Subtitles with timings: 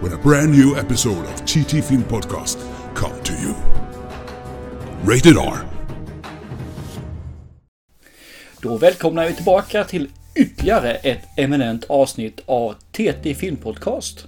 [0.00, 2.58] when a brand new episode of TT Film Podcast
[2.94, 3.54] come to you.
[5.04, 5.58] Rated R.
[8.60, 14.26] Då välkomnar vi tillbaka till ytterligare ett eminent avsnitt av TT Film Podcast.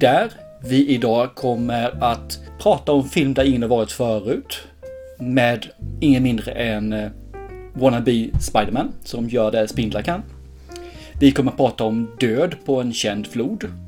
[0.00, 0.32] Där
[0.64, 4.62] vi idag kommer att prata om film där ingen har varit förut.
[5.18, 5.66] Med
[6.00, 7.10] ingen mindre än eh,
[7.72, 10.22] Wannabe Spiderman som gör det spindlar kan.
[11.20, 13.83] Vi kommer att prata om död på en känd flod.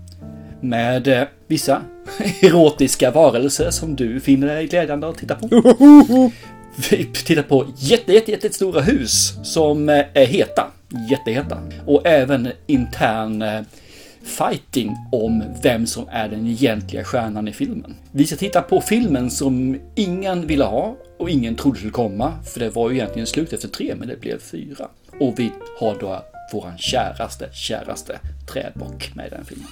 [0.69, 1.83] Med eh, vissa
[2.43, 5.49] erotiska varelser som du finner det glädjande att titta på.
[6.91, 10.67] Vi tittar på jätte, jätte, jättestora hus som eh, är heta.
[11.11, 11.59] Jätteheta.
[11.87, 13.61] Och även intern eh,
[14.23, 17.95] fighting om vem som är den egentliga stjärnan i filmen.
[18.13, 22.33] Vi ska titta på filmen som ingen ville ha och ingen trodde skulle komma.
[22.45, 24.89] För det var ju egentligen slut efter tre, men det blev fyra.
[25.21, 28.19] Och vi har då våran käraste, käraste
[28.53, 29.69] trädbock med i den filmen.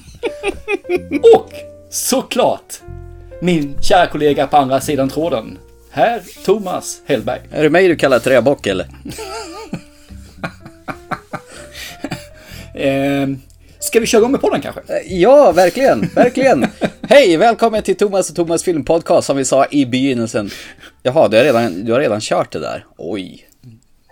[1.35, 1.53] Och
[1.91, 2.81] såklart
[3.41, 5.59] min kära kollega på andra sidan tråden.
[5.91, 7.41] Här Thomas Hellberg.
[7.51, 8.87] Är det mig du kallar träbock eller?
[12.77, 13.29] Eh,
[13.79, 14.81] ska vi köra igång med podden kanske?
[15.07, 16.67] Ja, verkligen, verkligen.
[17.03, 20.51] Hej, välkommen till Thomas och Thomas filmpodcast som vi sa i begynnelsen.
[21.03, 22.87] Jaha, du har redan, du har redan kört det där.
[22.99, 23.47] Oj.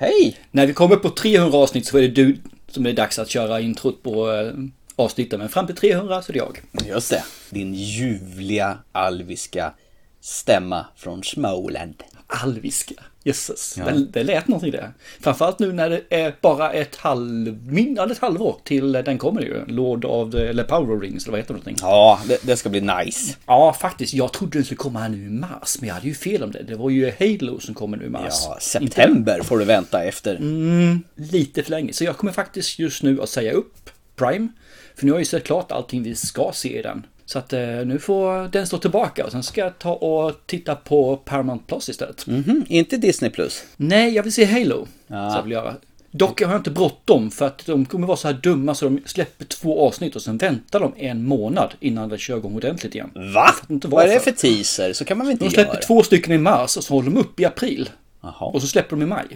[0.02, 0.36] Hej!
[0.50, 2.36] När vi kommer på 300 avsnitt så är det du
[2.68, 4.52] som är dags att köra introt på eh,
[4.96, 5.40] avsnitten.
[5.40, 6.60] Men fram till 300 så är det jag.
[6.86, 7.24] Just det.
[7.50, 9.72] Din ljuvliga alviska
[10.20, 12.02] stämma från Småland.
[12.26, 12.94] Alviska.
[13.24, 14.92] Jösses, det, det lät någonting det.
[15.20, 19.42] Framförallt nu när det är bara ett halv, mindre än ett halvår till den kommer
[19.42, 19.66] ju.
[19.66, 21.76] Lord of the, eller Power Rings eller vad heter det någonting?
[21.80, 23.36] Ja, det, det ska bli nice.
[23.46, 24.14] Ja, faktiskt.
[24.14, 26.50] Jag trodde den skulle komma här nu i mars, men jag hade ju fel om
[26.50, 26.62] det.
[26.62, 28.34] Det var ju Halo som kommer nu i mars.
[28.44, 30.36] Ja, september får du vänta efter.
[30.36, 31.92] Mm, lite för länge.
[31.92, 34.48] Så jag kommer faktiskt just nu att säga upp Prime.
[34.94, 37.06] För nu har jag ju sett klart allting vi ska se i den.
[37.26, 40.74] Så att eh, nu får den stå tillbaka och sen ska jag ta och titta
[40.74, 42.26] på Paramount Plus istället.
[42.26, 43.64] Mhm, inte Disney plus.
[43.76, 44.86] Nej, jag vill se Halo.
[45.06, 45.30] Ja.
[45.30, 45.74] Så jag vill göra.
[46.10, 49.00] Dock har jag inte bråttom för att de kommer vara så här dumma så de
[49.06, 53.10] släpper två avsnitt och sen väntar de en månad innan de kör igång ordentligt igen.
[53.34, 53.54] Va?
[53.68, 54.92] Vad är det för teaser?
[54.92, 55.82] Så kan man väl inte De släpper göra?
[55.82, 57.90] två stycken i mars och så håller de upp i april.
[58.20, 58.32] Jaha.
[58.46, 59.26] Och så släpper de i maj.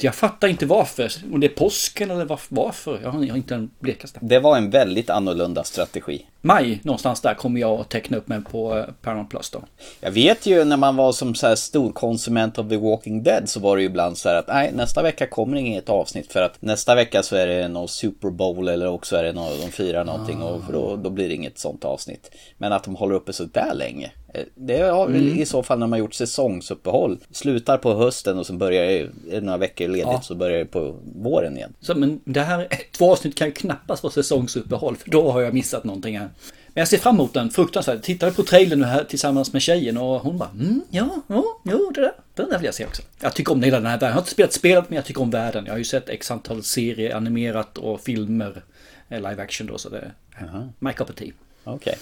[0.00, 1.12] Jag fattar inte varför.
[1.32, 3.00] Om det är påsken eller varf- varför.
[3.02, 4.18] Jag har inte den blekaste.
[4.22, 6.26] Det var en väldigt annorlunda strategi.
[6.44, 9.62] Maj någonstans där kommer jag att teckna upp mig på eh, Paramount Plus då.
[10.00, 13.48] Jag vet ju när man var som så här stor konsument av The Walking Dead
[13.48, 16.42] så var det ju ibland så här att nej nästa vecka kommer inget avsnitt för
[16.42, 19.68] att nästa vecka så är det någon Super Bowl eller också är det någon, de
[19.72, 22.30] firar någonting och för då, då blir det inget sånt avsnitt.
[22.58, 24.10] Men att de håller uppe så där länge.
[24.34, 27.18] eh, Det har väl i så fall när man gjort säsongsuppehåll.
[27.30, 30.20] Slutar på hösten och sen börjar det några veckor ledigt Ja.
[30.22, 31.72] så börjar det på våren igen.
[31.80, 34.96] Så, men det här, två avsnitt kan ju knappast vara säsongsuppehåll.
[34.96, 36.28] För då har jag missat någonting här.
[36.74, 37.94] Men jag ser fram emot den fruktansvärt.
[37.94, 41.44] Jag tittade på trailern nu här tillsammans med tjejen och hon bara mm, ja, ja,
[41.64, 43.02] jo, det där, den där vill jag se också.
[43.20, 44.08] Jag tycker om hela den här världen.
[44.08, 45.64] Jag har inte spelat spelet men jag tycker om världen.
[45.66, 48.62] Jag har ju sett x antal serier, animerat och filmer.
[49.08, 51.32] eh, Live action då så det är my cup of tea.
[51.64, 51.98] Okej.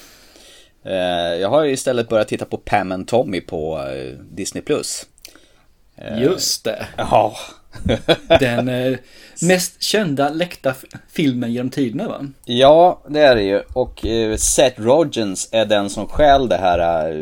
[0.84, 0.94] Eh,
[1.40, 4.62] Jag har istället börjat titta på Pam and Tommy på eh, Disney+.
[4.62, 5.06] Plus.
[6.18, 6.86] Just det.
[6.96, 7.36] Ja.
[8.40, 8.98] Den eh,
[9.42, 10.74] mest kända läckta
[11.08, 12.26] filmen genom tiderna va?
[12.44, 13.60] Ja, det är det ju.
[13.72, 17.14] Och eh, Seth Rogens är den som stjäl det här eh,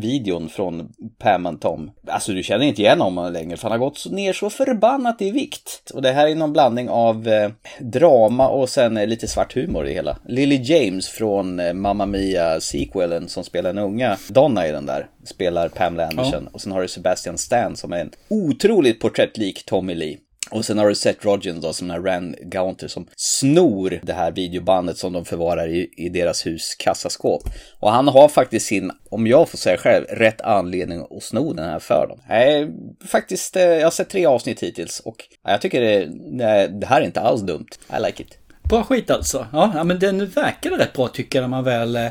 [0.00, 1.90] videon från Pam and Tom.
[2.06, 5.30] Alltså du känner inte igen honom längre för han har gått ner så förbannat i
[5.30, 5.90] vikt.
[5.94, 7.50] Och det här är någon blandning av eh,
[7.80, 10.16] drama och sen eh, lite svart humor i det hela.
[10.28, 15.06] Lily James från eh, Mamma Mia sequelen som spelar den unga Donna i den där.
[15.24, 16.46] Spelar Pamela Anderson.
[16.52, 20.18] Och sen har du Sebastian Stan som är en otroligt porträttlik Tommy Lee.
[20.50, 24.32] Och sen har du Seth Rogen då som är Rand Gaunter som snor det här
[24.32, 27.42] videobandet som de förvarar i, i deras hus kassaskåp.
[27.80, 31.68] Och han har faktiskt sin, om jag får säga själv, rätt anledning att sno den
[31.68, 32.20] här för dem.
[32.28, 32.68] Nej,
[33.06, 36.86] faktiskt, eh, jag har sett tre avsnitt hittills och ja, jag tycker det, nej, det
[36.86, 37.68] här är inte alls dumt.
[37.98, 38.38] I like it.
[38.68, 39.46] Bra skit alltså.
[39.52, 42.08] Ja, ja, men den verkade rätt bra tycker jag när man väl eh,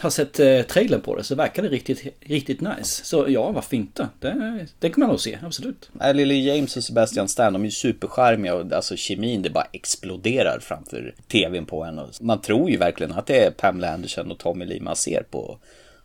[0.00, 1.24] har sett eh, trailern på det.
[1.24, 3.04] Så verkar det riktigt, riktigt nice.
[3.04, 4.08] Så ja, varför inte?
[4.20, 5.90] Det, det kan man nog se, absolut.
[6.14, 10.58] Lily James och Sebastian Stan, de är ju supercharmiga och alltså kemin det bara exploderar
[10.60, 12.00] framför tvn på en.
[12.20, 15.58] Man tror ju verkligen att det är Pamela Anderson och Tommy Lee man ser på,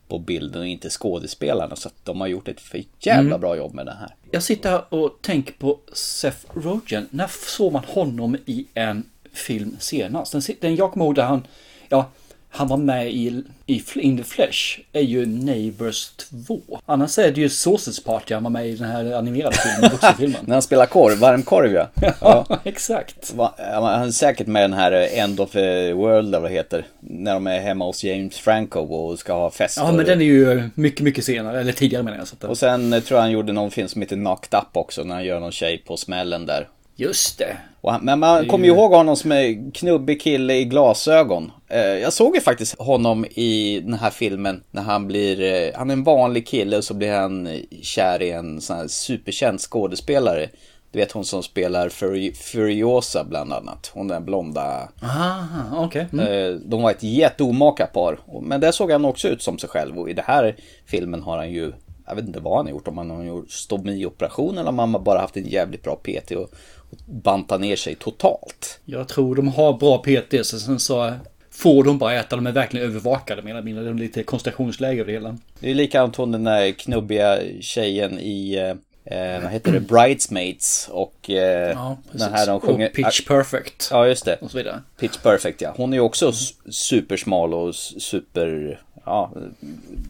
[0.07, 1.75] på bilden och inte skådespelarna.
[1.75, 4.15] Så att de har gjort ett för jävla bra jobb med det här.
[4.31, 7.07] Jag sitter här och tänker på Seth Rogen.
[7.09, 9.03] När såg man honom i en
[9.33, 10.31] film senast?
[10.31, 11.47] Den, den jag kommer ihåg där han,
[11.89, 12.09] ja,
[12.51, 16.07] han var med i, i In the Flesh är ju Neighbors
[16.47, 16.59] 2.
[16.85, 20.41] Annars är det ju Sausage Party han var med i den här animerade filmen, vuxenfilmen.
[20.45, 21.87] När han spelar korv, varmkorv ja.
[22.21, 23.33] ja, exakt.
[23.33, 26.85] Va- Han är säkert med den här End of the World eller vad det heter.
[26.99, 29.77] När de är hemma hos James Franco och ska ha fest.
[29.77, 32.27] Ja, men den är ju mycket, mycket senare, eller tidigare menar jag.
[32.27, 32.43] Så att.
[32.43, 35.15] Och sen eh, tror jag han gjorde någon film som heter Knocked Up också, när
[35.15, 36.67] han gör någon tjej på smällen där.
[36.99, 37.57] Just det.
[37.83, 41.51] Han, men man kommer ju ihåg honom som en knubbig kille i glasögon.
[41.67, 45.89] Eh, jag såg ju faktiskt honom i den här filmen när han blir, eh, han
[45.89, 49.59] är en vanlig kille och så blir han eh, kär i en sån här superkänd
[49.61, 50.49] skådespelare.
[50.91, 53.91] Du vet hon som spelar Furi- Furiosa bland annat.
[53.93, 54.89] Hon den blonda.
[55.03, 56.07] Aha, okej.
[56.13, 56.69] Mm.
[56.69, 58.19] De var ett jätteomaka par.
[58.41, 59.99] Men där såg han också ut som sig själv.
[59.99, 60.55] Och i den här
[60.85, 61.71] filmen har han ju,
[62.07, 62.87] jag vet inte vad han har gjort.
[62.87, 66.49] Om han har gjort stomioperation eller om han bara haft en jävligt bra PT och,
[66.91, 68.79] och bantat ner sig totalt.
[68.85, 71.13] Jag tror de har bra PT, så sen så
[71.51, 72.35] får de bara äta.
[72.35, 73.83] De är verkligen övervakade eller mindre.
[73.83, 75.37] Det är lite koncentrationsläge över det hela.
[75.59, 78.69] Det är likadant hon den där knubbiga tjejen i, eh,
[79.17, 82.87] eh, vad heter det, Bridesmaids och eh, Ja, den här de sjunger...
[82.87, 83.87] Och Pitch Perfect.
[83.91, 84.35] Ja, just det.
[84.41, 84.81] Och så vidare.
[84.99, 85.73] Pitch Perfect ja.
[85.77, 89.31] Hon är också s- supersmal och super, ja,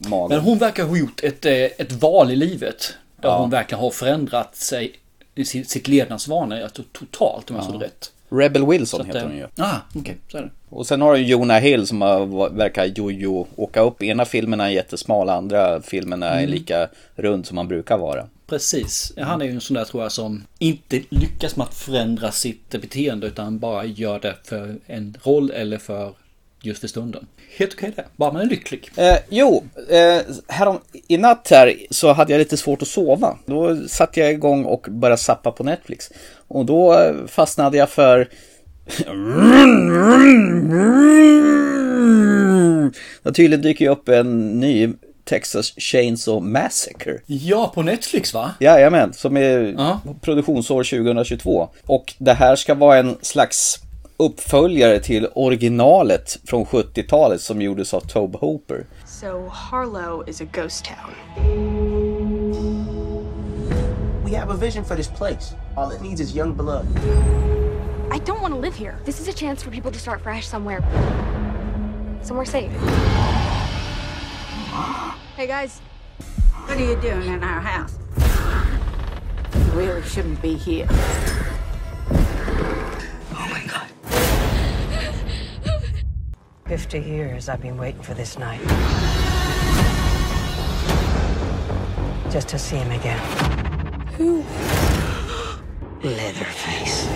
[0.10, 0.36] mager.
[0.36, 2.94] Men hon verkar ha gjort ett, eh, ett val i livet.
[3.22, 3.38] Där Ja.
[3.38, 4.92] hon verkligen har förändrat sig
[5.46, 8.12] sitt, levnadsvanor alltså, totalt om jag såg det rätt.
[8.32, 9.48] Rebel Wilson att, heter eh, hon ju.
[9.58, 10.50] Ah, okej, så är det.
[10.70, 14.04] Och sen har du Jonah Hill som har, verkar jojo åka upp.
[14.04, 16.50] Ena filmen är jättesmal, andra filmen är Mm.
[16.50, 18.26] lika rund som man brukar vara.
[18.48, 19.14] Precis.
[19.18, 22.70] Han är ju en sån där tror jag som inte lyckas med att förändra sitt
[22.70, 26.14] beteende utan bara gör det för en roll eller för
[26.62, 27.28] just för stunden.
[27.58, 28.06] Helt okej det.
[28.16, 28.92] Bara man är lycklig.
[28.96, 33.38] Eh, jo, eh, härom, i natt här så hade jag lite svårt att sova.
[33.46, 36.10] Då satte jag igång och började sappa på Netflix.
[36.48, 38.30] Och då eh, fastnade jag för...
[43.24, 44.90] Det tydligen dyker ju upp en ny
[45.26, 47.18] Texas Chainsaw Massacre.
[47.26, 48.52] Ja, på Netflix va?
[48.60, 50.02] Jajamän, som är Ja.
[50.22, 51.70] produktionsår 2022.
[51.86, 53.80] Och det här ska vara en slags
[54.20, 58.86] uppföljare till originalet från 70-talet som gjordes av Tobe Hooper.
[59.06, 61.14] So Harlow is a ghost town.
[64.26, 65.56] We have a vision for this place.
[65.78, 66.86] All it needs is young blood.
[68.12, 68.96] I don't want to live here.
[69.06, 70.82] This is a chance for people to start fresh somewhere.
[72.24, 72.72] Somewhere safe.
[75.38, 75.82] Hey guys,
[76.70, 77.98] What are you doing in our house?
[79.56, 80.86] You really shouldn't be here.
[83.32, 83.88] Oh my god.
[86.70, 88.62] 50 years I've been waiting for this night.
[92.32, 93.20] Just to see him again.
[94.18, 94.44] Who?
[96.04, 97.08] Leatherface.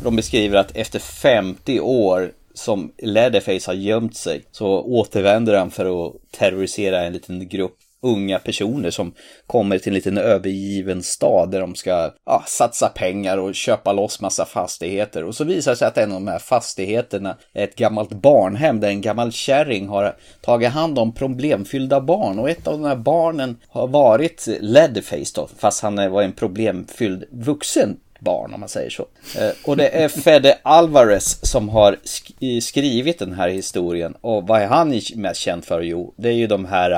[0.00, 6.06] De beskriver att efter 50 år som Leatherface har gömt sig så återvänder han för
[6.06, 9.12] att terrorisera en liten grupp unga personer som
[9.46, 14.20] kommer till en liten övergiven stad där de ska ja, satsa pengar och köpa loss
[14.20, 15.24] massa fastigheter.
[15.24, 18.80] Och så visar det sig att en av de här fastigheterna är ett gammalt barnhem
[18.80, 22.38] där en gammal kärring har tagit hand om problemfyllda barn.
[22.38, 27.24] Och ett av de här barnen har varit Leatherface då, fast han var en problemfylld
[27.30, 29.06] vuxen barn om man säger så.
[29.38, 34.14] Eh, Och det är Fede Alvarez som har sk- skrivit den här historien.
[34.20, 35.80] Och vad är han mest känd för?
[35.80, 36.90] Jo, det är ju de här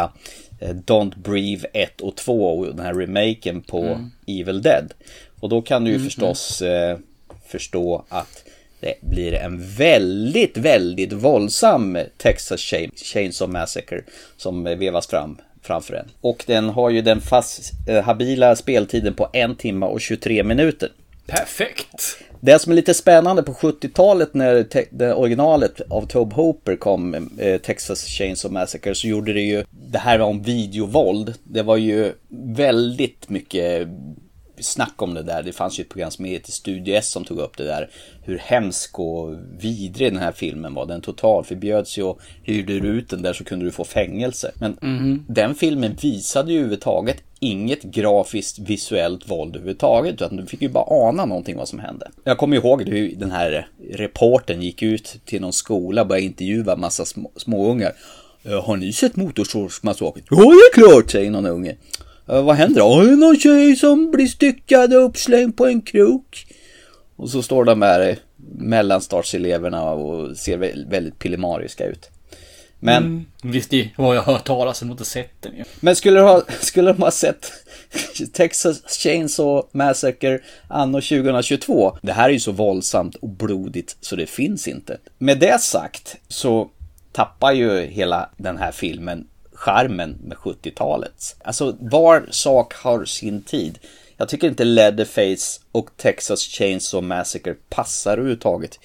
[0.61, 3.83] eh, Don't Breathe 1 och 2 och den här remaken på
[4.27, 4.93] Evil Dead.
[5.41, 6.99] Och då kan du ju förstås eh,
[7.47, 8.45] förstå att
[8.81, 14.03] det blir en väldigt, väldigt våldsam Texas Chain- Chainsaw Massacre
[14.37, 16.07] som eh, vevas fram framför en.
[16.21, 20.89] Och den har ju den fast, eh, habila speltiden på en timme och 23 minuter.
[21.27, 22.19] Perfekt!
[22.41, 28.05] Det som är lite spännande på 70-talet när originalet av Tobe Hooper kom, eh, Texas
[28.07, 31.35] Chainsaw Massacre, så gjorde det ju det här om videovåld.
[31.45, 32.13] Det var ju
[32.57, 33.89] väldigt mycket
[34.59, 35.43] snack om det där.
[35.43, 37.91] Det fanns ju ett program som heter Studio S som tog upp det där.
[38.23, 40.87] Hur hemsk och vidrig den här filmen var.
[40.87, 44.53] Den totalförbjöds ju och hyrde du ut den där så kunde du få fängelse.
[44.55, 44.77] Men
[45.29, 50.15] den filmen visade ju överhuvudtaget inget grafiskt visuellt våld överhuvudtaget.
[50.15, 52.11] Utan du fick ju bara ana någonting vad som hände.
[52.25, 56.77] Jag kommer ihåg hur den här reporten gick ut till någon skola och började intervjua
[56.77, 57.93] massa små, småungar.
[58.45, 60.25] Eh, har ni sett Motorsågsmassakern?
[60.31, 61.77] Ja, det är klart, säger någon unge.
[62.29, 63.01] Eh, vad händer då?
[63.01, 66.47] Det är någon tjej som blir styckad och uppslängd på en krok.
[67.17, 68.17] Och så står de här eh,
[69.93, 70.57] och ser
[70.91, 72.11] väldigt pillemariska ut.
[72.85, 75.65] Men, Visst, det har jag hört talas om, inte sett den ju.
[75.81, 77.53] men skulle, du ha, skulle de ha sett
[78.33, 80.39] Texas Chainsaw Massacre
[80.69, 81.97] anno 2022?
[82.03, 84.99] Det här är ju så våldsamt och blodigt så det finns inte.
[85.19, 86.71] Med det sagt så
[87.13, 91.37] tappar ju hela den här filmen charmen med 70-talet.
[91.45, 93.79] Alltså var sak har sin tid.
[94.17, 98.79] Jag tycker inte Leatherface och Texas Chainsaw Massacre passar överhuvudtaget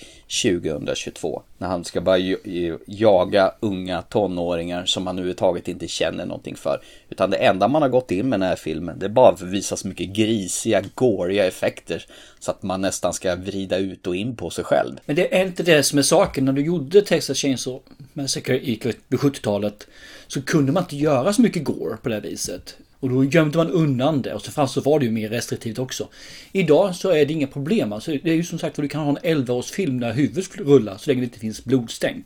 [0.43, 1.41] 2022.
[1.57, 2.38] När han ska börja
[2.86, 6.81] jaga unga tonåringar som han överhuvudtaget inte känner någonting för.
[7.09, 9.45] Utan det enda man har gått in med den här filmen det är bara för
[9.45, 12.05] att visa så mycket grisiga, gåriga effekter.
[12.39, 15.00] Så att man nästan ska vrida ut och in på sig själv.
[15.05, 16.45] Men det är inte det som är saken.
[16.45, 17.83] När du gjorde Texas Chainsaw
[18.13, 19.88] Massacre i på 70-talet
[20.27, 22.77] så kunde man inte göra så mycket gore på det här viset.
[23.00, 25.79] Och då gömde man undan det och så fanns så var det ju mer restriktivt
[25.79, 26.08] också.
[26.51, 27.94] Idag så är det inga problem.
[27.94, 30.98] Alltså, det är ju som sagt för du kan ha en 11-årsfilm där huvudet rullar
[30.98, 32.25] så länge det inte finns blodstänk.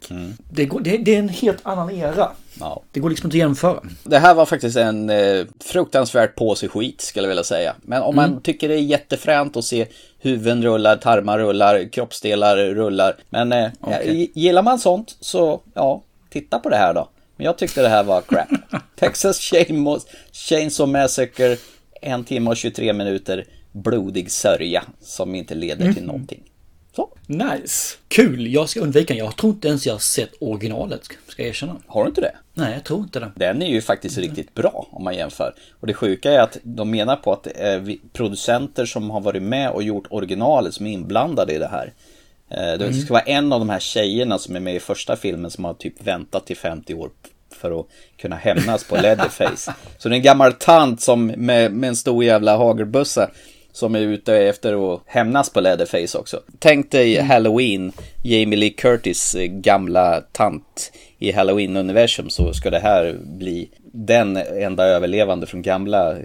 [0.49, 2.31] Det, går, det, det är en helt annan era.
[2.59, 2.81] Ja.
[2.91, 3.79] Det går liksom inte att jämföra.
[4.03, 7.75] Det här var faktiskt en eh, fruktansvärt påse skit skulle jag vilja säga.
[7.81, 9.87] Men om man tycker det är jättefränt att se
[10.19, 13.15] huvuden rullar, tarmar rullar, kroppsdelar rullar.
[13.29, 14.31] Men eh, Okej.
[14.33, 17.09] gillar man sånt så ja, titta på det här då.
[17.43, 18.47] Men jag tyckte det här var crap.
[18.95, 19.39] Texas
[20.31, 21.57] Chainsaw Massacre,
[22.01, 26.43] en timme och 23 minuter, blodig sörja som inte leder till någonting.
[26.95, 27.95] Så, Nice.
[28.07, 28.53] Kul.
[28.53, 29.23] Jag ska undvika den.
[29.25, 31.01] Jag tror inte ens jag har sett originalet.
[31.27, 31.75] Ska jag erkänna.
[31.87, 32.35] har du inte det?
[32.53, 33.31] Nej, jag tror inte det.
[33.35, 35.53] Den är ju faktiskt riktigt bra om man jämför.
[35.79, 37.47] Och det sjuka är att de menar på att
[37.81, 41.93] vi- producenter som har varit med och gjort originalet som är inblandade i det här.
[42.49, 45.51] Eh, Det ska vara en av de här tjejerna som är med i första filmen
[45.51, 47.09] som har typ väntat till 50 år
[47.53, 47.85] för att
[48.17, 49.73] kunna hämnas på Leatherface.
[49.97, 53.29] Så det är en gammal tant som med, med en stor jävla hagelbössa
[53.73, 56.41] som är ute efter att hämnas på Leatherface också.
[56.59, 57.91] Tänk dig Halloween,
[58.23, 64.85] Jamie Lee Curtis eh, gamla tant i Halloween-universum så ska det här bli den enda
[64.85, 66.17] överlevande från gamla eh,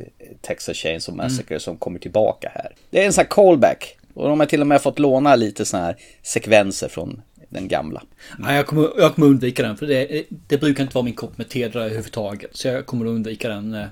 [0.42, 2.72] Texas Chainsaw Massacre som kommer tillbaka här.
[2.90, 3.94] Det är en sån här callback.
[4.14, 8.02] Och de har till och med fått låna lite såna här sekvenser från den gamla.
[8.38, 11.38] Nej, jag kommer, jag kommer undvika den för det, det brukar inte vara min kopp
[11.38, 12.56] med te där överhuvudtaget.
[12.56, 13.86] Så jag kommer undvika den eh,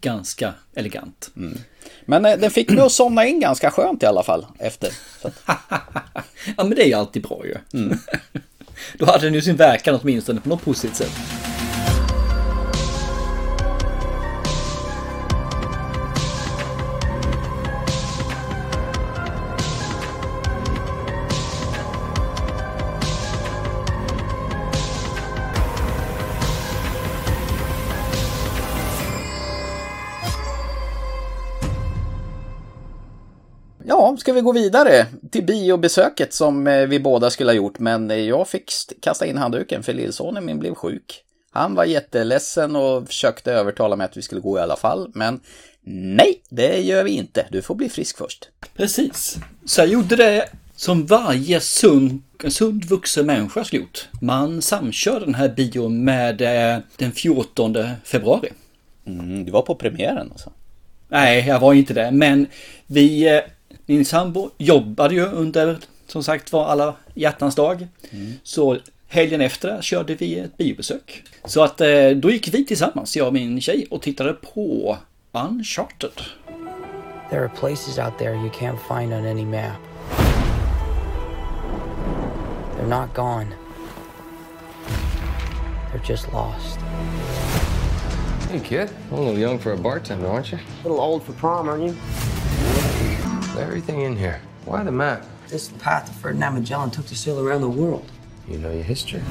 [0.00, 1.30] ganska elegant.
[2.04, 4.92] Men eh, den fick mig att somna in ganska skönt i alla fall efter.
[6.56, 7.54] Ja, men det är ju alltid bra ju.
[8.98, 11.49] Då hade den ju sin verkan åtminstone på något positivt sätt.
[34.20, 38.16] Ska vi gå vidare till biobesöket som eh, vi båda skulle ha gjort, men eh,
[38.16, 41.22] jag fick st- kasta in handduken för lillsonen min blev sjuk.
[41.52, 45.40] Han var jätteledsen och försökte övertala mig att vi skulle gå i alla fall, men
[46.16, 47.46] nej, det gör vi inte.
[47.50, 48.48] Du får bli frisk först.
[48.76, 49.36] Precis.
[49.64, 54.08] Så jag gjorde det som varje sund, sund vuxen människa skulle gjort.
[54.20, 58.48] Man samkör den här bion med eh, den 14 februari.
[59.06, 60.52] Mm, du var på premiären alltså.
[61.08, 62.10] Nej, jag var inte det.
[62.10, 62.46] Men
[62.86, 63.40] vi,
[63.90, 67.88] min sambo jobbade ju under, som sagt var, alla hjärtans dag.
[68.42, 68.78] Så
[69.08, 71.22] helgen efter körde vi ett biobesök.
[71.44, 74.96] Så att eh, då gick vi tillsammans, jag och min tjej, och tittade på
[75.32, 76.22] Uncharted.
[77.30, 79.80] There are places out there you can't find on any map.
[82.76, 83.46] They're not gone.
[85.92, 86.78] They're just lost.
[88.50, 88.88] Hey, kid.
[89.12, 90.58] A little young for a bartender, aren't you?
[90.58, 91.96] A little old for prom, aren't you?
[93.60, 94.40] Everything in here.
[94.64, 95.24] Why the map?
[95.48, 98.10] This is the path that Ferdinand Magellan took to sail around the world.
[98.48, 99.22] You know your history.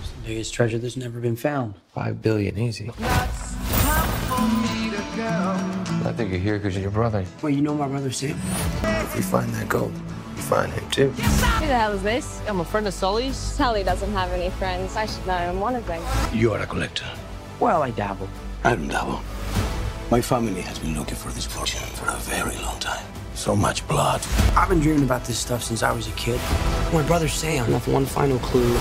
[0.00, 1.74] It's the biggest treasure that's never been found.
[1.94, 2.90] Five billion easy.
[2.98, 3.26] I
[6.16, 7.24] think you're here because of your brother.
[7.42, 8.36] Well, you know my brother Sam?
[8.82, 9.92] If we find that gold,
[10.36, 11.10] you find him too.
[11.10, 12.40] Who the hell is this?
[12.48, 13.36] I'm a friend of Sully's.
[13.36, 14.96] Sully doesn't have any friends.
[14.96, 16.02] I should know I'm one of them.
[16.32, 17.06] You are a collector.
[17.60, 18.28] Well, I dabble.
[18.64, 19.22] I don't double.
[20.10, 23.04] My family has been looking for this fortune for a very long time.
[23.34, 24.20] So much blood.
[24.56, 26.40] I've been dreaming about this stuff since I was a kid.
[26.92, 28.76] My brother Sam left one final clue.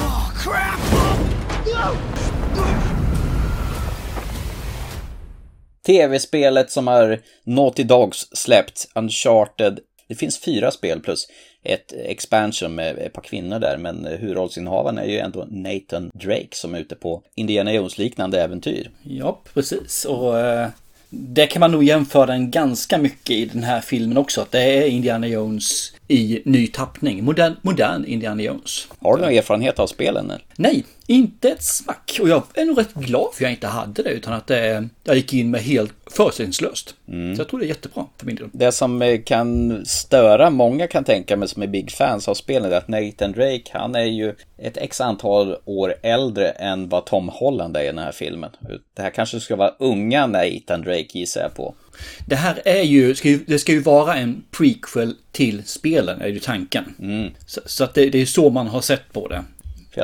[0.00, 0.32] Oh,
[5.86, 11.28] Tv-spelet som har Naughty Dogs släppt, Uncharted Det finns fyra spel plus
[11.62, 16.74] ett expansion med ett par kvinnor där, men huvudrollsinnehavaren är ju ändå Nathan Drake som
[16.74, 18.90] är ute på Indiana Jones-liknande äventyr.
[19.02, 20.04] Ja, precis.
[20.04, 20.68] Och eh,
[21.10, 24.40] det kan man nog jämföra den ganska mycket i den här filmen också.
[24.40, 27.24] Att det är Indiana Jones i ny tappning.
[27.24, 28.88] Modern, modern Indiana Jones.
[29.00, 30.30] Har du någon erfarenhet av spelen?
[30.30, 30.44] Eller?
[30.56, 32.18] Nej, inte ett smack.
[32.20, 34.10] Och jag är nog rätt glad för jag inte hade det.
[34.10, 36.94] Utan att det, jag gick in med helt förutsättningslöst.
[37.08, 37.36] Mm.
[37.36, 38.48] Så jag tror det är jättebra för min del.
[38.52, 42.72] Det som eh, kan störa många kan tänka mig som är big fans av spelen
[42.72, 47.28] är att Nathan Drake, han är ju ett x antal år äldre än vad Tom
[47.28, 48.50] Holland är i den här filmen.
[48.94, 51.74] Det här kanske ska vara unga Nathan Drake gissar jag på.
[52.26, 56.28] Det här är ju, ska ju, det ska ju vara en prequel till spelen, är
[56.28, 56.94] ju tanken.
[56.98, 57.30] Mm.
[57.46, 59.44] Så, så, att det, det är så man har sett på det.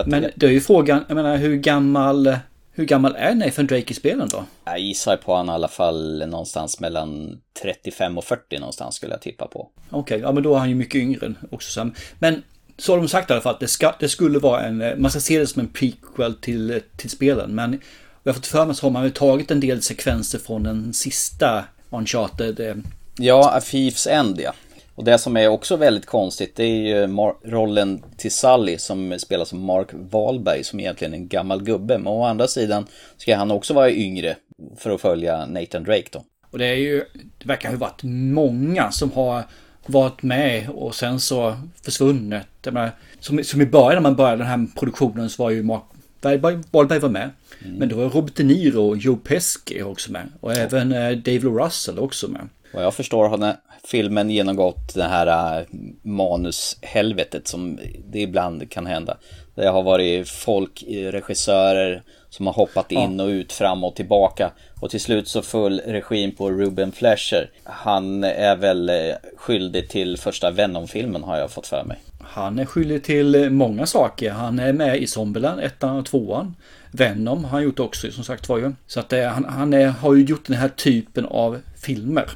[0.06, 2.36] Men det är ju frågan, jag menar hur gammal,
[2.72, 4.44] hur gammal är Nathan Drake i spelen då?
[4.64, 9.22] Jag gissar på han i alla fall någonstans mellan 35 och 40 någonstans skulle jag
[9.22, 9.70] tippa på.
[9.90, 11.90] Okej, okay, ja men då är han ju mycket yngre också.
[12.18, 12.42] Men
[12.78, 15.10] så har de sagt i alla fall att det, ska, det skulle vara en, man
[15.10, 17.54] ska se det som en prequel till, till spelen.
[17.54, 17.80] Men
[18.22, 20.92] jag har fått för mig så har man väl tagit en del sekvenser från den
[20.92, 22.60] sista Uncharted.
[22.60, 22.74] Eh,
[23.18, 24.52] ja, A Thieves End ja.
[24.94, 27.06] Och det som är också väldigt konstigt det är ju
[27.44, 31.98] rollen till Sully som spelas av Mark Wahlberg som egentligen är en gammal gubbe.
[31.98, 32.86] Men å andra sidan
[33.16, 34.36] ska han också vara yngre
[34.76, 36.24] för att följa Nathan Drake då.
[36.50, 37.04] Och det är ju,
[37.38, 39.42] det verkar ha varit många som har
[39.86, 42.46] varit med och sen så försvunnit.
[42.64, 45.82] Menar, som, som i början när man började den här produktionen så var ju Mark
[46.70, 47.30] Wahlberg var med.
[47.64, 47.76] Mm.
[47.76, 50.28] Men då var Robert De Niro och Joe Pesci också med.
[50.40, 50.56] Och ja.
[50.56, 52.48] även eh, Dave Russell också med.
[52.72, 53.56] Vad jag förstår har
[53.87, 55.67] filmen genomgått det här äh,
[56.03, 59.17] manushelvetet som det ibland kan hända.
[59.55, 64.50] Det har varit folk, regissörer som har hoppat in och ut, fram och tillbaka.
[64.81, 67.50] Och till slut så föll regin på Ruben Flesher.
[67.64, 68.95] Han är väl äh,
[69.37, 71.97] skyldig till första Venom-filmen har jag fått för mig.
[72.21, 74.31] Han är skyldig till många saker.
[74.31, 76.57] Han är med i Zombieland, ettan och tvåan.
[76.90, 78.73] Venom har han gjort också som sagt var ju.
[78.87, 82.27] Så att det, han, han är, har ju gjort den här typen av filmer.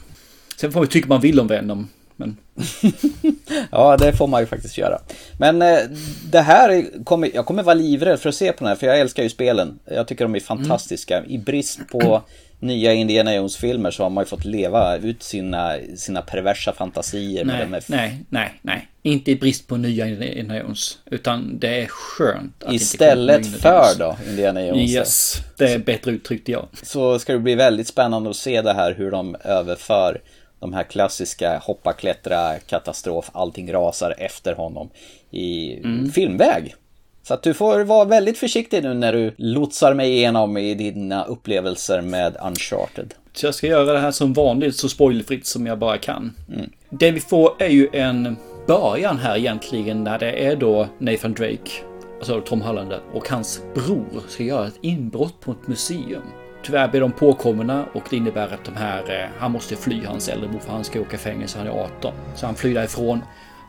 [0.61, 1.88] Sen får man tycka man vill om Venom.
[2.16, 2.37] Men...
[3.71, 4.99] ja, det får man ju faktiskt göra.
[5.38, 5.79] Men eh,
[6.31, 9.01] det här kommer, jag kommer vara livrädd för att se på den här, för jag
[9.01, 9.79] älskar ju spelen.
[9.85, 11.18] Jag tycker de är fantastiska.
[11.18, 11.31] Mm.
[11.31, 12.23] I brist på
[12.61, 17.44] nya Indiana Jones-filmer så har man ju fått leva ut sina, sina perversa fantasier.
[17.44, 18.88] Nej, med nej, nej, nej.
[19.03, 20.99] Inte i brist på nya Indiana Jones.
[21.11, 24.90] Utan det är skönt att Istället inte för då, Indiana Jones.
[24.90, 26.68] Yes, det är bättre uttryckt ja.
[26.83, 30.21] Så ska det bli väldigt spännande att se det här hur de överför
[30.61, 34.90] de här klassiska hoppa, klättra, katastrof, allting rasar efter honom
[35.31, 36.12] i mm.
[36.12, 36.75] filmväg.
[37.23, 41.25] Så att du får vara väldigt försiktig nu när du lotsar mig igenom i dina
[41.25, 43.14] upplevelser med Uncharted.
[43.33, 46.35] Så jag ska göra det här som vanligt så spoilfritt som jag bara kan.
[46.55, 46.71] Mm.
[46.90, 51.71] Det vi får är ju en början här egentligen när det är då Nathan Drake,
[52.18, 56.23] alltså Tom Holland och hans bror ska göra ett inbrott på ett museum.
[56.69, 60.29] Tyvärr blir de påkomna och det innebär att de här, eh, han måste fly hans
[60.29, 62.13] äldre bror för han ska åka i fängelse, han är 18.
[62.35, 63.23] Så han flyr därifrån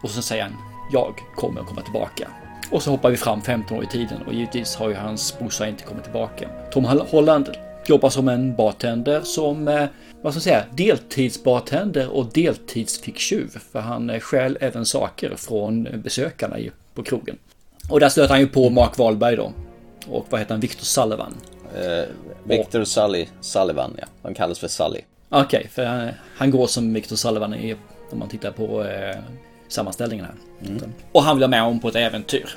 [0.03, 0.55] och så säger han,
[0.91, 2.27] jag kommer att komma tillbaka.
[2.71, 5.67] Och så hoppar vi fram 15 år i tiden och givetvis har ju hans brorsa
[5.67, 6.49] inte kommit tillbaka.
[6.71, 7.49] Tom Holland
[7.85, 9.85] jobbar som en bartender som, eh,
[10.21, 13.57] vad ska man säga, deltidsbartender och deltidsficktjuv.
[13.71, 16.55] För han eh, stjäl även saker från besökarna
[16.93, 17.37] på krogen.
[17.89, 19.53] Och där stöter han ju på Mark Wahlberg då.
[20.07, 20.61] Och vad heter han?
[20.61, 21.33] Victor Sullivan.
[21.75, 22.05] Eh,
[22.43, 22.83] Victor.
[22.83, 24.07] Sully, Sullivan, ja.
[24.23, 25.01] Han kallas för Sully.
[25.29, 27.75] Okej, okay, för han, han, går som Victor Sullivan i,
[28.11, 29.17] om man tittar på eh,
[29.67, 30.35] sammanställningen här.
[30.69, 30.93] Mm.
[31.11, 32.49] Och han vill ha med honom på ett äventyr.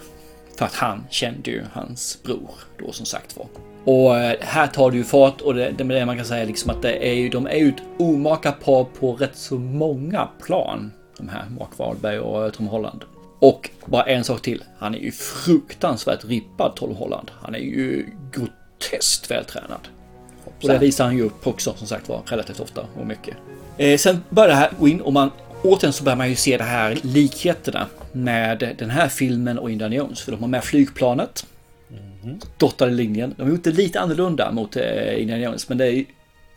[0.59, 3.46] För att han kände ju hans bror då som sagt var.
[3.85, 6.83] Och eh, här tar det ju fart och det, det man kan säga liksom att
[6.83, 10.92] det är ju, de är ju ett omaka par på rätt så många plan.
[11.18, 13.05] De här Mark Wahlberg och eh, Tom Holland.
[13.38, 14.64] Och bara en sak till.
[14.79, 17.31] Han är ju fruktansvärt rippad Tom Holland.
[17.40, 18.62] Han är ju groteskt
[19.31, 19.88] vältränad.
[20.45, 23.37] Och det visar han ju upp också som sagt var relativt ofta och mycket.
[23.79, 25.31] Eh, sen börjar det här gå in och man
[25.62, 29.95] återigen så börjar man ju se de här likheterna med den här filmen och Indiana
[29.95, 30.21] Jones.
[30.21, 31.47] För de har med flygplanet.
[32.23, 32.38] Mm.
[32.59, 33.35] Dottade linjen.
[33.37, 35.68] De har gjort det lite annorlunda mot eh, Indiana Jones.
[35.68, 36.05] Men det är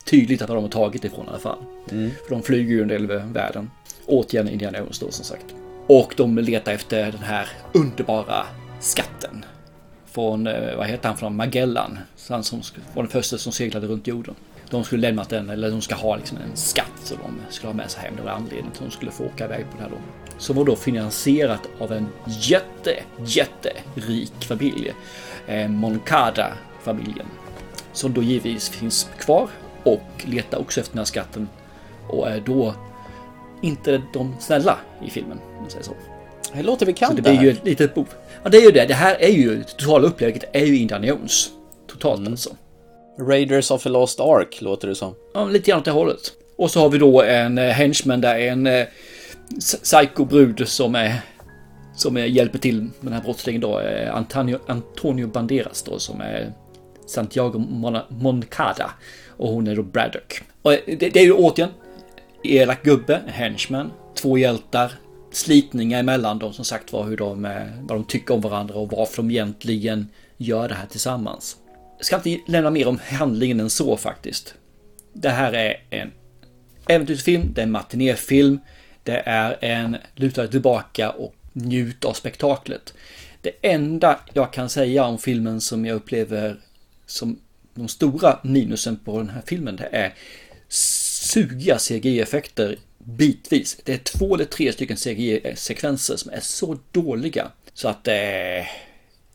[0.06, 1.58] tydligt att de har tagit ifrån i alla fall.
[1.92, 2.12] Mm.
[2.28, 3.72] För de flyger ju del över världen.
[4.06, 5.46] Återigen Indiana Jones då som sagt.
[5.88, 8.46] Och de letar efter den här underbara
[8.80, 9.46] skatten.
[10.16, 12.00] Från, eh, vad heter han från Magellan.
[12.30, 12.62] Han som
[12.94, 14.36] var den första som seglade runt jorden
[14.70, 17.78] de skulle lämnat den, eller de ska ha liksom en skatt som de skulle ha
[17.78, 18.16] med sig hem.
[18.16, 19.98] Det var anledningen till att de skulle få åka iväg på det här då.
[20.38, 24.94] Som var då finansierat av en jätte, jätterik familj.
[25.48, 27.28] Eh, Moncada-familjen.
[27.94, 29.50] Som då givetvis finns kvar
[29.84, 31.50] och letar också efter den här skatten.
[32.08, 32.76] Och är då
[33.62, 35.40] inte de snälla i filmen.
[35.56, 35.94] Om man säger så.
[36.54, 38.08] Det låter bekant Så det blir ju ett litet bov.
[38.46, 38.86] Ja, det är ju det.
[38.86, 41.50] Det här är ju, totala upplägget är ju Indiana Jones.
[41.88, 42.34] Totalt Mm.
[42.34, 42.50] alltså.
[43.20, 45.16] Raiders of a Lost Ark låter det som.
[45.34, 46.20] Ja, lite grann åt det hållet.
[46.58, 48.86] Och så har vi då en eh, henchman där, en eh,
[49.84, 51.22] psycho-brud som är
[51.96, 56.22] som är, hjälper till med den här brottslingen då, eh, Antonio, Antonio Banderas då, som
[56.22, 56.54] är
[57.08, 58.92] Santiago Mon- Moncada.
[59.38, 60.42] Och hon är då Braddock.
[60.62, 61.70] Och eh, det, det är ju återigen
[62.44, 64.92] elak gubbe, henchman, två hjältar,
[65.36, 68.92] slitningar emellan dem som sagt var hur de, eh, vad de tycker om varandra och
[68.92, 71.58] varför de egentligen gör det här tillsammans.
[71.98, 74.54] Jag ska inte lämna mer om handlingen än så faktiskt.
[75.14, 76.12] Det här är en
[76.88, 78.60] äventyrsfilm, det är en matinéfilm,
[79.04, 82.94] det är en luta dig tillbaka och njut av spektaklet.
[83.42, 86.60] Det enda jag kan säga om filmen som jag upplever
[87.06, 87.40] som
[87.74, 90.14] de stora minusen på den här filmen, det är
[90.68, 93.78] sugiga CGI-effekter bitvis.
[93.84, 98.68] Det är två eller tre stycken CGI-sekvenser eh, som är så dåliga så att det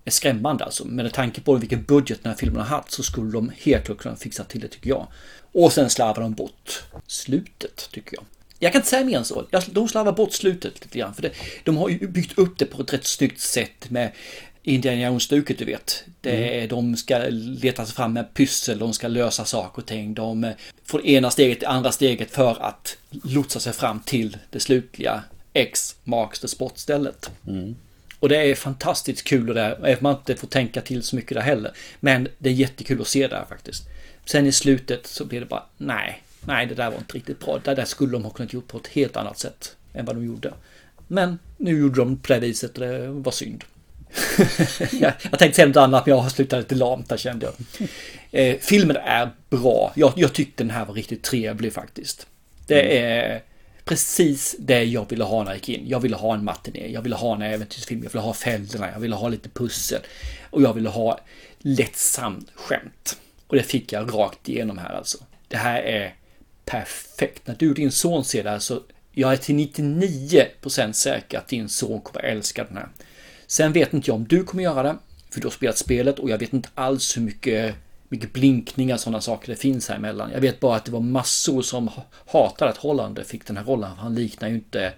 [0.05, 0.85] är skrämmande alltså.
[0.85, 3.99] Med tanke på vilken budget den här filmen har haft så skulle de helt klart
[3.99, 5.07] kunna fixa till det tycker jag.
[5.53, 8.25] Och sen slarvar de bort slutet tycker jag.
[8.63, 9.47] Jag kan inte säga mer än så.
[9.67, 11.15] De slarvar bort slutet lite grann.
[11.15, 11.33] För det,
[11.65, 14.13] de har ju byggt upp det på ett rätt snyggt sätt med
[14.63, 16.05] Indiana Jones-stuket du vet.
[16.21, 20.15] Det är, De ska leta sig fram med pyssel, de ska lösa saker och ting.
[20.15, 20.53] De eh,
[20.85, 25.97] får ena steget till andra steget för att lotsa sig fram till det slutliga X
[26.05, 27.31] marks the spot-stället.
[28.19, 31.17] Och det är fantastiskt kul och där, även om man inte får tänka till så
[31.17, 31.73] mycket där heller.
[32.01, 33.83] Men det är jättekul att se där faktiskt.
[34.25, 37.61] Sen i slutet så blir det bara, nej, nej det där var inte riktigt bra.
[37.65, 40.25] Det där skulle de ha kunnat gjort på ett helt annat sätt än vad de
[40.25, 40.55] gjorde.
[41.09, 43.65] Men nu gjorde de på det viset och det var synd.
[45.01, 47.89] jag, jag tänkte säga något annat men jag har slutat lite lamt där kände jag.
[48.31, 49.93] Eh, filmen är bra.
[49.95, 52.27] Jag, jag tyckte den här var riktigt trevlig faktiskt.
[52.67, 53.43] Det är
[53.85, 55.89] precis det jag ville ha när jag gick in.
[55.89, 59.01] Jag ville ha en matiné, jag ville ha en äventyrsfilm, jag ville ha fällorna, jag
[59.01, 60.01] ville ha lite pussel
[60.51, 61.21] och jag ville ha
[61.59, 63.19] lättsamt skämt.
[63.47, 65.19] Och det fick jag rakt igenom här alltså.
[65.49, 66.15] Det här är
[66.65, 67.47] perfekt.
[67.47, 71.49] När du och din son ser det här så jag är till 99% säker att
[71.49, 72.89] din son kommer älska den här.
[73.51, 74.97] Sen vet inte jag om du kommer göra det,
[75.31, 77.75] för du har spelat spelet och jag vet inte alls hur mycket,
[78.09, 80.31] mycket blinkningar och sådana saker det finns här emellan.
[80.35, 83.65] Jag vet bara att det var massor som ha- hatade att Hollander fick den här
[83.65, 83.91] rollen.
[83.99, 84.93] Han liknar ju inte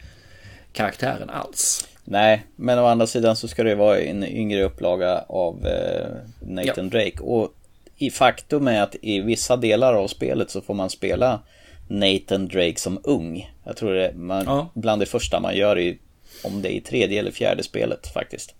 [0.72, 1.88] karaktären alls.
[2.04, 6.06] Nej, men å andra sidan så ska det vara en yngre upplaga av eh,
[6.40, 7.18] Nathan Drake.
[7.20, 7.54] Och
[7.96, 11.40] i faktum är att i vissa delar av spelet så får man spela
[11.88, 13.50] Nathan Drake som ung.
[13.64, 14.68] Jag tror det man, Ja.
[14.74, 15.98] bland det första man gör i,
[16.42, 18.54] om det är i tredje eller fjärde spelet faktiskt.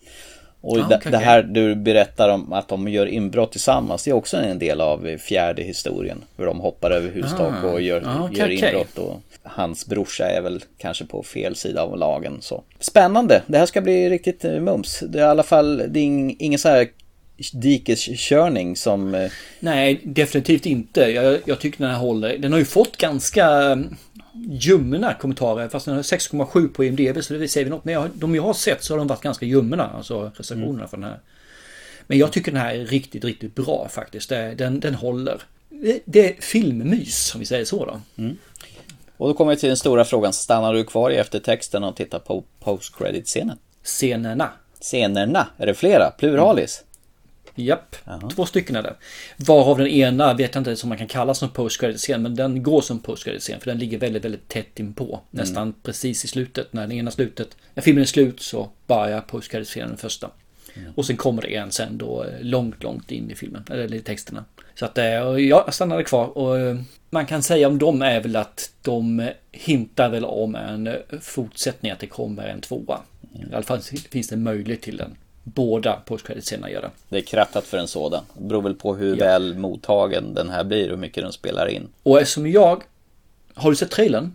[0.61, 4.15] Och det, okej, det här du berättar om att de gör inbrott tillsammans, det är
[4.15, 6.25] också en del av fjärde historien.
[6.37, 8.99] Hur de hoppar över hustak Ah, och gör, ja, okej, gör inbrott.
[8.99, 12.39] Och hans brorsa är väl kanske på fel sida av lagen.
[12.41, 12.63] Så.
[12.81, 15.03] Spännande, det här ska bli riktigt eh, mums.
[15.09, 16.89] Det är i alla fall, det är ing, ingen så här
[17.53, 19.15] dikeskörning som...
[19.15, 21.01] eh, Nej, definitivt inte.
[21.01, 22.39] Jag, jag tycker den här håller.
[22.39, 23.79] Den har ju fått ganska
[24.35, 27.85] ljumna kommentarer, fast den har 6,7 på IMDB, så det säger vi något.
[27.85, 30.97] Men jag, de jag har sett så har de varit ganska ljumna, alltså recensionerna för
[30.97, 31.21] den här.
[32.07, 34.29] Men jag tycker den här är riktigt, riktigt bra faktiskt.
[34.29, 35.43] Den, den håller.
[35.69, 38.01] Det, det är filmmys, om vi säger så då.
[39.17, 42.19] Och då kommer vi till den stora frågan, stannar du kvar i eftertexten och tittar
[42.19, 43.59] på post-credit-scenen?
[43.83, 44.51] Scenerna.
[44.81, 46.11] Scenerna, är det flera?
[46.11, 46.85] Pluralis?
[47.55, 47.97] Japp,
[48.35, 48.95] två stycken är det.
[49.37, 52.63] Varav den ena vet jag inte som man kan kalla som post scen men den
[52.63, 55.21] går som post scen för den ligger väldigt, väldigt tätt inpå.
[55.31, 59.53] Nästan precis i slutet, när den ena slutet, när filmen är slut så börjar post
[59.65, 60.31] scenen den första.
[60.95, 64.01] Och sen kommer det en sen då eh, långt, långt in i filmen, eller i
[64.01, 64.45] texterna.
[64.75, 66.77] Så att eh, jag stannade kvar och eh,
[67.11, 70.89] man kan säga om dem är väl att de hintar väl om en
[71.21, 73.01] fortsättning, att det kommer en tvåa.
[73.51, 75.17] I alla fall finns det möjlighet till den.
[75.43, 76.91] Båda post scenerna gör det.
[77.09, 78.25] Det är krattat för en sådan.
[78.35, 81.69] Det beror väl på hur väl mottagen den här blir och hur mycket den spelar
[81.69, 81.89] in.
[82.03, 82.83] Och som jag...
[83.55, 84.35] Har du sett trailern?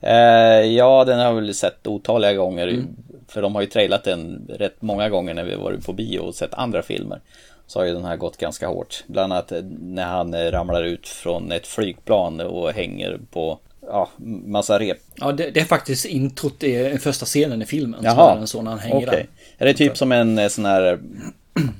[0.00, 0.12] Eh,
[0.60, 2.68] ja, den har jag väl sett otaliga gånger.
[2.68, 2.86] Mm.
[3.28, 6.34] För de har ju trailat den rätt många gånger när vi varit på bio och
[6.34, 7.20] sett andra filmer.
[7.66, 9.04] Så har ju den här gått ganska hårt.
[9.06, 14.08] Bland annat eh, när han eh, ramlar ut från ett flygplan och hänger på ja,
[14.46, 14.98] massa rep.
[15.14, 18.00] Ja, det, det är faktiskt introt, är den första scenen i filmen.
[18.00, 19.06] Så Jaha, är han hänger okej.
[19.10, 19.26] där.
[19.58, 20.98] Är det typ som en eh, sån här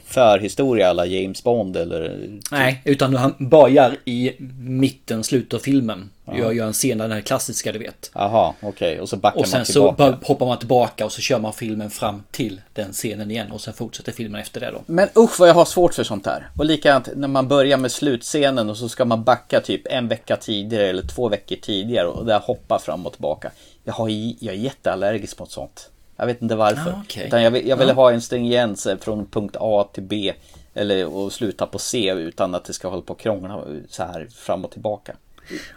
[0.04, 2.30] förhistoria alla James Bond eller?
[2.50, 6.10] Nej, utan han börjar i mitten, slutet av filmen.
[6.34, 8.10] Gör ju en scen, den här klassiska du vet.
[8.14, 8.68] Jaha, okej.
[8.68, 9.00] Okay.
[9.00, 9.96] Och så backar och sen man tillbaka.
[9.96, 13.52] så bara hoppar man tillbaka och så kör man filmen fram till den scenen igen.
[13.52, 14.82] Och sen fortsätter filmen efter det då.
[14.86, 16.48] Men usch vad jag har svårt för sånt här.
[16.58, 20.36] Och likadant när man börjar med slutscenen och så ska man backa typ en vecka
[20.36, 23.50] tidigare eller två veckor tidigare och där hoppa fram och tillbaka.
[23.84, 24.08] Jag, har,
[24.40, 25.90] jag är jätteallergisk mot sånt.
[26.16, 26.90] Jag vet inte varför.
[26.90, 27.26] Ah, okay.
[27.26, 27.94] Utan jag vill, jag vill Ja.
[27.94, 30.32] ha en stringens från punkt A till B.
[30.74, 34.28] Eller och sluta på C utan att det ska hålla på och krångla så här
[34.34, 35.16] fram och tillbaka.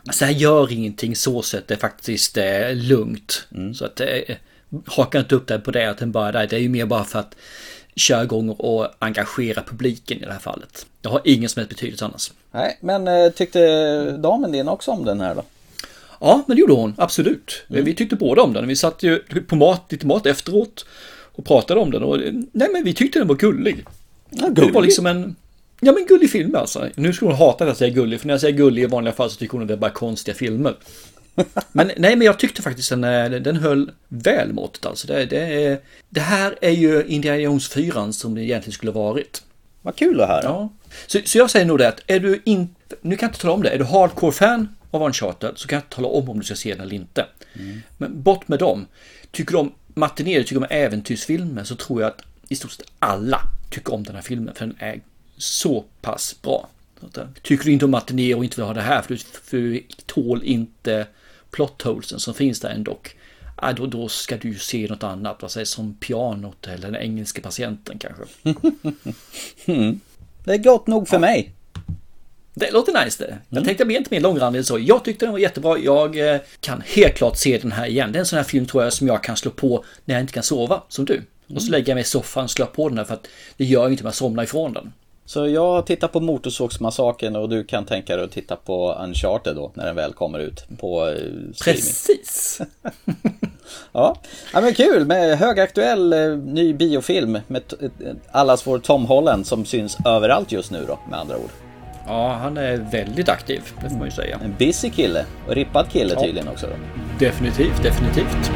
[0.08, 1.68] Alltså det här gör ingenting så sett.
[1.68, 3.48] Det är faktiskt eh, lugnt.
[3.56, 3.74] Mm.
[3.74, 4.08] Så att eh,
[4.86, 6.48] haka inte upp dig på det att den bara där.
[6.48, 7.36] Det är ju mer bara för att
[7.96, 10.86] köra igång och engagera publiken i det här fallet.
[11.02, 12.32] Det har ingen som helst betydelse annars.
[12.52, 15.44] Nej, men eh, tyckte damen din också om den här då?
[16.20, 16.94] Ja, men det gjorde hon.
[16.98, 17.64] Absolut.
[17.68, 18.68] Vi tyckte båda om den.
[18.68, 20.86] Vi satt ju på mat, lite mat efteråt
[21.36, 22.04] och pratade om den.
[22.04, 22.20] Och,
[22.52, 23.86] nej, men vi tyckte den var gullig.
[24.30, 25.36] Det var liksom en...
[25.82, 26.88] Ja men gullig film alltså.
[26.96, 29.14] Nu skulle hon hata att jag säger gullig, för när jag säger gullig i vanliga
[29.14, 30.76] fall så tycker hon att det är bara konstiga filmer.
[31.72, 35.08] Men nej, men jag tyckte faktiskt den, eh, den höll väl måttet alltså.
[35.08, 39.44] Det, det, det här är ju Indiana Jones 4 som det egentligen skulle varit.
[39.82, 40.44] Vad kul att höra.
[40.44, 40.70] Ja.
[41.08, 43.54] Så, så jag säger nog det att är du inte, nu kan jag inte tala
[43.54, 46.56] om det, är du hardcore-fan av Uncharted så kan jag tala om om du ska
[46.56, 47.26] se den eller inte.
[47.98, 48.88] Men bort med dem.
[49.32, 52.92] Tycker du om matinéer, tycker du om äventyrsfilmer så tror jag att i stort sett
[53.00, 55.02] alla tycker om den här filmen för den är
[55.38, 56.70] så pass bra.
[57.42, 59.84] Tycker du inte om matinéer och inte vill ha det här för du, för du
[60.06, 61.08] tål inte
[61.52, 62.98] plot holesen som finns där ändå.
[63.62, 67.42] Ja, då, då ska du se något annat, vad säger, som pianot eller den engelska
[67.42, 68.24] patienten kanske.
[69.66, 70.00] Mm.
[70.44, 71.54] Det är gott nog för mig.
[72.60, 73.38] Det låter nice det.
[73.50, 74.80] Jag tänkte bli inte mer långrandig så.
[74.80, 75.78] Jag tyckte den var jättebra.
[75.78, 78.12] Jag eh, kan helt klart se den här igen.
[78.12, 80.22] Det är en sån här film tror jag som jag kan slå på när jag
[80.22, 81.22] inte kan sova, som du.
[81.56, 83.66] Och så lägger jag mig i soffan och slår på den här för att det
[83.66, 84.94] gör ju inte att jag somnar ifrån den.
[85.26, 89.72] Så jag tittar på Motorsågsmassakern och du kan tänka dig att titta på Uncharted då
[89.74, 91.54] när den väl kommer ut på eh, streaming.
[91.64, 92.62] Precis!
[93.92, 94.16] Ja.
[94.54, 97.64] ja, men kul med högaktuell eh, ny biofilm med
[98.32, 101.69] allas vår Tom Holland som syns överallt just nu då med andra ord.
[102.10, 104.40] Ja, han är väldigt aktiv, det får man ju säga.
[104.44, 106.22] En busy kille och rippad kille Ja.
[106.24, 106.74] tydligen också då.
[107.26, 108.52] Definitivt, definitivt.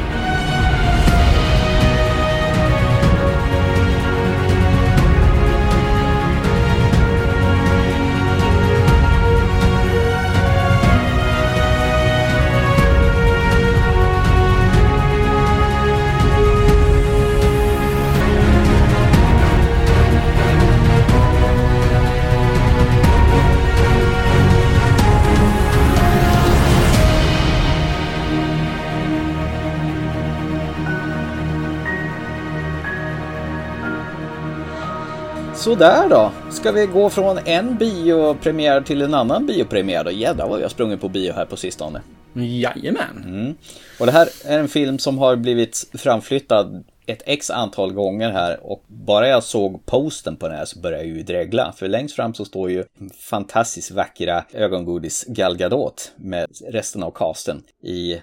[35.74, 36.32] Sådär då.
[36.50, 40.10] Ska vi gå från en biopremiär till en annan biopremiär då?
[40.10, 42.00] Jädrar vad vi har sprungit på bio här på sistone.
[42.34, 43.24] Jajamän.
[43.24, 43.54] Mm.
[44.00, 48.66] Och det här är en film som har blivit framflyttad ett x antal gånger här
[48.66, 51.72] och bara jag såg posten på den här så började jag ju dregla.
[51.76, 52.84] För längst fram så står ju
[53.30, 58.22] fantastiskt vackra ögongodis Gal Gadot med resten av casten i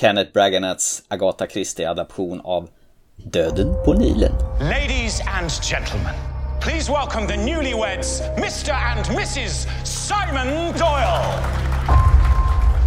[0.00, 2.68] Kenneth Braganats Agatha Christie-adaption av
[3.16, 4.32] Döden på Nilen.
[4.60, 6.33] Ladies and gentlemen,
[6.64, 8.72] please welcome the newlyweds, Mr.
[8.72, 9.68] and Mrs.
[9.86, 11.28] Simon Doyle.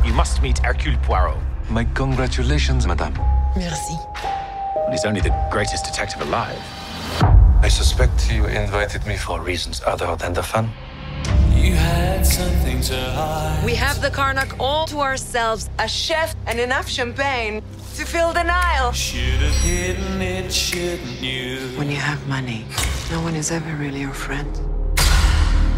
[0.03, 1.37] You must meet Hercule Poirot.
[1.69, 3.13] My congratulations, madame.
[3.55, 3.95] Merci.
[4.89, 6.59] He's only the greatest detective alive.
[7.61, 10.71] I suspect you invited me for reasons other than the fun.
[11.56, 13.63] You had something to hide.
[13.65, 17.62] We have the Karnak all to ourselves, a chef and enough champagne
[17.95, 18.91] to fill the Nile.
[18.91, 21.60] Should have hidden it, shouldn't you?
[21.77, 22.65] When you have money,
[23.12, 24.47] no one is ever really your friend.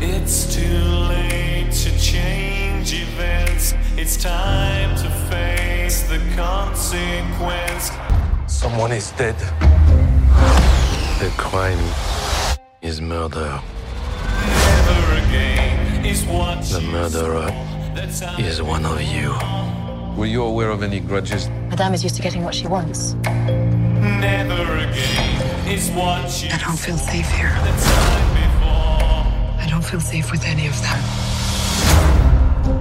[0.01, 3.73] It's too late to change events.
[3.97, 7.91] It's time to face the consequence.
[8.47, 9.35] Someone is dead.
[11.19, 11.79] The crime
[12.81, 13.61] is murder.
[16.71, 17.49] The murderer
[18.37, 19.33] is one of you.
[20.15, 21.49] Were you aware of any grudges?
[21.69, 23.13] Madame is used to getting what she wants.
[23.23, 27.49] Never again is what you I don't feel safe here.
[27.49, 29.63] the time before.
[29.63, 31.01] I don't feel safe with any of them.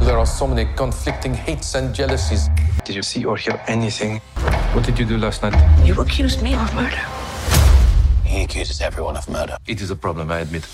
[0.01, 2.49] There are so many conflicting hates and jealousies.
[2.85, 4.21] Did you see or hear anything?
[4.75, 5.55] What did you do last night?
[5.85, 7.03] You accused me of murder.
[8.25, 9.57] He accuses everyone of murder.
[9.67, 10.67] It is a problem, I admit.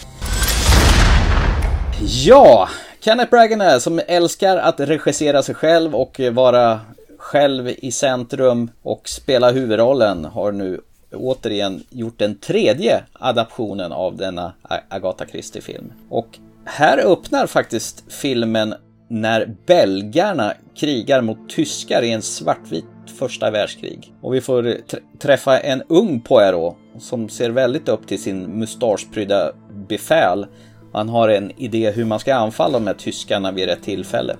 [2.03, 2.69] Ja,
[3.01, 6.81] Kenneth Branagh som älskar att regissera sig själv och vara
[7.19, 10.81] själv i centrum och spela huvudrollen har nu
[11.13, 14.53] återigen gjort den tredje adaptionen av denna
[14.89, 15.93] Agatha Christie-film.
[16.09, 18.75] Och här öppnar faktiskt filmen
[19.09, 22.85] när belgarna krigar mot tyskar i en svartvit
[23.19, 24.13] första världskrig.
[24.21, 24.77] Och vi får
[25.19, 29.53] träffa en ung Poirot som ser väldigt upp till sin mustaschprydda
[29.89, 30.47] befäl.
[30.95, 34.37] Han har en idé hur man ska anfalla de här tyskarna vid rätt tillfälle.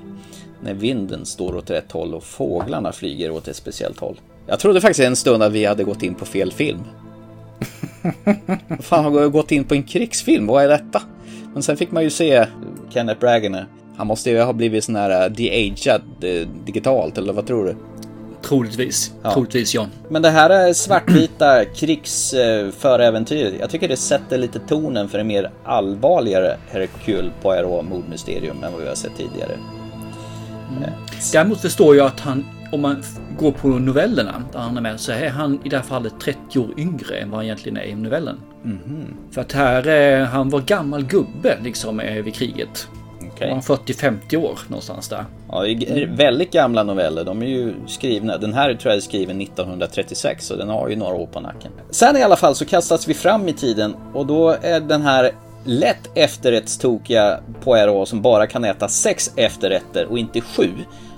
[0.63, 4.21] När vinden står åt rätt håll och fåglarna flyger åt ett speciellt håll.
[4.47, 6.79] Jag trodde faktiskt en stund att vi hade gått in på fel film.
[8.81, 10.47] Fan, har vi gått in på en krigsfilm?
[10.47, 11.03] Vad är detta?
[11.53, 12.47] Men sen fick man ju se
[12.91, 13.63] Kenneth Branagh.
[13.97, 17.77] Han måste ju ha blivit sån här de-aged eh, digitalt, eller vad tror du?
[18.45, 19.13] Troligtvis.
[19.23, 19.33] Ja.
[19.33, 19.87] Troligtvis, ja.
[20.09, 23.55] Men det här är svartvita krigsföräventyret.
[23.61, 28.83] Jag tycker det sätter lite tonen för en mer allvarligare Hercule Poirot mordmysterium än vad
[28.83, 29.53] vi har sett tidigare.
[30.77, 30.91] Mm.
[31.33, 33.03] Däremot förstår jag att han, om man
[33.39, 36.59] går på novellerna där han är med, så är han i det här fallet 30
[36.59, 38.41] år yngre än vad han egentligen är i novellen.
[38.65, 39.15] Mm.
[39.31, 42.89] För att här, han var gammal gubbe liksom vid kriget.
[43.33, 43.51] Okay.
[43.51, 45.25] Han 40-50 år någonstans där.
[45.55, 47.25] Ja, det är väldigt gamla noveller.
[47.25, 48.39] De är ju skrivna.
[48.39, 51.73] Den här tror jag är skriven 1936 så den har ju några år på nacken.
[51.91, 55.33] Sen i alla fall så kastas vi fram i tiden och då är den här
[55.65, 60.69] lätt efterrättstokiga Poirot som bara kan äta sex efterrätter och inte sju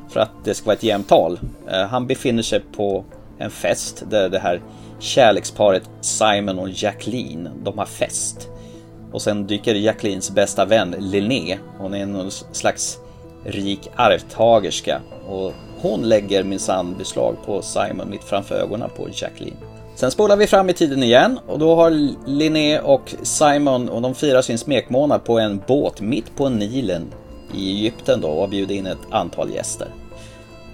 [0.08, 1.38] för att det ska vara ett jämnt tal.
[1.70, 3.04] Eh, han befinner sig på
[3.38, 4.60] en fest där det här
[4.98, 8.48] kärleksparet Simon och Jacqueline, de har fest.
[9.12, 11.58] Och sen dyker Jacquelines bästa vän Linné.
[11.78, 12.98] Hon är någon slags
[13.46, 15.00] rik arvtagerska.
[15.28, 19.56] Och hon lägger minsann beslag på Simon mitt framför ögonen på Jacqueline.
[19.94, 21.90] Sen spolar vi fram i tiden igen och då har
[22.26, 27.12] Linné och Simon och de firar sin smekmånad på en båt mitt på Nilen
[27.54, 29.88] i Egypten då och bjudit in ett antal gäster.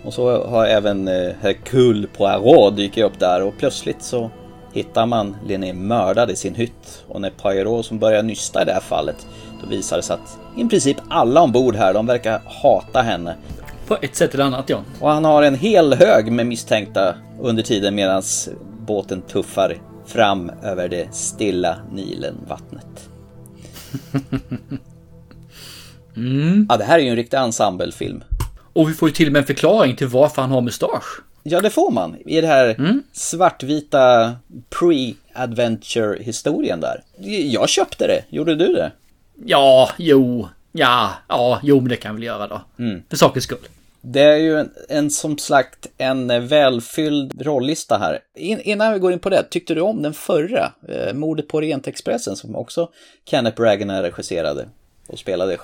[0.04, 4.30] Och så har även eh, Hercule Poirot dykt upp där och plötsligt så
[4.72, 8.72] hittar man Linné mördad i sin hytt och när Poirot som börjar nysta i det
[8.72, 9.26] här fallet
[9.62, 13.36] då visar det sig att i princip alla ombord här de verkar hata henne.
[13.86, 14.82] På ett sätt eller annat ja.
[15.00, 18.22] Och han har en hel hög med misstänkta under tiden medan
[18.86, 23.08] båten tuffar fram över det stilla Nilenvattnet.
[26.16, 26.66] mm.
[26.68, 28.24] Ja, det här är ju en riktig ensemblefilm.
[28.72, 31.20] Och vi får ju till och med en förklaring till varför han har mustasch.
[31.42, 33.02] Ja, det får man i det här mm.
[33.12, 34.34] svartvita
[34.70, 37.02] pre-adventure historien där.
[37.50, 38.92] Jag köpte det, gjorde du det?
[39.44, 42.60] Ja, jo, ja, ja, jo, men det kan väl göra då.
[42.78, 43.02] Mm.
[43.08, 43.58] För sakens skull.
[44.00, 48.18] Det är ju en, en som sagt en välfylld rollista här.
[48.34, 51.56] In, innan vi går in på det, tyckte du om den förra, eh, Mordet på
[51.56, 52.88] Orientexpressen, som också
[53.24, 54.66] Kenneth Branagh regisserade?
[55.06, 55.58] och spelade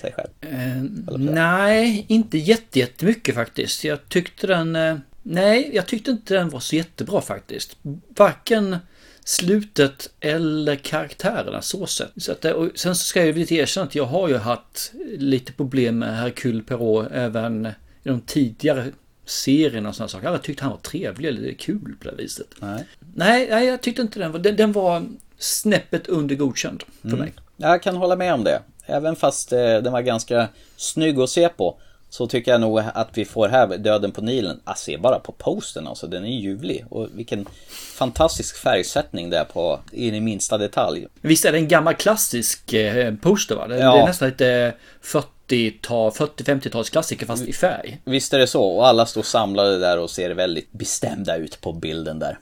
[0.00, 0.28] sig själv?
[0.40, 0.82] Eh,
[1.18, 3.84] nej, inte jättemycket faktiskt.
[3.84, 4.76] Jag tyckte den...
[4.76, 7.76] Eh, nej, jag tyckte inte den var så jättebra faktiskt.
[8.16, 8.76] Varken
[9.24, 12.10] slutet eller karaktärerna så sett.
[12.16, 15.52] Så att, och sen så ska jag lite erkänna att jag har ju haft lite
[15.52, 18.92] problem med Hercule Perrault även i de tidigare
[19.24, 20.30] serierna och sådana saker.
[20.30, 22.48] Jag tyckte han var trevlig eller kul på det viset.
[22.60, 22.84] Nej.
[23.14, 24.38] Nej, nej jag tyckte inte den var...
[24.38, 25.06] Den, den var
[25.38, 27.20] snäppet under godkänd för mm.
[27.20, 27.32] mig.
[27.56, 28.62] Jag kan hålla med om det.
[28.86, 31.78] Även fast eh, den var ganska snygg att se på.
[32.14, 34.60] Så tycker jag nog att vi får här Döden på Nilen.
[34.64, 36.84] Ah, se bara på posten alltså, den är ljuvlig.
[36.88, 37.46] Och vilken
[37.94, 41.06] fantastisk färgsättning det är på in i minsta detalj.
[41.20, 43.66] Visst är det en gammal klassisk eh, poster va?
[43.66, 43.94] Det, ja.
[43.94, 48.00] det är nästan lite 40-tal, 40-50-tals klassiker fast i färg.
[48.04, 48.64] Visst är det så.
[48.64, 52.38] Och alla står samlade där och ser väldigt bestämda ut på bilden där.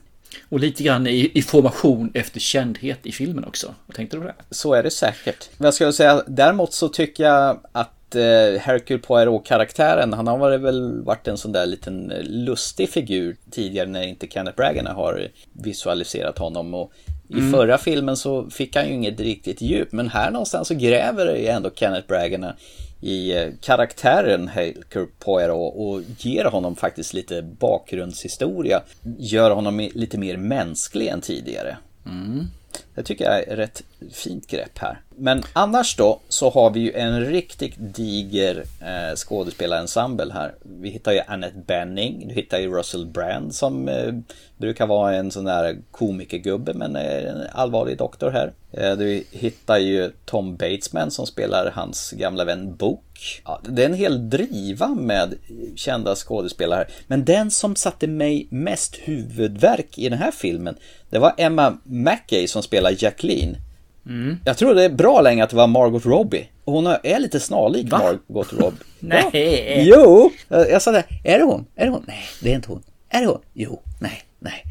[0.49, 3.75] Och lite grann i, i formation efter kändhet i filmen också.
[3.85, 4.35] Vad tänkte du på det?
[4.49, 5.49] Så är det säkert.
[5.57, 11.03] Men jag skulle säga, däremot så tycker jag att eh, Hercule Poirot-karaktären, han har väl
[11.03, 16.37] varit en sån där liten eh, lustig figur tidigare när inte Kenneth Branagh har visualiserat
[16.37, 16.73] honom.
[16.73, 16.91] Och
[17.29, 17.51] i mm.
[17.51, 21.47] förra filmen så fick han ju inget riktigt djup, men här någonstans så gräver ju
[21.47, 22.53] ändå Kenneth Branagh
[23.01, 28.81] i eh, karaktären Hercule Poirot och ger honom faktiskt lite bakgrundshistoria.
[29.17, 31.77] Gör honom lite mer mänsklig än tidigare.
[32.05, 32.47] Mm.
[32.95, 35.01] Det tycker jag är ett rätt fint grepp här.
[35.17, 40.55] Men annars då så har vi ju en riktigt diger eh, skådespelarensemble här.
[40.61, 44.13] Vi hittar ju Annette Benning, du hittar ju Russell Brand som eh,
[44.57, 48.53] brukar vara en sån där komikergubbe men är en allvarlig doktor här.
[48.71, 53.41] Eh, du hittar ju Tom Batesman som spelar hans gamla vän Book.
[53.45, 55.33] Ja, det är en hel driva med
[55.75, 56.87] kända skådespelare här.
[57.07, 60.75] Men den som satte mig mest huvudverk i den här filmen
[61.13, 63.57] det var Emma Mackey som spelar Jacqueline.
[64.05, 64.37] Mm.
[64.45, 66.49] Jag tror det är bra länge att det var Margot Robbie.
[66.65, 67.97] hon är lite snarlik Va?
[67.97, 68.77] Margot Robbie.
[68.99, 69.83] nej.
[69.89, 70.31] Jo!
[70.47, 71.03] Jag sa det.
[71.23, 71.65] Är det hon?
[71.75, 72.03] Är det hon?
[72.07, 72.83] Nej, det är inte hon.
[73.09, 73.41] Är det hon?
[73.53, 73.81] Jo.
[73.99, 74.63] Nej, nej.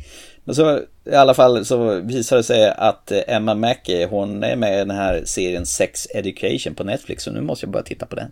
[0.45, 4.75] Men så i alla fall så visar det sig att Emma Mackey, hon är med
[4.75, 7.25] i den här serien Sex Education på Netflix.
[7.25, 8.31] Så nu måste jag börja titta på den.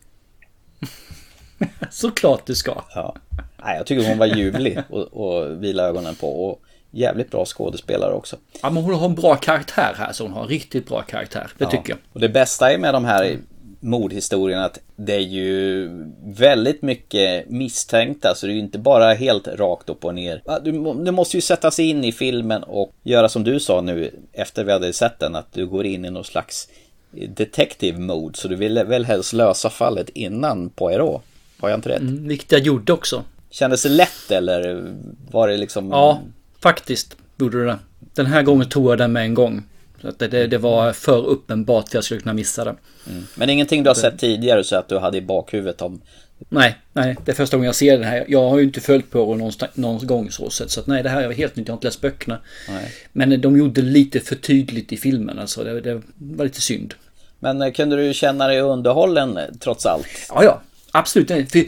[1.91, 2.83] Såklart du ska.
[2.95, 3.17] Ja.
[3.65, 6.47] Nej, jag tycker hon var ljuvlig och, och vila ögonen på.
[6.47, 8.37] Och jävligt bra skådespelare också.
[8.63, 11.51] Ja, men hon har en bra karaktär här, så hon har en riktigt bra karaktär.
[11.59, 11.71] Det ja.
[11.71, 11.99] tycker jag.
[12.13, 13.39] Och det bästa är med de här
[13.81, 15.89] mordhistorierna att det är ju
[16.25, 20.43] väldigt mycket misstänkta så det är ju inte bara helt rakt upp och ner.
[20.63, 20.73] Du,
[21.05, 24.65] du måste ju sätta sig in i filmen och göra som du sa nu efter
[24.65, 26.69] vi hade sett den att du går in i någon slags
[27.11, 31.23] detective mode så du vill väl helst lösa fallet innan Poirot.
[31.61, 32.01] Har jag inte rätt?
[32.01, 33.25] Mm, vilket jag gjorde också.
[33.51, 34.93] Kändes det lätt eller
[35.31, 35.91] var det liksom?
[35.91, 36.21] Ja,
[36.63, 37.79] faktiskt gjorde det.
[38.15, 39.63] Den här gången tog jag den med en gång.
[40.19, 42.75] Det, det, det var för uppenbart för jag skulle kunna missa det.
[43.11, 43.27] Mm.
[43.35, 46.01] Men ingenting du har sett tidigare så att du hade i bakhuvudet om?
[46.49, 48.25] Nej, nej, det är första gången jag ser den här.
[48.29, 50.71] Jag har ju inte följt på någon, någon gång så sett.
[50.71, 51.69] Så att nej, det här är helt nytt.
[51.69, 52.39] Jag har inte läst böckerna.
[52.69, 52.95] Nej.
[53.13, 55.39] Men de gjorde lite för tydligt i filmen.
[55.39, 56.95] Alltså det, det var lite synd.
[57.39, 60.07] Men kunde du känna dig underhållen trots allt?
[60.29, 60.63] Ja, ja.
[60.93, 61.29] Absolut.
[61.29, 61.65] För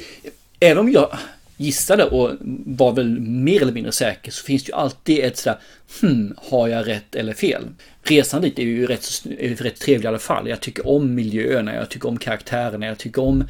[0.60, 1.18] även om jag
[1.56, 2.30] gissade och
[2.66, 5.58] var väl mer eller mindre säker så finns det ju alltid ett sådär
[6.00, 7.62] hmm, har jag rätt eller fel?
[8.02, 9.04] Resan dit är ju rätt,
[9.38, 10.48] är rätt trevlig i alla fall.
[10.48, 13.44] Jag tycker om miljöerna, jag tycker om karaktärerna, jag tycker om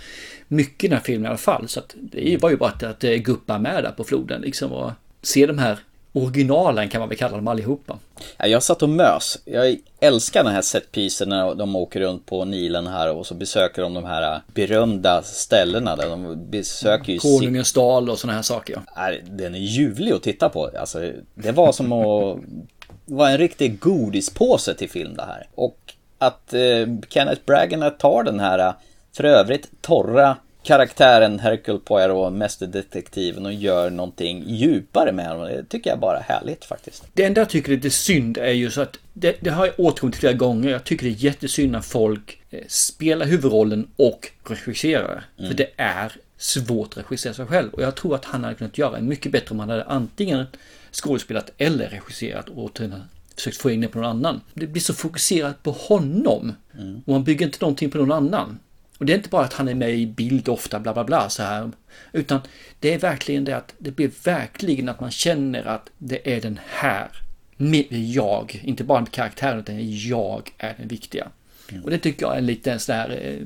[0.49, 1.69] mycket i den här filmen i alla fall.
[1.69, 4.93] Så att det var ju bara att, att guppa med där på floden liksom och
[5.23, 5.79] se de här
[6.13, 7.99] originalen kan man väl kalla dem allihopa.
[8.37, 9.39] Ja, jag satt och mös.
[9.45, 13.83] Jag älskar den här setpisen när de åker runt på Nilen här och så besöker
[13.83, 17.19] de de här berömda ställena där de besöker ju...
[17.19, 18.81] Konungens dal och sådana här saker.
[18.97, 19.13] Ja.
[19.31, 20.71] Den är ljuvlig att titta på.
[20.81, 22.39] Alltså, det var som att
[23.05, 25.47] vara en riktig godispåse till film det här.
[25.55, 28.75] Och att eh, Kenneth Bragger tar den här
[29.17, 35.47] för övrigt torra karaktären Hercule Poirot, mästerdetektiven och gör någonting djupare med honom.
[35.47, 37.05] Det tycker jag bara är härligt faktiskt.
[37.13, 39.81] Det enda jag tycker är lite synd är ju så att det, det har jag
[39.81, 40.71] återkommit till flera gånger.
[40.71, 45.25] Jag tycker det är jättesynd när folk eh, spelar huvudrollen och regisserar.
[45.39, 45.51] Mm.
[45.51, 47.73] För det är svårt att regissera sig själv.
[47.73, 50.47] Och jag tror att han hade kunnat göra mycket bättre om han hade antingen
[50.93, 52.81] skådespelat eller regisserat och
[53.35, 54.41] försökt få in det på någon annan.
[54.55, 56.53] Det blir så fokuserat på honom.
[56.79, 57.03] Mm.
[57.07, 58.59] Och man bygger inte någonting på någon annan.
[59.03, 61.29] Och det är inte bara att han är med i bild ofta, bla bla bla
[61.29, 61.71] så här.
[62.13, 62.41] Utan
[62.81, 66.61] det är verkligen det att det blir verkligen att man känner att det är den
[66.67, 67.09] här,
[67.91, 71.29] jag, inte bara karaktären, utan jag är den viktiga.
[71.71, 71.85] Mm.
[71.85, 73.39] Och det tycker jag är lite en sån här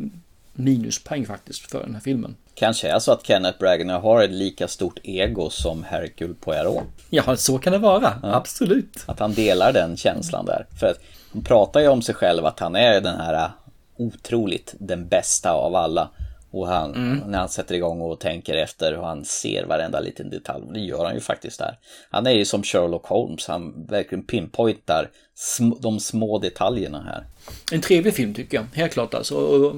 [0.52, 2.36] minuspoäng faktiskt för den här filmen.
[2.54, 6.84] Kanske är så att Kenneth Bragner har ett lika stort ego som Hercule Poirot.
[7.10, 8.14] Ja, så kan det vara.
[8.22, 8.34] Ja.
[8.34, 9.04] Absolut.
[9.06, 10.66] Att han delar den känslan där.
[10.80, 11.00] För att
[11.32, 13.50] han pratar ju om sig själv att han är den här
[13.96, 16.10] otroligt den bästa av alla.
[16.50, 17.18] Och han, mm.
[17.18, 20.64] när han sätter igång och tänker efter och han ser varenda liten detalj.
[20.74, 21.78] Det gör han ju faktiskt där.
[22.10, 23.46] Han är ju som Sherlock Holmes.
[23.46, 27.24] Han verkligen pinpointar sm de små detaljerna här.
[27.72, 29.34] En trevlig film tycker jag, helt klart alltså.
[29.34, 29.76] Och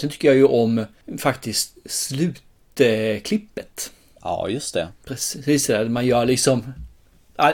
[0.00, 0.84] sen tycker jag ju om
[1.18, 3.92] faktiskt slutklippet.
[4.22, 4.88] Ja, just det.
[5.04, 6.72] Precis det, man gör liksom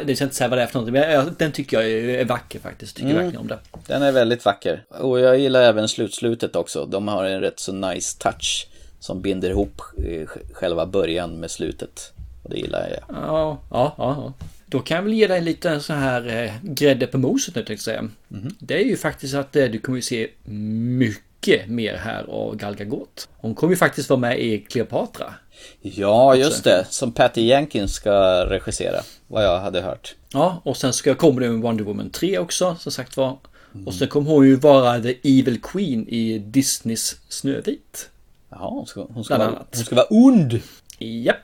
[0.07, 2.59] det ska inte säga vad det är för någonting, men den tycker jag är vacker
[2.59, 2.97] faktiskt.
[2.97, 3.22] Tycker mm.
[3.22, 3.59] verkligen om det.
[3.87, 4.84] Den är väldigt vacker.
[4.89, 6.87] Och jag gillar även slutslutet också.
[6.87, 8.68] De har en rätt så nice touch
[9.01, 12.12] som binder ihop eh, själva början med slutet.
[12.43, 13.16] Och det gillar jag.
[13.16, 14.32] Ja, ja, ja.
[14.66, 17.72] Då kan jag väl ge dig lite så här eh, grädde på moset nu tänkte
[17.72, 17.99] jag säga.
[18.30, 18.55] Mm.
[18.59, 21.22] Det är ju faktiskt att eh, du kommer ju se mycket
[21.66, 23.28] mer här av Gal Gadot.
[23.36, 25.34] Hon kommer ju faktiskt vara med i Cleopatra.
[25.80, 26.86] Ja, just det.
[26.90, 29.01] Som Patty Jenkins ska regissera.
[29.26, 30.14] Vad jag hade hört.
[30.32, 33.38] Ja, och sen ska komma det med Wonder Woman 3 också, som sagt var.
[33.74, 33.86] Mm.
[33.86, 38.11] Och sen kommer hon ju vara The Evil Queen i Disneys Snövit.
[38.49, 40.61] Ja, hon ska, hon ska, vara, hon ska vara ond!
[40.99, 41.36] Japp.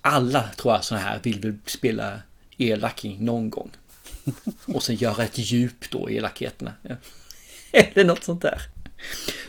[0.00, 2.12] Alla tror jag sådana här vill väl spela
[2.58, 3.70] elaking någon gång.
[4.74, 6.72] och sen göra ett djup då i elakheterna.
[7.72, 8.62] Eller något sånt där.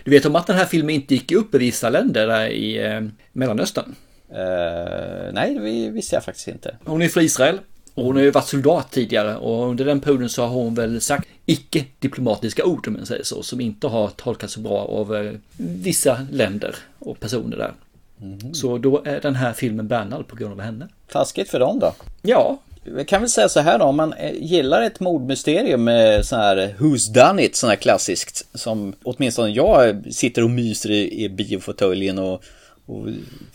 [0.03, 2.85] Du vet om att den här filmen inte gick upp i vissa länder där i
[2.85, 3.01] eh,
[3.31, 3.95] Mellanöstern?
[4.31, 6.75] Uh, nej, det visste jag faktiskt inte.
[6.85, 7.59] Hon är från Israel.
[7.93, 11.01] Och hon har ju varit soldat tidigare och under den perioden så har hon väl
[11.01, 15.33] sagt icke-diplomatiska ord om man säger så, som inte har tolkats så bra av eh,
[15.57, 17.73] vissa länder och personer där.
[18.21, 18.53] Mm.
[18.53, 20.87] Så då är den här filmen bannad på grund av henne.
[21.11, 21.93] Taskigt för dem då?
[22.21, 26.39] Ja, jag kan väl säga så här då, om man gillar ett mordmysterium med sån
[26.39, 31.29] här Who's Done It, sån här klassiskt, som åtminstone jag sitter och myser i, i
[31.29, 32.43] biofåtöljen och,
[32.85, 33.07] och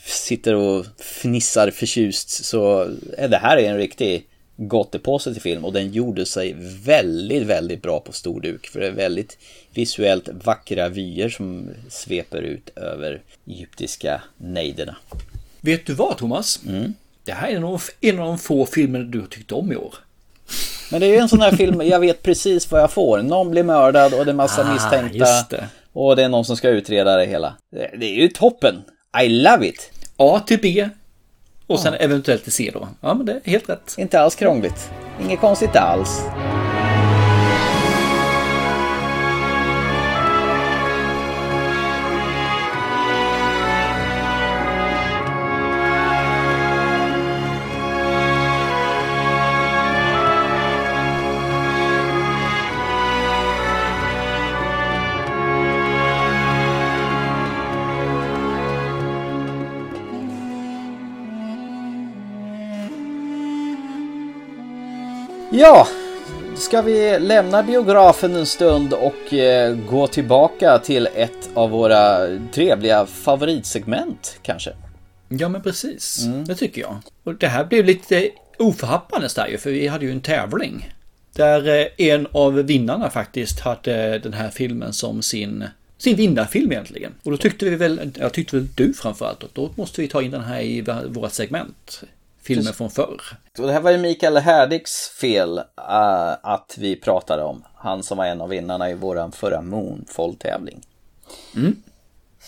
[0.05, 4.27] sitter och fnissar förtjust, så är det här en riktig
[4.57, 8.67] gottepåse till film och den gjorde sig väldigt, väldigt bra på stor duk.
[8.67, 9.39] För det är väldigt
[9.75, 14.97] visuellt vackra vyer som sveper ut över egyptiska nejderna.
[15.61, 16.61] Vet du vad Thomas?
[16.69, 16.95] Mm.
[17.29, 19.95] Det här är nog en av de få filmer du har tyckt om i år.
[20.91, 23.23] Men det är ju en sån här film, jag vet precis vad jag får.
[23.23, 25.19] Någon blir mördad och det är massa Ah, misstänkta.
[25.19, 25.69] just det.
[25.93, 27.55] Och det är någon som ska utreda det hela.
[27.71, 28.75] Det är ju toppen.
[29.25, 29.91] I love it.
[30.17, 30.89] A till B.
[31.67, 32.89] Och sen eventuellt till C då.
[33.01, 33.95] Ja, men det är helt rätt.
[33.99, 34.91] Inte alls krångligt.
[35.25, 36.21] Inget konstigt alls.
[65.51, 65.89] Ja,
[66.57, 73.07] ska vi lämna biografen en stund och eh, gå tillbaka till ett av våra trevliga
[73.07, 74.73] favoritsegment kanske?
[75.29, 76.27] Ja, men precis.
[76.47, 76.97] Det tycker jag.
[77.25, 80.89] Och det här blev lite oförhappandes där ju, för vi hade ju en tävling.
[81.33, 85.65] Där eh, en av vinnarna faktiskt hade den här filmen som sin,
[85.99, 87.13] sin vinnarfilm egentligen.
[87.23, 90.23] Och då tyckte vi väl, jag tyckte väl du framförallt, att då måste vi ta
[90.23, 92.03] in den här i vårt segment.
[92.49, 92.77] Filmer Precis.
[92.77, 93.21] från förr.
[93.59, 97.65] Och det här var ju Mikael Härdiks fel eh, att vi pratade om.
[97.75, 100.81] Han som var en av vinnarna i våran förra Moonfall-tävling.
[101.57, 101.83] Mm.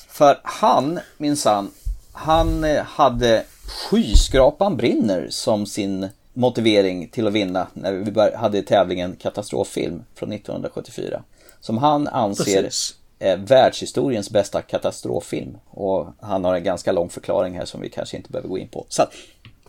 [0.08, 1.70] För han, minsann,
[2.12, 3.44] han eh, hade
[3.90, 11.22] Skyskrapan brinner som sin motivering till att vinna när vi hade tävlingen Katastroffilm från 1974.
[11.60, 12.94] Som han anser Precis.
[13.18, 15.58] är världshistoriens bästa katastroffilm.
[15.70, 18.68] Och han har en ganska lång förklaring här som vi kanske inte behöver gå in
[18.68, 18.86] på.
[18.88, 19.02] Så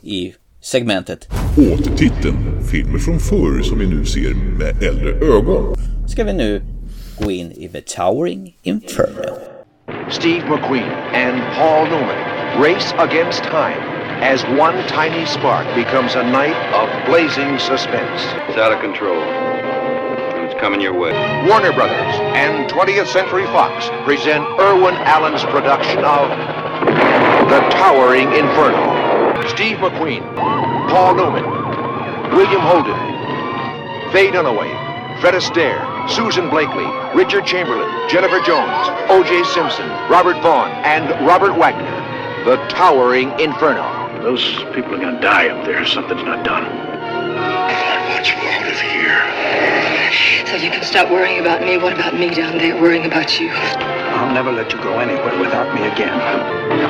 [0.01, 1.27] i segmentet
[1.73, 5.75] Återtiteln Filmer från förr som vi nu ser med äldre ögon.
[6.07, 6.61] ska vi nu
[7.19, 9.37] gå in i The Towering Inferno.
[10.09, 13.81] Steve McQueen and Paul Newman race against time
[14.21, 18.21] as one tiny spark becomes a night of blazing suspense.
[18.49, 19.21] It's out of control.
[20.33, 21.13] And it's coming your way.
[21.47, 26.29] Warner Brothers and 20th Century Fox present Irwin Allen's production of
[27.49, 29.10] The Towering Inferno.
[29.47, 30.23] Steve McQueen,
[30.89, 31.43] Paul Newman,
[32.35, 32.97] William Holden,
[34.11, 39.43] Faye Dunaway, Fred Astaire, Susan Blakely, Richard Chamberlain, Jennifer Jones, O.J.
[39.45, 42.01] Simpson, Robert Vaughn, and Robert Wagner.
[42.43, 44.21] The Towering Inferno.
[44.23, 46.90] Those people are gonna die up there if something's not done.
[47.37, 50.47] I want you out of here.
[50.47, 51.77] So you can stop worrying about me.
[51.77, 53.49] What about me down there worrying about you?
[53.51, 56.13] I'll never let you go anywhere without me again.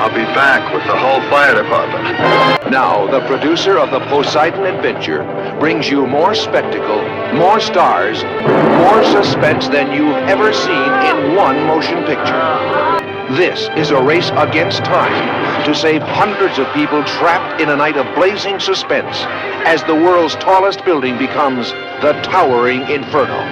[0.00, 2.70] I'll be back with the whole fire department.
[2.70, 5.22] Now, the producer of the Poseidon Adventure
[5.60, 7.02] brings you more spectacle,
[7.36, 13.11] more stars, more suspense than you've ever seen in one motion picture.
[13.36, 17.96] This is a race against time to save hundreds of people trapped in a night
[17.96, 19.26] of blazing suspense
[19.64, 21.70] as the world's tallest building becomes
[22.02, 23.42] the towering inferno.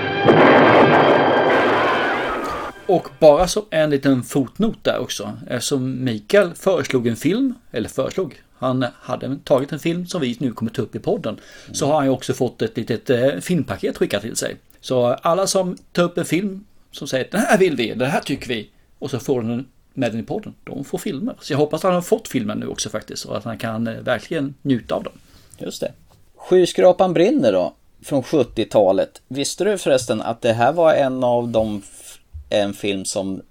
[2.87, 5.23] Och bara som en liten fotnot där också.
[5.23, 10.37] Eh, Eftersom Mikael föreslog en film, eller föreslog, han hade tagit en film som vi
[10.41, 11.41] nu kommer ta upp i podden.
[11.73, 14.57] Så har han ju också fått ett litet eh, filmpaket skickat till sig.
[14.81, 18.21] Så alla som tar upp en film som säger den här vill vi, den här
[18.21, 18.71] tycker vi.
[19.01, 20.55] Och så får den med den i podden.
[20.65, 21.35] De får filmer.
[21.41, 23.25] Så jag hoppas att han har fått filmen nu också faktiskt.
[23.25, 25.13] Och att han kan eh, verkligen njuta av den.
[25.59, 25.93] Just det.
[26.37, 29.23] Skyskrapan brinner då, från 70-talet.
[29.29, 31.83] Visste du förresten att det här var en av de,
[32.51, 33.43] en film som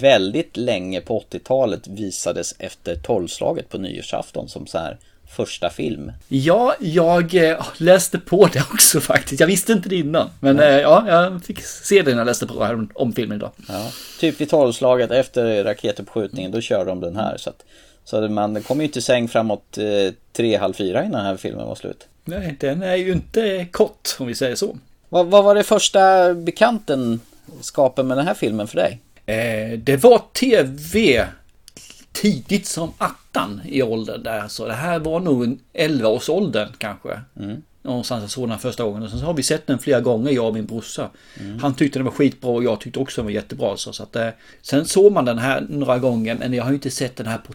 [0.00, 4.98] väldigt länge på 80-talet visades efter tolvslaget på nyårsafton som så här
[5.30, 6.12] första film.
[6.28, 9.40] Ja, jag eh, läste på det också faktiskt.
[9.40, 10.30] Jag visste inte det innan.
[10.40, 13.50] Men eh, ja, jag fick se det när jag läste på om, filmen idag.
[13.68, 17.36] Ja, typ vid tolvslaget efter raketuppskjutningen, då körde de den här.
[17.36, 17.64] Så, att,
[18.04, 21.66] så man kom ju inte säng framåt eh, tre, halv fyra innan den här filmen
[21.66, 22.06] var slut.
[22.24, 24.78] Nej, den är ju inte kort om vi säger så.
[25.08, 29.00] Vad, vad var det första bekantenskapen med den här filmen för dig?
[29.26, 31.26] Eh, det var tv
[32.22, 34.48] tidigt som attan i åldern där.
[34.48, 37.20] Så det här var nog en 11-årsåldern kanske.
[37.40, 37.62] Mm.
[37.82, 39.02] Någonstans jag såg den första gången.
[39.02, 41.10] Och sen så har vi sett den flera gånger, jag och min brorsa.
[41.40, 41.58] Mm.
[41.58, 43.76] Han tyckte den var skitbra och jag tyckte också den var jättebra.
[43.76, 44.28] Så, så att, eh,
[44.62, 47.38] sen såg man den här några gånger, men jag har ju inte sett den här
[47.38, 47.52] på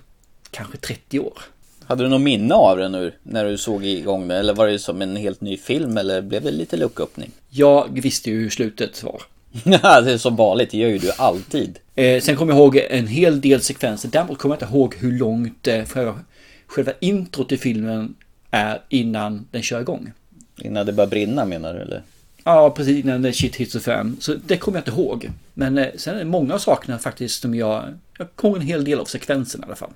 [0.51, 1.41] kanske 30 år.
[1.85, 4.37] Hade du något minne av den nu när du såg igång den?
[4.37, 7.31] Eller var det som en helt ny film eller blev det lite lucköppning?
[7.49, 9.21] Jag visste ju hur slutet var.
[9.63, 11.79] Det är som vanligt, det gör ju du alltid.
[11.95, 14.09] Eh, sen kommer jag ihåg en hel del sekvenser.
[14.09, 18.15] Däremot kommer jag inte ihåg hur långt eh, själva, introt till filmen
[18.51, 20.11] är innan den kör igång.
[20.57, 22.03] Innan det börjar brinna menar du eller?
[22.43, 24.17] Ja, precis innan shit hits the fan.
[24.19, 25.29] Så det kommer jag inte ihåg.
[25.53, 27.83] Men eh, sen är det många av sakerna faktiskt som jag...
[28.17, 29.91] Jag kommer en hel del av sekvenserna i alla fall.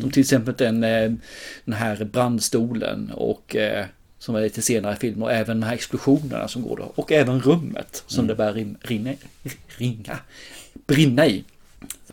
[0.00, 1.12] Som till exempel den, eh,
[1.64, 3.86] den här brandstolen och eh,
[4.20, 6.92] Som är lite senare i filmen och även de här explosionerna som går då.
[6.94, 8.28] Och även rummet som Mm.
[8.28, 9.12] det börjar rim- rinna,
[9.78, 10.18] ringa,
[10.86, 11.44] brinna i.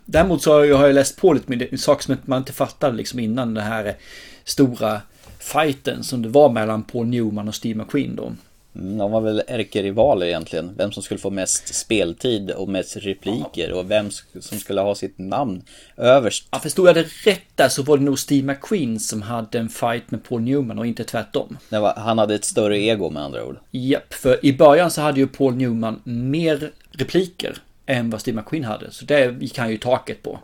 [0.06, 2.98] Däremot så har jag, har jag läst på lite med saker som man inte fattade
[2.98, 3.96] liksom innan den här
[4.44, 5.02] stora
[5.40, 8.34] fighten som det var mellan Paul Newman och Steve McQueen då.
[8.78, 10.72] Mm, De var väl ärkerivaler egentligen.
[10.78, 14.10] Vem som skulle få mest speltid och mest repliker och vem
[14.40, 15.62] som skulle ha sitt namn
[15.98, 16.48] överst.
[16.52, 19.70] Ja, förstod jag det rätt där så var det nog Steve McQueen som hade en
[19.70, 21.58] fight med Paul Newman och inte tvärtom.
[21.70, 23.58] Var, han hade ett större ego med andra ord.
[23.72, 28.64] Japp, för i början så hade ju Paul Newman mer repliker än vad Steve McQueen
[28.64, 28.92] hade.
[28.92, 30.40] Så det gick han ju i taket på.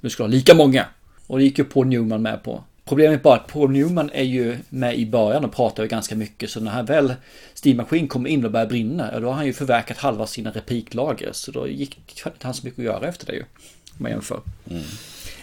[0.00, 0.86] Nu ska ha lika många.
[1.26, 2.64] Och det gick ju Paul Newman med på.
[2.88, 6.14] Problemet är bara att Paul Newman är ju med i början och pratar ju ganska
[6.14, 6.50] mycket.
[6.50, 7.14] Så när han väl
[7.54, 11.30] Steve McQueen kommer in och börjar brinna, då har han ju förverkat halva sina repliklager.
[11.32, 13.42] Så då gick det inte han så mycket att göra efter det ju.
[13.42, 14.40] Om man jämför.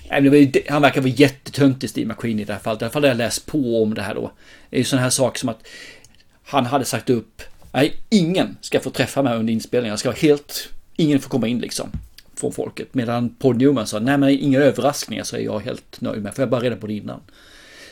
[0.09, 2.81] Det ju, han verkar vara jättetöntig Steve McQueen i det här fallet.
[2.81, 4.31] I alla fall har jag läst på om det här då.
[4.69, 5.67] Det är ju sådana här saker som att
[6.43, 7.41] han hade sagt upp,
[7.71, 9.91] nej ingen ska få träffa mig under inspelningen.
[9.91, 11.89] Jag ska vara helt, ingen får komma in liksom.
[12.43, 12.93] Från folket.
[12.93, 16.41] Medan Paul Newman sa, nej men inga överraskningar så är jag helt nöjd med, för
[16.41, 17.19] jag bara reda på det innan.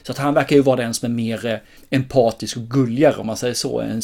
[0.03, 1.57] Så att han verkar ju vara den som är mer eh,
[1.89, 4.01] empatisk och gulligare om man säger så, än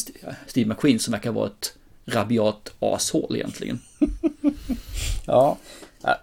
[0.48, 1.74] Steve McQueen som verkar vara ett
[2.06, 3.80] rabiat ashål egentligen.
[5.26, 5.58] Ja,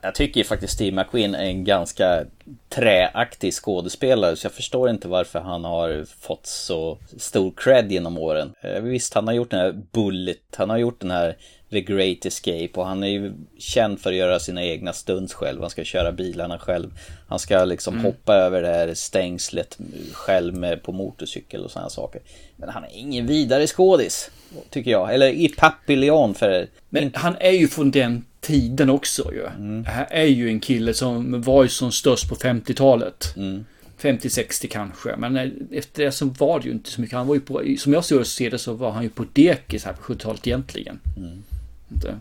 [0.03, 2.24] jag- tycker ju faktiskt Steve McQueen är en ganska
[2.68, 8.53] träaktig skådespelare så jag förstår inte varför han har fått så stor cred genom åren.
[8.62, 11.37] Eh, Visst, han har gjort den här Bullet, han har gjort den här
[11.70, 15.61] The Great Escape och han är ju känd för att göra sina egna stunts själv.
[15.61, 16.91] Han ska köra bilarna själv.
[17.28, 18.05] Han ska liksom Mm.
[18.07, 19.78] hoppa över det här stängslet
[20.12, 22.20] själv med, på motorcykel och sådana saker.
[22.57, 24.30] Men han är ingen vidare skådis,
[24.70, 25.14] tycker jag.
[25.14, 26.66] Eller i Papillon för...
[26.89, 29.43] Men han är ju från den tiden också ju.
[29.83, 33.35] Det här är ju en kille som var ju som störst på 50-talet.
[34.05, 35.17] 50-60 kanske.
[35.17, 37.17] Men eh, efter det så var det ju inte så mycket.
[37.17, 39.93] Han var ju på, som jag ser det så var han ju på dekis här
[39.93, 41.01] på 70-talet egentligen.
[41.93, 42.15] Inte.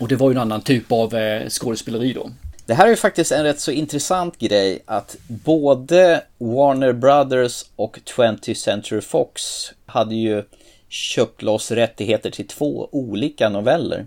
[0.00, 2.30] Och det var ju en annan typ av eh, skådespeleri då.
[2.66, 7.98] Det här är ju faktiskt en rätt så intressant grej att både Warner Brothers och
[8.16, 9.42] 20th Century Fox
[9.86, 10.42] hade ju
[10.88, 14.06] köpt loss rättigheter till två olika noveller.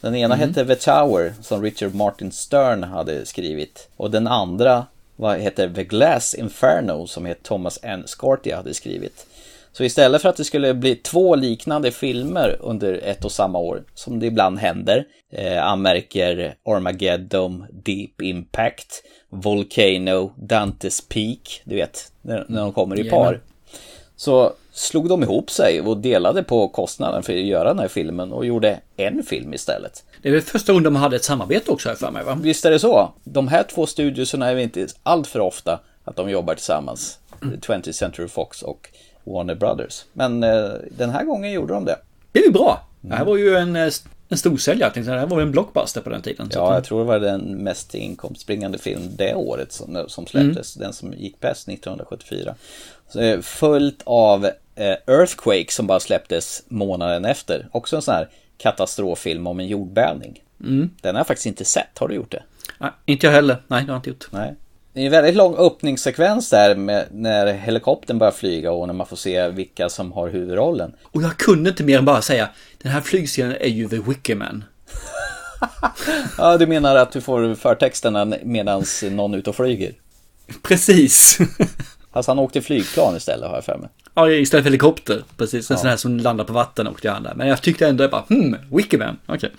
[0.00, 0.48] Den ena Mhm.
[0.48, 4.86] hette The Tower som Richard Martin Stern hade skrivit och den andra
[5.16, 8.02] vad heter The Glass Inferno som heter Thomas N.
[8.06, 9.26] Scartia hade skrivit.
[9.72, 13.82] Så istället för att det skulle bli två liknande filmer under ett och samma år,
[13.94, 22.44] som det ibland händer, eh, anmärker Armageddon, Deep Impact, Volcano, Dantes Peak, du vet, när,
[22.48, 23.40] när de kommer i par.
[24.16, 28.32] Så slog de ihop sig och delade på kostnaden för att göra den här filmen
[28.32, 30.04] och gjorde en film istället.
[30.22, 32.38] Det är väl första gången de hade ett samarbete också här för mig va?
[32.42, 33.12] Visst är det så?
[33.24, 37.18] De här två studioserna är väl inte allt för ofta att de jobbar tillsammans.
[37.40, 38.88] 20th Century Fox och
[39.24, 40.04] Warner Brothers.
[40.12, 41.96] Men eh, den här gången gjorde de det.
[42.32, 42.86] Det är ju bra.
[43.00, 43.92] Det här var ju en, eh,
[44.28, 44.92] en storsäljare.
[44.94, 46.50] Det här var ju en blockbuster på den tiden.
[46.54, 50.74] Ja, jag tror det var den mest inkomstbringande film det året som, som släpptes.
[50.74, 52.54] Den som gick bäst 1974.
[53.08, 54.50] Så, eh, följt av
[55.06, 57.68] Earthquake som bara släpptes månaden efter.
[57.72, 60.42] Också en sån här katastroffilm om en jordbävning.
[60.60, 60.90] Mm.
[61.00, 61.98] Den har jag faktiskt inte sett.
[61.98, 62.42] Har du gjort det?
[62.78, 63.62] Nej, inte jag heller.
[63.66, 64.26] Nej, det har jag inte gjort.
[64.30, 64.54] Nej.
[64.92, 69.06] Det är en väldigt lång öppningssekvens där med när helikoptern börjar flyga och när man
[69.06, 70.92] får se vilka som har huvudrollen.
[71.02, 72.48] Och jag kunde inte mer än bara säga,
[72.82, 74.64] den här flygscenen är ju The Wicker Man.
[76.38, 79.92] Ja, du menar att du får förtexterna medan någon är ute och flyger?
[80.62, 81.38] Precis.
[82.12, 83.88] Fast han åkte flygplan istället har jag för mig.
[84.14, 85.22] Ja, istället för helikopter.
[85.36, 85.80] Precis, en Ja.
[85.80, 87.32] sån här som landar på vatten och det andra.
[87.34, 89.18] Men jag tyckte ändå bara, hmm, Wickerman.
[89.26, 89.50] Okej.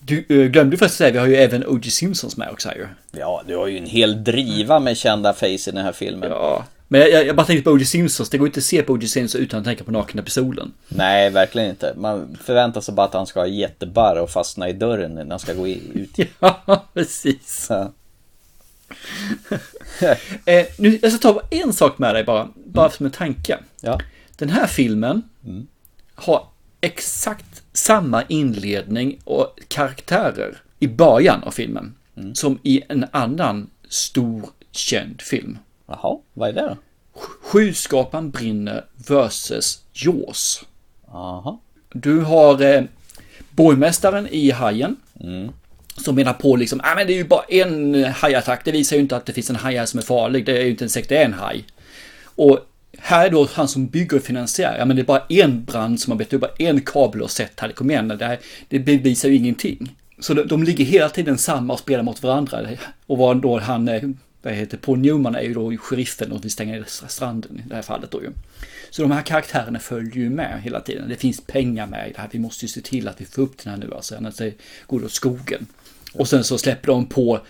[0.00, 1.90] Du eh, glömde först säga, vi har ju även O.J.
[1.90, 2.86] Simpsons med också här ju.
[3.20, 6.30] Ja, du har ju en hel driva med kända face i den här filmen.
[6.30, 6.64] Ja.
[6.88, 7.84] Men jag, jag bara tänkte på O.J.
[7.84, 9.06] Simpsons, det går inte att se på O.J.
[9.08, 10.72] Simpsons utan att tänka på nakna pistolen.
[10.88, 11.94] Nej, verkligen inte.
[11.96, 15.38] Man förväntar sig bara att han ska ha jättebarr och fastna i dörren när han
[15.38, 16.10] ska gå ut.
[16.40, 17.66] Ja, precis.
[17.70, 17.92] Ja.
[20.44, 23.58] Eh, nu, jag ska ta en sak med dig bara, bara som en tanke.
[23.80, 24.00] Ja.
[24.36, 25.22] Den här filmen
[26.14, 26.46] har
[26.80, 31.94] exakt samma inledning och karaktärer i början av filmen
[32.34, 35.58] som i en annan stor känd film.
[35.86, 36.76] Jaha, vad är det då?
[37.42, 40.64] Skyskrapan brinner versus Jaws.
[41.06, 41.58] Jaha.
[41.88, 42.84] Du har eh,
[43.50, 44.96] borgmästaren i Hajen.
[45.20, 45.52] Mm.
[45.96, 48.64] Som menar på liksom, ah, men det är ju bara en eh, hajattack.
[48.64, 50.46] Det visar ju inte att det finns en haj här som är farlig.
[50.46, 51.64] Det är ju inte en sekt, det är en haj.
[52.24, 52.60] Och
[52.98, 54.78] här är då han som bygger och finansierar.
[54.78, 57.30] Ja, men det är bara en brand som har bett upp, bara en kabel och
[57.30, 57.72] sett här.
[57.72, 58.38] Kom igen, det, här,
[58.68, 59.96] det bevisar ju ingenting.
[60.18, 62.68] Så de, de ligger hela tiden samma och spelar mot varandra.
[63.06, 64.02] Och vad då han, eh,
[64.42, 67.74] vad heter Paul Newman är ju då sheriffen och vill stänga ner stranden i det
[67.74, 68.30] här fallet då ju.
[68.90, 71.08] Så de här karaktärerna följer ju med hela tiden.
[71.08, 72.28] Det finns pengar med i det här.
[72.32, 74.38] Vi måste ju se till att vi får upp den här nu alltså, annars
[74.86, 75.66] går det åt skogen.
[76.12, 77.40] Och sen så släpper de på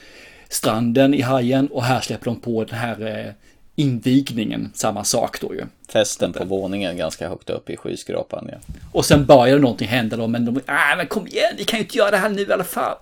[0.48, 3.32] stranden i hajen och här släpper de på den här eh,
[3.76, 5.64] invigningen, samma sak då ju.
[5.88, 8.58] Festen på våningen ganska högt upp i skyskrapan, ja.
[8.92, 11.84] Och sen börjar någonting hända då, men de, ah, men kom igen, vi kan ju
[11.84, 12.96] inte göra det här nu i alla fall.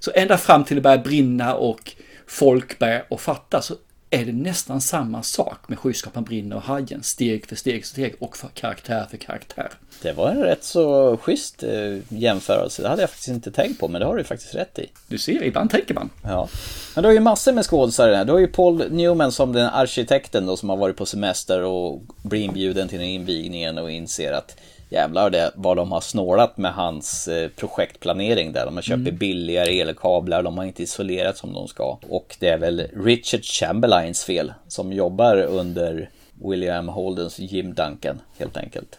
[0.00, 1.92] Så ända fram till det börjar brinna och
[2.26, 3.74] folk börjar att fatta så
[4.14, 8.36] är det nästan samma sak med skyskrapan brinner och hajen, steg för steg steg och
[8.36, 9.70] för karaktär för karaktär.
[10.02, 12.82] Det var en rätt så schysst eh, jämförelse.
[12.82, 14.86] Det hade jag faktiskt inte tänkt på, men det har du faktiskt rätt i.
[15.06, 16.10] Du ser, ibland tänker man.
[16.22, 16.48] Ja.
[16.94, 18.24] Men du har ju massor med skådespelare här.
[18.24, 22.02] Du har ju Paul Newman som den arkitekten då som har varit på semester och
[22.22, 24.56] blir inbjuden till den invigningen och inser att
[24.94, 28.64] jävlar det, vad de har snålat med hans eh, projektplanering där.
[28.64, 29.16] De har köpt mm.
[29.16, 31.98] billigare elkablar, de har inte isolerat som de ska.
[32.08, 36.10] Och det är väl Richard Chamberlains fel som jobbar under
[36.44, 38.98] William Holdens Jim Duncan helt enkelt.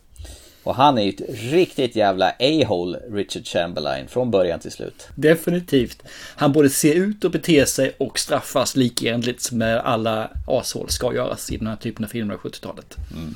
[0.63, 5.07] Och han är ju ett riktigt jävla a-hole, Richard Chamberlain, från början till slut.
[5.15, 6.03] Definitivt.
[6.35, 11.51] Han borde se ut och bete sig och straffas likenligt som alla ashål ska göras
[11.51, 12.95] i den här typen av filmer av 70-talet.
[13.11, 13.33] Mm.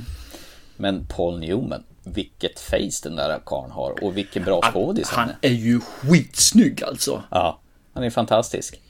[0.78, 1.84] Men Paul Newman,
[2.14, 5.34] vilket face den där karln har och vilken bra skådis han är.
[5.34, 7.24] Han är ju skitsnygg alltså.
[7.32, 7.60] Ja,
[7.94, 8.82] han är fantastisk.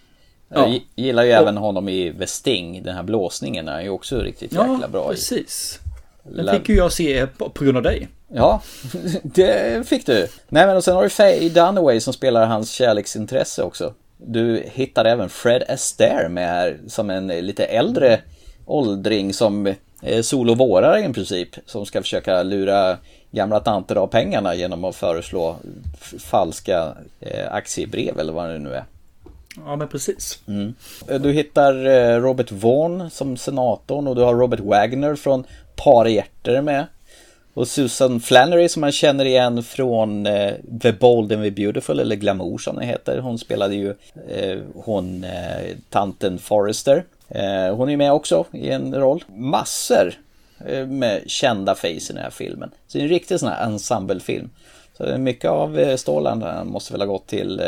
[0.49, 0.67] Ja.
[0.67, 4.19] Jag gillar ju och, även honom i The Sting, den här blåsningen är ju också
[4.19, 5.79] riktigt jäkla ja, bra precis.
[6.23, 8.07] Den fick ju jag se på, grund av dig.
[8.27, 8.61] Ja,
[9.23, 10.27] det fick du.
[10.47, 13.93] Nej men och sen har du Faye Dunaway som spelar hans kärleksintresse också.
[14.17, 18.19] Du hittar även Fred Astaire med här som en lite äldre
[18.65, 19.73] åldring som
[20.21, 22.97] solovårare i princip som ska försöka lura
[23.31, 25.55] gamla tanter av pengarna genom att föreslå
[26.19, 28.83] falska eh, aktiebrev eller vad det nu är.
[29.65, 30.39] Ja men precis.
[30.47, 30.73] Mm.
[31.07, 31.73] Eh, du hittar
[32.19, 35.43] Robert Vaughn som senatorn och du har Robert Wagner från
[35.75, 36.85] Par hjärter med.
[37.59, 42.15] Och Susan Flannery som man känner igen från eh, The Bold and the Beautiful eller
[42.15, 43.19] Glamour som den heter.
[43.19, 43.89] Hon spelade ju
[44.29, 47.03] eh, hon eh, tanten Forrester.
[47.29, 49.23] Eh, hon är med också i en roll.
[49.27, 50.13] Massor
[50.65, 52.71] eh, med kända face i den här filmen.
[52.87, 54.49] Så det är en riktig sån här ensemblefilm.
[54.97, 57.61] Så mycket av eh, stålarna måste väl ha gått till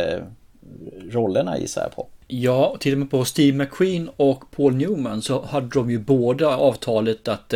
[1.10, 2.08] rollerna gissar jag på.
[2.28, 7.28] Ja, tittar man på Steve McQueen och Paul Newman så hade de ju båda avtalet
[7.28, 7.54] att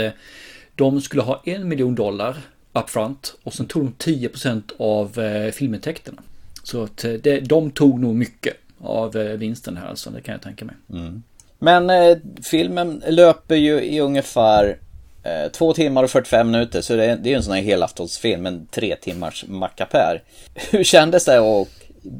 [0.76, 2.38] de skulle ha en miljon dollar
[2.74, 5.20] upfront och sen tog de 10% av
[5.52, 6.22] filmintäkterna.
[6.64, 7.06] Så att
[7.42, 10.76] de tog nog mycket av vinsten här alltså, det kan jag tänka mig.
[10.94, 11.24] Mm.
[11.60, 14.78] Men eh, filmen löper ju i ungefär
[15.24, 16.82] eh, två timmar och 45 minuter.
[16.82, 20.24] Så det är, det är en sån här helaftonsfilm, en tre timmars mackapär.
[20.72, 21.70] Hur kändes det och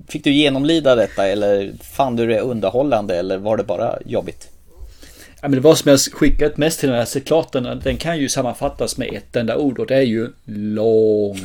[0.08, 4.48] fick du genomlida detta eller fann du det underhållande eller var det bara jobbigt?
[5.42, 7.82] Ja, men det var som jag skickat mest till den här ciklaten.
[7.84, 11.40] Den kan ju sammanfattas med ett enda ord och det är ju lång.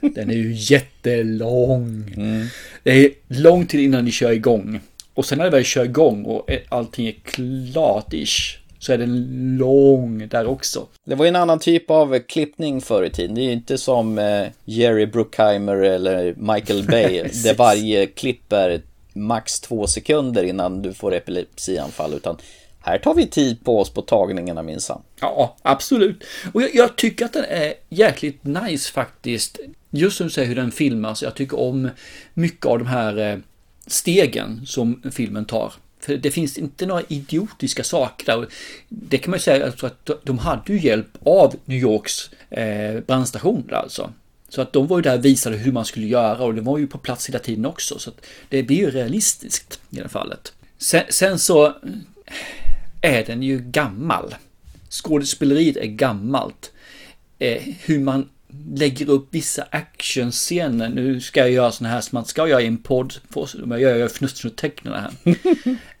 [0.00, 2.14] Den är ju jättelång.
[2.16, 2.46] Mm.
[2.82, 4.80] Det är lång tid innan ni kör igång.
[5.18, 10.28] Och sen när det väl kör igång och allting är klart-ish så är den lång
[10.28, 10.86] där också.
[11.04, 13.34] Det var ju en annan typ av klippning förr i tiden.
[13.34, 17.22] Det är ju inte som eh, Jerry Bruckheimer eller Michael Bay.
[17.22, 22.14] där varje klipp är max två sekunder innan du får epilepsianfall.
[22.14, 22.36] Utan
[22.80, 25.02] här tar vi tid på oss på tagningarna minsann.
[25.20, 26.24] Ja, absolut.
[26.52, 29.58] Och jag, jag, tycker att den är jäkligt nice faktiskt.
[29.90, 31.22] Just som du säger hur den filmas.
[31.22, 31.90] Jag tycker om
[32.34, 33.38] mycket av de här eh,
[33.88, 35.72] stegen som filmen tar.
[36.00, 38.46] För det finns inte några idiotiska saker där.
[38.88, 43.00] Det kan man ju säga alltså att de hade ju hjälp av New Yorks eh,
[43.00, 44.12] brandstationer alltså.
[44.48, 46.78] Så att de var ju där och visade hur man skulle göra och det var
[46.78, 47.98] ju på plats hela tiden också.
[47.98, 50.52] Så att det blir ju realistiskt i det här fallet.
[50.78, 51.72] Sen, sen så eh,
[53.00, 54.34] är den ju gammal.
[54.90, 56.72] Skådespeleriet är gammalt.
[57.38, 58.28] Eh, hur man
[58.74, 60.88] lägger upp vissa actionscener.
[60.88, 63.14] Nu ska jag göra sådana här som man ska göra i en podd.
[63.68, 65.36] Jag gör fnutt-fnutt-tecknen här.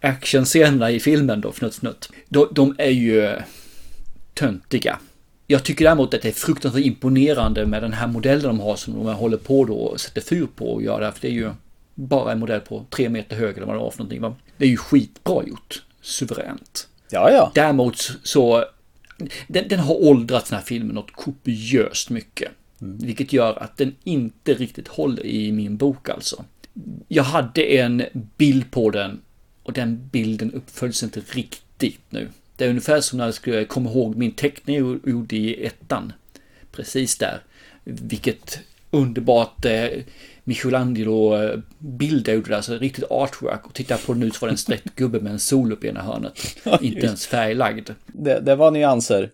[0.00, 2.10] actionscenerna i filmen då, fnutt-fnutt.
[2.28, 3.36] De, de är ju
[4.34, 4.98] töntiga.
[5.46, 9.04] Jag tycker däremot att det är fruktansvärt imponerande med den här modellen de har som
[9.04, 11.12] de håller på då och sätter fyr på och gör det.
[11.12, 11.50] För det är ju
[11.94, 14.20] bara en modell på tre meter hög eller vad det var för någonting.
[14.20, 14.34] Va?
[14.56, 15.82] Det är ju skitbra gjort.
[16.02, 16.88] Suveränt.
[17.10, 17.52] Ja, ja.
[17.54, 18.64] Däremot så
[19.46, 22.50] den, den har åldrats den här filmen något kopiöst mycket.
[22.80, 22.98] Mm.
[22.98, 26.44] Vilket gör att den inte riktigt håller i min bok alltså.
[27.08, 28.02] Jag hade en
[28.36, 29.20] bild på den
[29.62, 32.28] och den bilden uppföljs inte riktigt nu.
[32.56, 36.12] Det är ungefär som när jag skulle komma ihåg min teckning jag gjorde i ettan.
[36.72, 37.40] Precis där.
[37.84, 38.60] Vilket
[38.90, 39.88] underbart eh,
[40.48, 43.66] Michelangelo-bilder gjorde det, alltså riktigt artwork.
[43.66, 45.84] Och titta på det nu så var det en sträckt gubbe med en sol upp
[45.84, 46.56] i ena hörnet.
[46.80, 47.90] Inte ens färglagd.
[48.06, 49.30] Det, det var nyanser.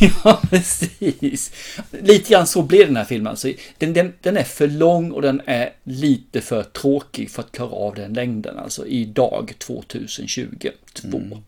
[0.24, 1.52] ja, precis.
[1.90, 3.30] Lite grann så blev den här filmen.
[3.30, 7.52] Alltså, den, den, den är för lång och den är lite för tråkig för att
[7.52, 8.58] klara av den längden.
[8.58, 11.16] Alltså idag, 2022.
[11.16, 11.38] Mm.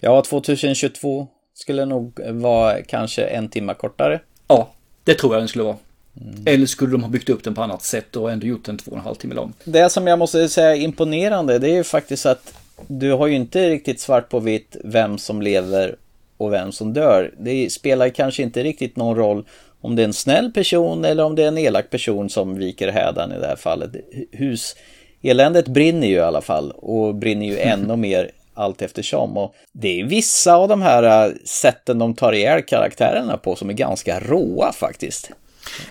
[0.00, 4.20] Ja, 2022 skulle nog vara kanske en timme kortare.
[4.48, 5.76] Ja, det tror jag den skulle vara.
[6.20, 6.42] Mm.
[6.46, 8.90] Eller skulle de ha byggt upp den på annat sätt och ändå gjort den två
[8.90, 9.52] och en halv timme lång?
[9.64, 12.54] Det som jag måste säga är imponerande, det är ju faktiskt att
[12.86, 15.96] du har ju inte riktigt svart på vitt vem som lever
[16.36, 17.34] och vem som dör.
[17.38, 19.44] Det spelar kanske inte riktigt någon roll
[19.80, 22.88] om det är en snäll person eller om det är en elak person som viker
[22.88, 23.90] hädan i det här fallet.
[24.32, 29.36] Huseländet brinner ju i alla fall och brinner ju ännu mer allt eftersom.
[29.36, 33.70] Och det är vissa av de här äh, sätten de tar ihjäl karaktärerna på som
[33.70, 35.30] är ganska råa faktiskt.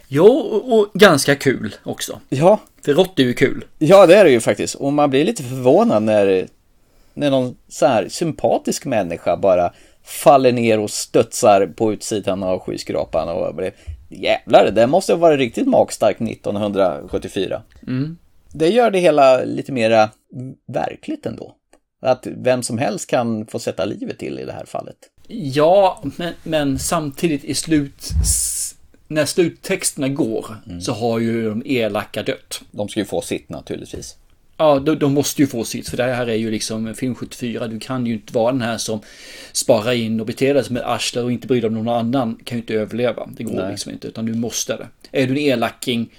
[0.08, 0.28] Jo,
[0.66, 2.20] och ganska kul också.
[2.30, 2.60] Ja.
[2.86, 3.66] För rått är ju kul.
[3.78, 4.76] Ja, det är det ju faktiskt.
[4.76, 6.48] Och man blir lite förvånad när,
[7.14, 9.74] när någon så här sympatisk människa bara
[10.04, 13.72] faller ner och studsar på utsidan av skyskrapan och blev
[14.10, 17.62] jävlar, det måste ha varit riktigt magstarkt 1974.
[17.88, 18.18] Mm.
[18.52, 20.10] Det gör det hela lite mera
[20.68, 21.56] verkligt ändå.
[22.02, 24.96] Att vem som helst kan få sätta livet till i det här fallet.
[25.28, 28.10] Ja, men, men samtidigt i slut
[29.08, 30.82] när sluttexterna går mm.
[30.82, 32.62] så har ju de elaka dött.
[32.72, 34.18] De ska ju få sitt naturligtvis.
[34.58, 37.68] Ja, de, de, måste ju få sitt, för det här är ju liksom film 74.
[37.68, 39.00] Du kan ju inte vara den här som
[39.52, 42.40] sparar in och beter dig som ett arsle och inte bryr dig om någon annan.
[42.44, 43.30] Kan ju inte överleva.
[43.38, 43.72] Det går Nej.
[43.72, 44.88] liksom inte, utan du måste det.
[45.12, 46.10] Är du en elaking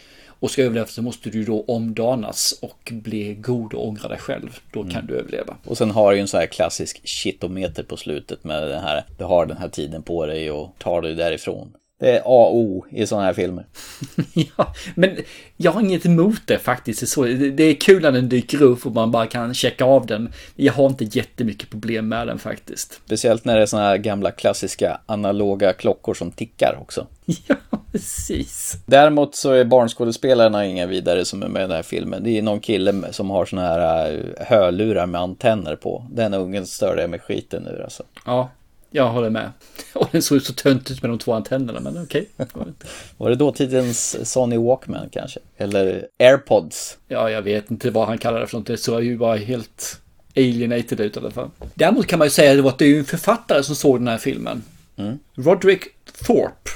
[0.40, 4.58] och ska överleva så måste du då omdanas och bli god och ångra dig själv.
[4.72, 5.06] Då kan mm.
[5.06, 5.56] du överleva.
[5.64, 9.04] Och sen har du ju en sån här klassisk shitometer på slutet med den här,
[9.18, 11.72] du har den här tiden på dig och tar dig därifrån.
[11.98, 13.66] Det är A och O i sådana här filmer.
[14.34, 15.16] ja, men
[15.56, 17.00] jag har inget emot det faktiskt.
[17.00, 17.22] Det är, så,
[17.52, 20.32] det är kul när den dyker upp och man bara kan checka av den.
[20.56, 22.92] Jag har inte jättemycket problem med den faktiskt.
[23.06, 27.06] Speciellt när det är sådana här gamla klassiska analoga klockor som tickar också.
[27.46, 27.56] ja,
[27.92, 28.76] precis.
[28.86, 32.24] Däremot så är barnskådespelarna inga vidare som är med i den här filmen.
[32.24, 36.06] Det är någon kille som har sådana här äh, hörlurar med antenner på.
[36.10, 38.02] Den ungen stör det med skiten nu alltså.
[38.26, 38.50] Ja,
[38.96, 39.52] jag håller med.
[39.92, 42.28] Och den såg så tönt ut med de två antennerna, men okej.
[42.36, 42.62] Okay.
[43.16, 45.40] Var det dåtidens Sony Walkman kanske?
[45.56, 46.98] Eller AirPods?
[47.08, 48.66] Ja, jag vet inte vad han kallar det för något.
[48.66, 50.00] Det såg ju bara helt
[50.36, 51.50] alienated ut i alla fall.
[51.74, 54.18] Däremot kan man ju säga att det är ju en författare som såg den här
[54.18, 54.62] filmen.
[54.96, 55.18] Mm.
[55.34, 55.84] Roderick
[56.26, 56.70] Thorpe.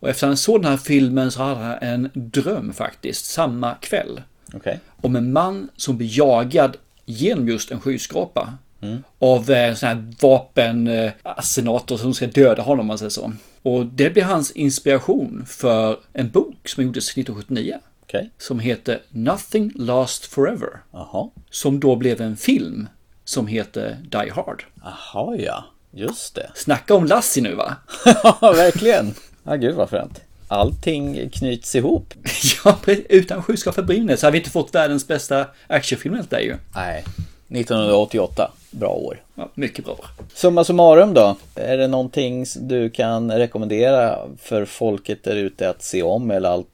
[0.00, 4.22] Och efter han såg den här filmen så hade han en dröm faktiskt, samma kväll.
[4.54, 4.76] Okay.
[5.00, 8.54] Om en man som blir jagad genom just en skyskrapa.
[8.86, 9.02] Mm.
[9.18, 13.32] Av eh, sådana här vapenassenater som ska döda honom, om man säger så.
[13.62, 17.78] Och det blir hans inspiration för en bok som gjordes 1979.
[18.02, 18.28] Okay.
[18.38, 20.68] Som heter Nothing Last Forever.
[20.92, 21.32] Aha.
[21.50, 22.88] Som då blev en film
[23.24, 24.64] som heter Die Hard.
[24.84, 25.64] Jaha, ja.
[25.90, 26.50] Just det.
[26.54, 27.76] Snacka om Lassie nu va?
[28.40, 29.14] Ja, verkligen.
[29.44, 30.20] Ja, gud vad fränt.
[30.48, 32.14] Allting knyts ihop.
[32.64, 32.78] ja,
[33.08, 36.56] utan skyskrapa brinner så har vi inte fått världens bästa actionfilm helt där ju.
[36.74, 37.04] Nej.
[37.48, 38.50] 1988.
[38.70, 39.22] Bra år.
[39.34, 39.98] Ja, mycket bra.
[40.34, 41.36] Summa summarum då.
[41.54, 46.64] Är det någonting du kan rekommendera för folket där ute att se om eller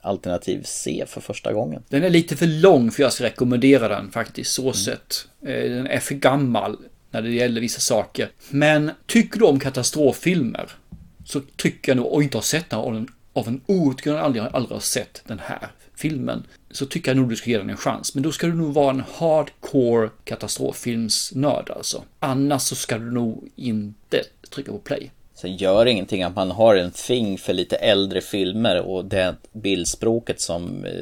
[0.00, 1.82] alternativ se för första gången?
[1.88, 4.74] Den är lite för lång för jag ska rekommendera den faktiskt, så mm.
[4.74, 5.28] sett.
[5.42, 6.76] Eh, den är för gammal
[7.10, 8.30] när det gäller vissa saker.
[8.50, 10.70] Men tycker du om katastroffilmer
[11.24, 14.52] så tycker jag nog, och inte har sett den av en, av en outgrundlig anledning,
[14.54, 17.76] aldrig har sett den här filmen så tycker jag nog du ska ge den en
[17.76, 18.14] chans.
[18.14, 22.04] Men då ska du nog vara en hardcore katastroffilmsnörd alltså.
[22.18, 25.10] Annars så ska du nog inte trycka på play.
[25.34, 29.34] Sen gör det ingenting att man har en thing för lite äldre filmer och det
[29.52, 30.92] bildspråket som eh,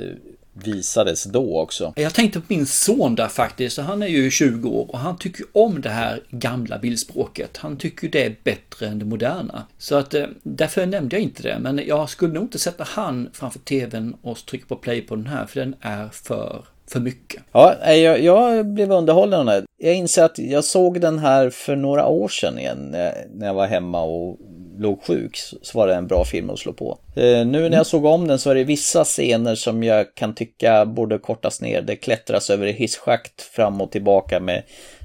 [0.54, 1.92] visades då också.
[1.96, 3.78] Jag tänkte på min son där faktiskt.
[3.78, 7.56] Han är ju 20 år och han tycker om det här gamla bildspråket.
[7.56, 9.66] Han tycker det är bättre än det moderna.
[9.78, 11.58] Så att eh, därför nämnde jag inte det.
[11.60, 15.26] Men jag skulle nog inte sätta han framför tvn och trycka på play på den
[15.26, 17.42] här för den är för för mycket.
[17.52, 19.64] Ja, jag, jag blev underhållen av det.
[19.78, 22.88] Jag inser att jag såg den här för några år sedan igen
[23.34, 24.38] när jag var hemma och
[24.78, 26.98] låg sjuk så var det en bra film att slå på.
[27.16, 30.34] Eh, nu när jag såg om den så är det vissa scener som jag kan
[30.34, 31.82] tycka borde kortas ner.
[31.82, 34.62] Det klättras över hisschakt fram och tillbaka med,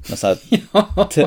[0.10, 0.38] med så här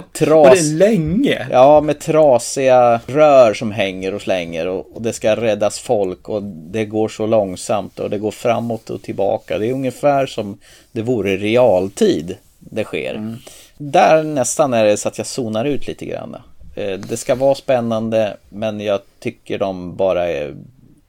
[0.12, 0.48] tras...
[0.48, 1.46] Och det är länge!
[1.50, 6.42] Ja, med trasiga rör som hänger och slänger och, och det ska räddas folk och
[6.42, 9.58] det går så långsamt och det går framåt och tillbaka.
[9.58, 10.58] Det är ungefär som
[10.92, 13.14] det vore realtid det sker.
[13.14, 13.36] Mm.
[13.78, 16.36] Där nästan är det så att jag zonar ut lite grann.
[16.74, 20.54] Eh, det ska vara spännande men jag tycker de bara är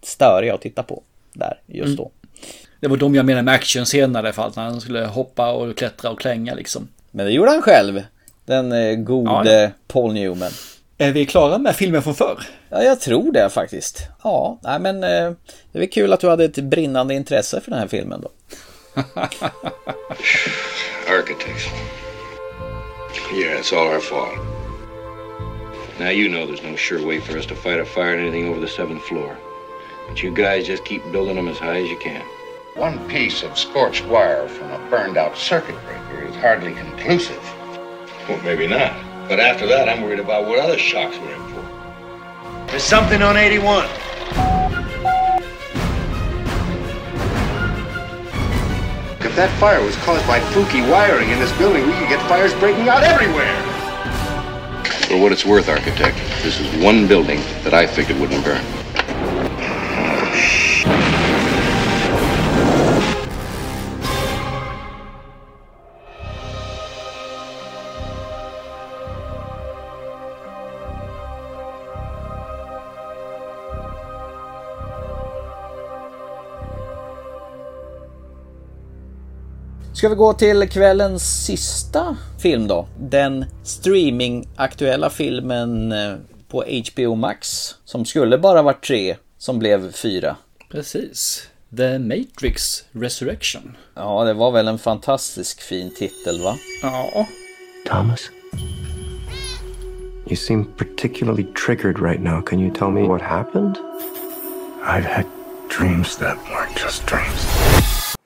[0.01, 1.01] störiga att titta på.
[1.34, 2.11] där just då.
[2.80, 4.51] Det var de jag menade med actionscenerna i alla fall.
[4.55, 6.88] När han skulle hoppa och klättra och klänga liksom.
[7.11, 8.03] Men det gjorde han själv.
[8.45, 9.70] Den eh, gode Ja, ja.
[9.88, 10.51] Paul Newman.
[10.97, 12.43] Är vi klara med filmen från förr?
[12.70, 14.07] Ja, jag tror det faktiskt.
[14.24, 15.32] Ja, nej men eh,
[15.72, 18.30] det var kul att du hade ett brinnande intresse för den här filmen då.
[21.20, 21.66] Architects.
[23.34, 24.53] Yeah, it's all our fault.
[25.99, 28.47] Now you know there's no sure way for us to fight a fire at anything
[28.47, 29.37] over the seventh floor.
[30.07, 32.25] But you guys just keep building them as high as you can.
[32.73, 37.41] One piece of scorched wire from a burned out circuit breaker is hardly conclusive.
[38.27, 38.91] Well, maybe not.
[39.29, 42.65] But after that, I'm worried about what other shocks we're in for.
[42.71, 43.85] There's something on 81.
[49.21, 52.53] If that fire was caused by fluky wiring in this building, we could get fires
[52.55, 53.72] breaking out everywhere.
[54.86, 58.63] For what it's worth, architect, this is one building that I figured wouldn't burn.
[80.04, 82.88] Ska vi gå till kvällens sista film då?
[82.99, 86.16] Den streamingaktuella filmen eh,
[86.47, 87.70] på HBO Max.
[87.86, 90.36] Som skulle bara varit tre, som blev fyra.
[90.72, 91.47] Precis.
[91.78, 93.78] The Matrix Resurrection.
[93.95, 96.56] Ja, det var väl en fantastisk fin titel va?
[96.82, 97.28] Ja.
[97.88, 98.22] Thomas?
[100.26, 102.41] You seem particularly triggered right now.
[102.41, 103.78] Can you tell me what happened?
[104.86, 105.26] I've had
[105.78, 107.47] dreams that weren't just dreams.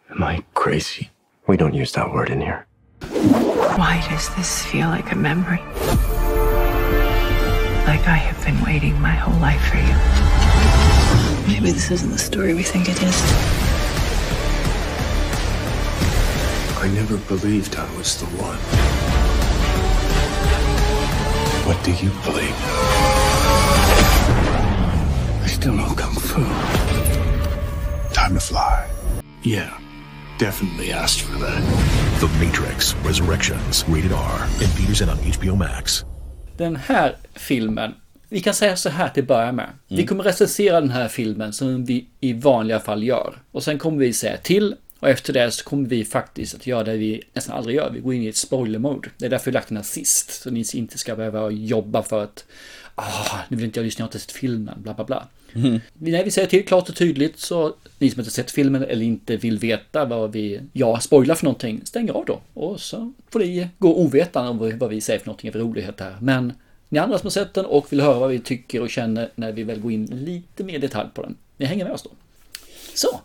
[0.09, 1.09] Am I crazy?
[1.47, 2.67] We don't use that word in here.
[3.79, 5.59] Why does this feel like a memory?
[7.87, 9.95] Like I have been waiting my whole life for you.
[11.47, 13.21] Maybe this isn't the story we think it is.
[16.79, 18.59] I never believed I was the one.
[21.65, 22.55] What do you believe?
[25.43, 26.43] I still know Kung Fu.
[28.13, 28.89] Time to fly.
[29.43, 29.77] Yeah,
[30.39, 31.61] definitely asked for that.
[32.19, 36.03] The Matrix Resurrections, rated R, in theaters and on HBO Max.
[36.57, 37.93] Den här filmen,
[38.29, 39.69] vi kan säga så här till att börja med.
[39.87, 43.37] Vi kommer recensera den här filmen som vi i vanliga fall gör.
[43.51, 46.83] Och sen kommer vi säga till och efter det så kommer vi faktiskt att göra
[46.83, 47.89] det vi nästan aldrig gör.
[47.89, 49.09] Vi går in i ett spoiler-mode.
[49.17, 50.41] Det är därför vi lagt den här sist.
[50.41, 52.45] Så ni inte ska behöva jobba för att
[52.95, 55.27] ah, nu vill inte jag lyssna, jag har inte sett filmen, bla bla bla.
[55.53, 55.79] Mm.
[55.93, 59.37] Nej, vi säger till klart och tydligt så ni som inte sett filmen eller inte
[59.37, 62.39] vill veta vad vi, ja, spoilar för någonting, stäng av då.
[62.53, 66.17] Och så får ni gå ovetande om vad vi säger för någonting för rolighet här.
[66.21, 66.53] Men
[66.89, 69.51] ni andra som har sett den och vill höra vad vi tycker och känner när
[69.51, 71.35] vi väl går in lite mer detalj på den.
[71.57, 72.09] Ni hänger med oss då.
[72.93, 73.19] Så.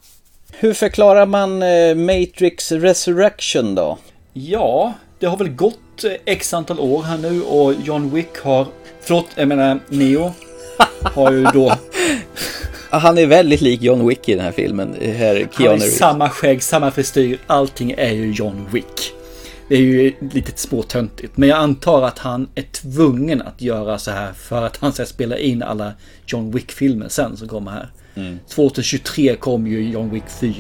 [0.53, 3.99] Hur förklarar man eh, Matrix Resurrection då?
[4.33, 8.67] Ja, det har väl gått eh, x antal år här nu och John Wick har,
[9.01, 10.33] förlåt, jag menar Neo,
[11.03, 11.73] har ju då
[12.93, 14.97] Han är väldigt lik John Wick i den här filmen.
[15.01, 15.99] Här Han Keanu har Reeves.
[15.99, 19.13] samma skägg, samma frisyr, allting är ju John Wick.
[19.69, 24.11] Det är ju lite småtöntigt, men jag antar att han är tvungen att göra så
[24.11, 25.93] här för att han ska spela in alla
[26.27, 27.91] John Wick-filmer sen som kommer här.
[28.15, 28.39] Mm.
[28.49, 30.55] 2023 kom ju John Wick 4.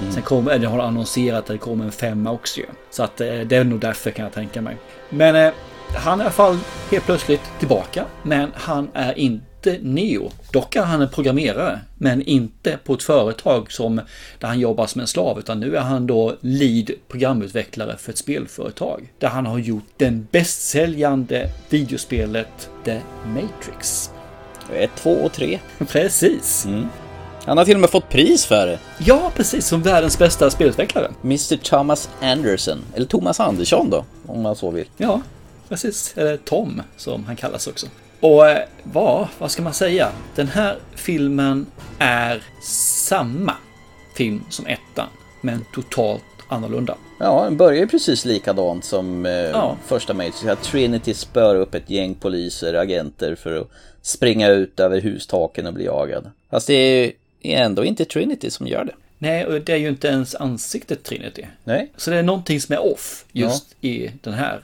[0.00, 0.12] Mm.
[0.12, 2.66] Sen kom, eller har annonserat att det kommer en femma också ju.
[2.90, 4.76] Så att eh, det är nog därför kan jag tänka mig.
[5.10, 5.52] Men eh,
[5.96, 6.58] han är i alla fall
[6.90, 8.04] helt plötsligt tillbaka.
[8.22, 9.46] Men han är inte
[9.82, 10.30] Neo.
[10.52, 11.80] Dock är han en programmerare.
[11.98, 14.00] Men inte på ett företag som
[14.38, 15.38] där han jobbar som en slav.
[15.38, 19.12] Utan nu är han då lead programutvecklare för ett spelföretag.
[19.18, 24.10] Där han har gjort den bästsäljande videospelet The Matrix.
[24.72, 25.58] Ett, två och tre.
[25.88, 26.64] Precis.
[26.64, 26.88] Mm.
[27.44, 28.78] Han har till och med fått pris för det.
[28.98, 29.66] Ja, precis.
[29.66, 31.10] Som världens bästa spelutvecklare.
[31.22, 32.78] Mr Thomas Anderson.
[32.94, 34.86] Eller Thomas Andersson då, om man så vill.
[34.96, 35.22] Ja,
[35.68, 36.14] precis.
[36.16, 37.86] Eller Tom, som han kallas också.
[38.24, 40.08] Och eh, vad, ska man säga?
[40.34, 41.66] Den här filmen
[41.98, 43.54] är samma
[44.16, 45.06] film som ettan,
[45.40, 46.94] men totalt annorlunda.
[47.20, 49.76] Ja, den börjar ju precis likadant som eh, Ja.
[49.86, 50.44] första Matrix.
[50.62, 53.68] Trinity spör upp ett gäng poliser, agenter för att
[54.02, 56.30] springa ut över hustaken och bli jagad.
[56.50, 57.12] Fast det är
[57.42, 58.94] ändå inte Trinity som gör det.
[59.18, 61.46] Nej, och det är ju inte ens ansiktet Trinity.
[61.64, 61.92] Nej.
[61.96, 64.60] Så det är någonting som är off just i den här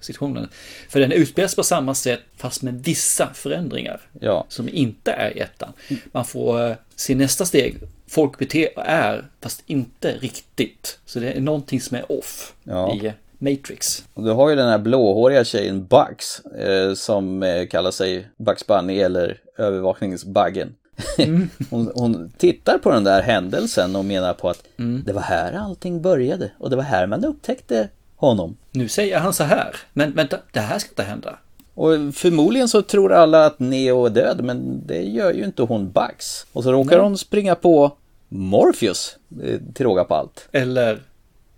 [0.00, 0.48] situationen.
[0.88, 4.00] För den utspelas på samma sätt fast med vissa förändringar.
[4.20, 4.46] Ja.
[4.48, 5.72] Som inte är i ettan.
[6.12, 7.76] Man får eh, se nästa steg.
[8.06, 10.98] Folk bete är, fast inte riktigt.
[11.06, 12.94] Så det är någonting som är off Ja.
[12.94, 14.04] i Matrix.
[14.14, 18.66] Och du har ju den här blåhåriga tjejen Bugs eh, som eh, kallar sig Bugs
[18.66, 20.74] Bunny eller övervakningsbaggen.
[21.70, 24.64] hon, hon tittar på den där händelsen och menar på att
[25.04, 28.56] det var här allting började och det var här man upptäckte honom.
[28.70, 31.38] Nu säger han så här, men vänta, det här ska inte hända.
[31.74, 35.92] Och förmodligen så tror alla att Neo är död, men det gör ju inte hon
[35.92, 36.46] Bugs.
[36.52, 37.04] Och så råkar Nej.
[37.04, 37.96] hon springa på
[38.28, 40.48] Morpheus, eh, till råga på allt.
[40.52, 41.02] Eller,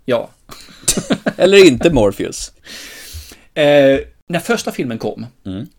[0.05, 0.29] ja.
[1.37, 2.51] Eller inte Morpheus.
[3.57, 5.25] Eh, när första filmen kom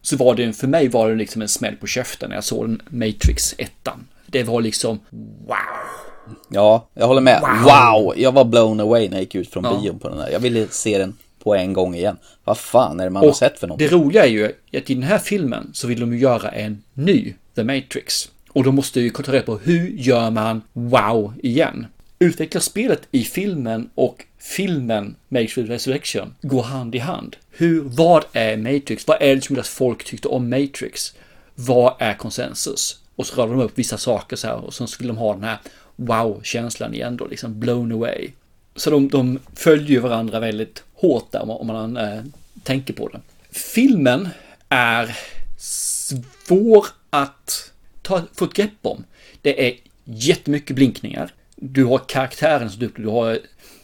[0.02, 2.68] så var det, för mig var det liksom en smäll på käften när jag såg
[2.68, 3.72] den Matrix 1.
[4.26, 5.00] Det var liksom,
[5.46, 5.56] wow.
[6.50, 7.40] Ja, jag håller med.
[7.40, 7.62] Wow.
[7.62, 8.14] Wow!
[8.16, 9.80] Jag var blown away när jag gick ut från Ja.
[9.82, 10.28] bion på den där.
[10.30, 12.16] Jag ville se den på en gång igen.
[12.44, 13.78] Vad fan är det man har Och sett för något?
[13.78, 16.82] det roliga är ju att i den här filmen så vill de ju göra en
[16.94, 18.30] ny The Matrix.
[18.48, 21.86] Och de måste ju ta reda på hur gör man wow igen.
[22.18, 27.36] Utveckla spelet i filmen och filmen Matrix Resurrection går hand i hand.
[27.50, 29.06] Hur, vad är Matrix?
[29.06, 31.14] Vad är det som gör att folk tyckte om Matrix?
[31.54, 33.00] Vad är konsensus?
[33.16, 35.44] Och så radar de upp vissa saker så här och så skulle de ha den
[35.44, 35.58] här
[35.96, 38.30] wow-känslan igen då, liksom blown away.
[38.76, 42.22] Så de, de följer ju varandra väldigt hårt där om man, om man eh,
[42.62, 43.20] tänker på det.
[43.50, 44.28] Filmen
[44.68, 45.18] är
[45.58, 49.04] svår att ta, få ett grepp om.
[49.42, 51.32] Det är jättemycket blinkningar.
[51.56, 53.38] Du har karaktären som du, du har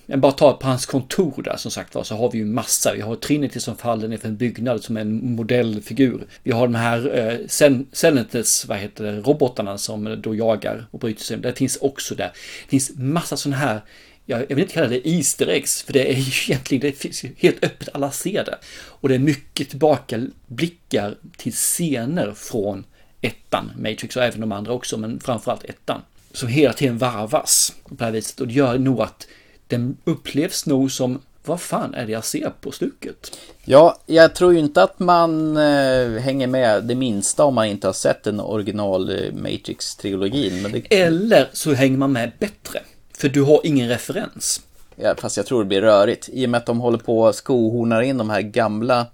[0.06, 2.92] jag bara ta på hans kontor där som sagt var så har vi ju massa.
[2.94, 6.26] Vi har Trinity som faller ner för en byggnad som är en modellfigur.
[6.42, 10.98] Vi har de här eh, Sen- Senates, vad heter det, robotarna som då jagar och
[10.98, 11.36] bryter sig.
[11.36, 12.30] Det finns också där.
[12.64, 13.80] Det finns massa sådana här
[14.26, 17.24] jag, jag vill inte kalla det Easter eggs, för det är ju egentligen det finns
[17.24, 18.58] ju helt öppet, alla ser det.
[18.86, 22.84] Och det är mycket tillbakablickar till scener från
[23.20, 26.00] ettan, Matrix och även de andra också, men framförallt ettan.
[26.32, 29.26] Som hela tiden varvas på det här viset och det gör nog att
[29.66, 33.38] den upplevs nog som vad fan är det jag ser på stuket?
[33.64, 37.88] Ja, jag tror ju inte att man eh, hänger med det minsta om man inte
[37.88, 40.72] har sett den original eh, Matrix-trilogin.
[40.72, 41.00] Det...
[41.00, 42.80] Eller så hänger man med bättre,
[43.12, 44.62] för du har ingen referens.
[44.96, 46.28] Ja, fast jag tror det blir rörigt.
[46.32, 49.06] I och med att de håller på att skohornar in de här gamla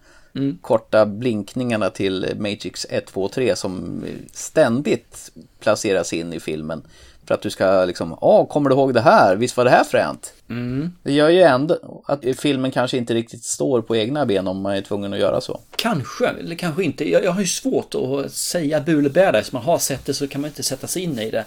[0.61, 6.83] korta blinkningarna till Matrix 1, 2, 3 som ständigt placeras in i filmen.
[7.29, 9.37] För att du ska liksom, ja, kommer du ihåg det här?
[9.37, 10.33] Visst var det här fränt?
[10.51, 10.93] Mm.
[11.03, 14.75] Det gör ju ändå att filmen kanske inte riktigt står på egna ben om man
[14.75, 15.61] är tvungen att göra så.
[15.77, 17.11] Kanske, eller kanske inte.
[17.11, 19.43] Jag, jag har ju svårt att säga bu eller bä där.
[19.43, 21.45] Så man har sett det så kan man inte sätta sig in i det.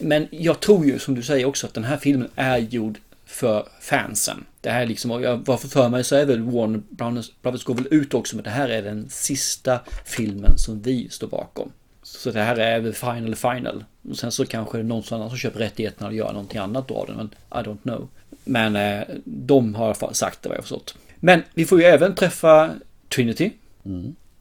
[0.00, 3.68] Men jag tror ju som du säger också att den här filmen är gjord för
[3.80, 4.44] fansen.
[4.60, 7.30] Det här är liksom, och jag var för, för mig så är väl Warner Brothers,
[7.42, 11.26] Brothers går väl ut också men det här är den sista filmen som vi står
[11.26, 11.72] bakom.
[12.18, 13.84] Så det här är väl final final.
[14.10, 16.90] Och sen så kanske det är någon annan som köper rättigheterna och gör någonting annat
[16.90, 17.16] av den.
[17.16, 17.26] Men
[17.62, 18.08] I don't know.
[18.44, 20.94] Men eh, de har sagt det vad jag förstått.
[21.16, 22.70] Men vi får ju även träffa
[23.08, 23.50] Trinity.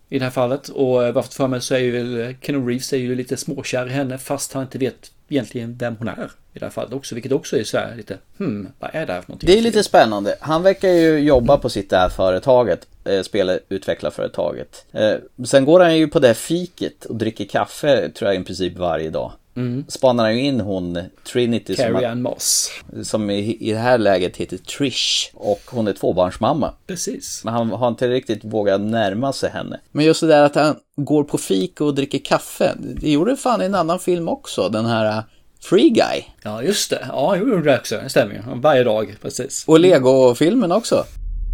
[0.10, 0.70] I det här fallet.
[0.70, 3.88] Och eh, varför för mig så är ju väl Keanu Reeves är ju lite småkär
[3.88, 6.32] i henne fast han inte vet egentligen vem hon är.
[6.54, 7.16] I det här fallet också.
[7.16, 9.48] Vilket också är så här lite hmm, vad är det här för någonting?
[9.48, 10.36] Det är lite spännande.
[10.40, 14.86] Han verkar ju jobba på sitt det här företaget, eh, spelutvecklarföretaget.
[14.92, 18.78] Eh, sen går han ju på det fiket och dricker kaffe, tror jag i princip
[18.78, 19.32] varje dag.
[19.56, 19.86] Mm.
[19.88, 22.72] Spanar han ju in hon Trinity som, Carrie Ann Moss.
[23.04, 26.74] som i, i det här läget heter Trish och hon är tvåbarnsmamma.
[26.88, 27.42] Precis.
[27.44, 29.80] Men han har inte riktigt vågat närma sig henne.
[29.92, 33.62] Men just det där att han går på fik och dricker kaffe, det gjorde fan
[33.62, 35.24] i en annan film också, den här uh,
[35.62, 36.24] Free Guy.
[36.44, 37.06] Ja, just det.
[37.08, 38.00] Ja, jo, det också.
[38.04, 38.42] Det stämmer ju.
[38.56, 39.64] Varje dag, precis.
[39.68, 41.06] Och Lego-filmen också.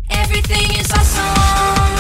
[0.10, 1.97] Everything is awesome.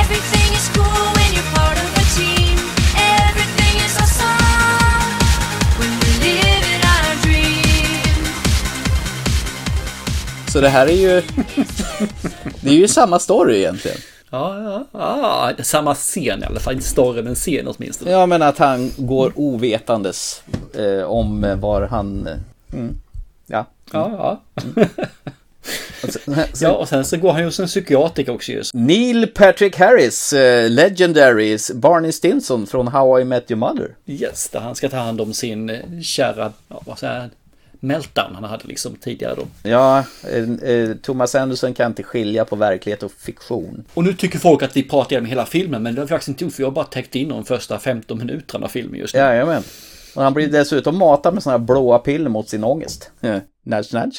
[0.00, 2.56] Everything is cool when you're part of a team.
[2.96, 5.18] Everything is awesome
[5.78, 8.24] when we live in our dream.
[10.52, 11.22] Så det här är ju...
[12.60, 13.98] det är ju samma story egentligen.
[14.30, 14.86] Ja, ja,
[15.56, 15.64] ja.
[15.64, 16.74] Samma scen i alla fall.
[16.74, 18.10] Inte större men scen åtminstone.
[18.10, 20.42] Ja, men att han går ovetandes
[20.74, 22.26] eh, om var han...
[22.26, 22.36] eh,
[22.72, 23.00] Mm,
[23.46, 23.66] ja.
[23.92, 24.40] Ja, ja.
[26.60, 28.74] Ja, och sen så går han ju hos en psykiatriker också just.
[28.74, 33.96] Neil Patrick Harris, eh, legendary Barney Stinson från How I Met Your Mother.
[34.06, 37.30] Yes, där han ska ta hand om sin eh, kära, ja, vad säger jag,
[37.80, 39.70] meltdown han hade liksom tidigare då.
[39.70, 43.84] Ja, eh, eh, Thomas Anderson kan inte skilja på verklighet och fiktion.
[43.94, 46.28] Och nu tycker folk att vi pratar om hela filmen, men det har vi faktiskt
[46.28, 49.14] inte gjort, för jag har bara täckt in de första 15 minuterna av filmen just
[49.14, 49.20] nu.
[49.20, 49.62] Jajamän.
[50.14, 53.10] Och han blir dessutom matad med sådana här blåa piller mot sin ångest.
[53.20, 54.16] Eh, Nudge, nudge.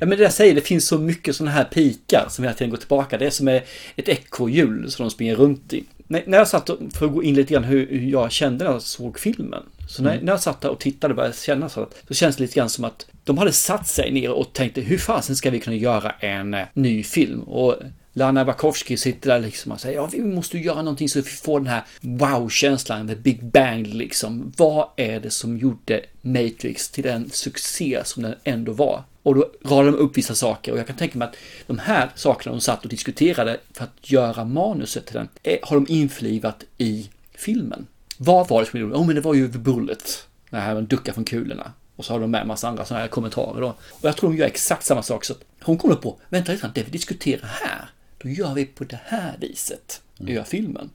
[0.00, 2.70] Ja, men det jag säger, det finns så mycket sådana här pikar som hela tiden
[2.70, 3.18] går tillbaka.
[3.18, 5.84] Det är som ett ekorrhjul som de springer runt i.
[6.08, 8.82] När jag satt och, för att gå in lite grann hur jag kände när jag
[8.82, 9.62] såg filmen.
[9.88, 10.24] Så när, Mm.
[10.24, 12.54] när jag satt där och tittade började jag känna så att så känns det lite
[12.54, 15.76] grann som att de hade satt sig ner och tänkte hur fasen ska vi kunna
[15.76, 17.40] göra en eh, ny film?
[17.42, 17.74] Och
[18.18, 21.60] Lana Wachowski sitter där liksom och säger ja, vi måste göra någonting så vi får
[21.60, 24.52] den här wow-känslan, the big bang liksom.
[24.56, 29.02] Vad är det som gjorde Matrix till den succé som den ändå var?
[29.22, 31.36] Och då radar de upp vissa saker och jag kan tänka mig att
[31.66, 35.76] de här sakerna de satt och diskuterade för att göra manuset till den eh, har
[35.76, 37.86] de införlivat i filmen.
[38.18, 38.98] Vad var det som gjorde det?
[38.98, 40.26] Oh, men det var ju The Bullet.
[40.50, 41.72] Det här med en ducka från kulorna.
[41.96, 43.68] Och så har de med en massa andra sådana här kommentarer då.
[43.68, 45.24] Och jag tror de gör exakt samma sak.
[45.24, 48.64] Så att hon kommer på, vänta lite grann, det vi diskuterar här, då gör vi
[48.64, 50.00] på det här viset.
[50.18, 50.90] Det gör filmen.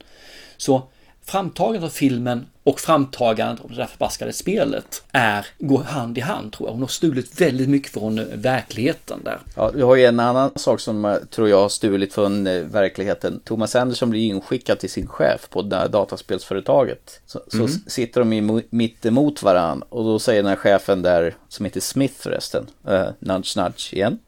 [0.56, 0.82] Så
[1.24, 6.52] framtagandet av filmen och framtagandet av det där förbaskade spelet är, går hand i hand
[6.52, 6.72] tror jag.
[6.72, 9.38] Hon har stulit väldigt mycket från eh, verkligheten där.
[9.56, 12.62] Ja, vi har ju en annan sak som eh, tror jag har stulit från eh,
[12.62, 13.40] verkligheten.
[13.44, 17.20] Thomas Anderson blir inskickad till sin chef på det här dataspelsföretaget.
[17.26, 17.68] Så, Mm.
[17.68, 21.64] så sitter de i mitt emot varann och då säger den här chefen där, som
[21.64, 24.18] heter Smith förresten, uh, nudge nudge igen,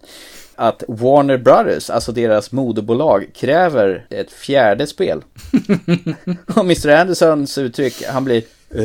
[0.57, 5.23] att Warner Brothers, alltså deras moderbolag, kräver ett fjärde spel.
[6.57, 6.89] och Mr.
[6.89, 8.43] Andersons uttryck, han blir
[8.75, 8.85] "Eh,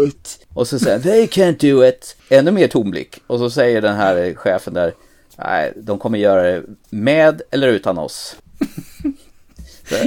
[0.00, 0.38] what?
[0.54, 2.16] Och så säger they can't do it.
[2.28, 3.20] Ännu mer tomblick.
[3.26, 4.94] Och så säger den här chefen där,
[5.38, 8.36] nej, de kommer göra det med eller utan oss.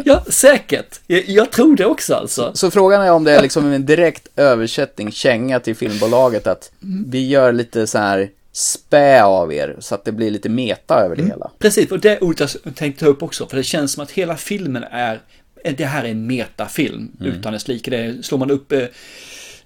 [0.06, 1.00] Ja, säkert.
[1.08, 2.52] Jag, jag tror det också alltså.
[2.54, 6.72] Så frågan är om det är liksom en direkt översättning, känga till filmbolaget att
[7.08, 11.16] vi gör lite så här spä av er så att det blir lite meta över
[11.16, 11.52] det hela.
[11.60, 14.38] Precis, och det ordet jag tänkte ta upp också, för det känns som att hela
[14.38, 15.22] filmen är,
[15.78, 17.34] det här är en metafilm Mm.
[17.34, 17.92] utan dess like.
[17.92, 18.84] Det slår man upp eh,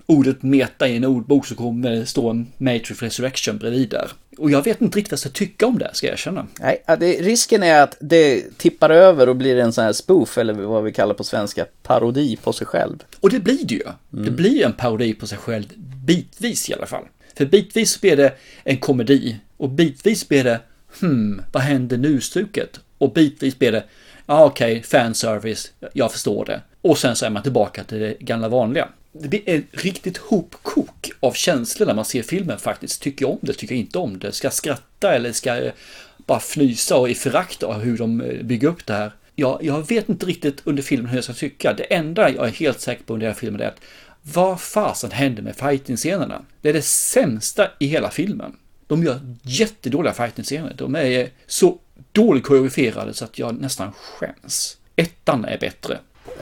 [0.06, 4.12] ordet meta i en ordbok så kommer det stå en Matrix Resurrection bredvid där.
[4.38, 6.48] Och jag vet inte riktigt vad jag ska tycka om det, ska jag erkänna.
[6.60, 10.54] Nej, det, risken är att det tippar över och blir en sån här spoof, eller
[10.54, 13.04] vad vi kallar på svenska, parodi på sig själv.
[13.20, 13.84] Och det blir det ju.
[14.10, 15.66] Det blir en parodi på sig själv,
[16.06, 17.04] bitvis i alla fall.
[17.42, 20.60] För bitvis blir det en komedi och bitvis blir det
[21.00, 22.80] hmm, vad händer nu-stuket?
[22.98, 23.84] Och bitvis blir det
[24.26, 26.62] ja ah, okej, okay, fanservice, jag förstår det.
[26.82, 28.88] Och sen så är man tillbaka till det gamla vanliga.
[29.12, 33.02] Det blir ett riktigt hopkok av känslor när man ser filmen faktiskt.
[33.02, 34.32] Tycker jag om det, tycker jag inte om det?
[34.32, 35.74] Ska jag skratta eller ska jag
[36.18, 39.12] bara fnysa och i förakt av hur de eh, bygger upp det här?
[39.36, 41.74] Jag, jag vet inte riktigt under filmen hur jag ska tycka.
[41.74, 43.82] Det enda jag är helt säker på under den här filmen är att
[44.22, 46.42] vad fasen hände med fighting-scenerna?
[46.62, 48.56] Det är det sämsta i hela filmen.
[48.88, 50.74] De gör jättedåliga fighting-scener.
[50.78, 51.78] De är så
[52.12, 54.78] dåligt koreograferade så att jag nästan skäms.
[54.96, 55.98] Ettan är bättre.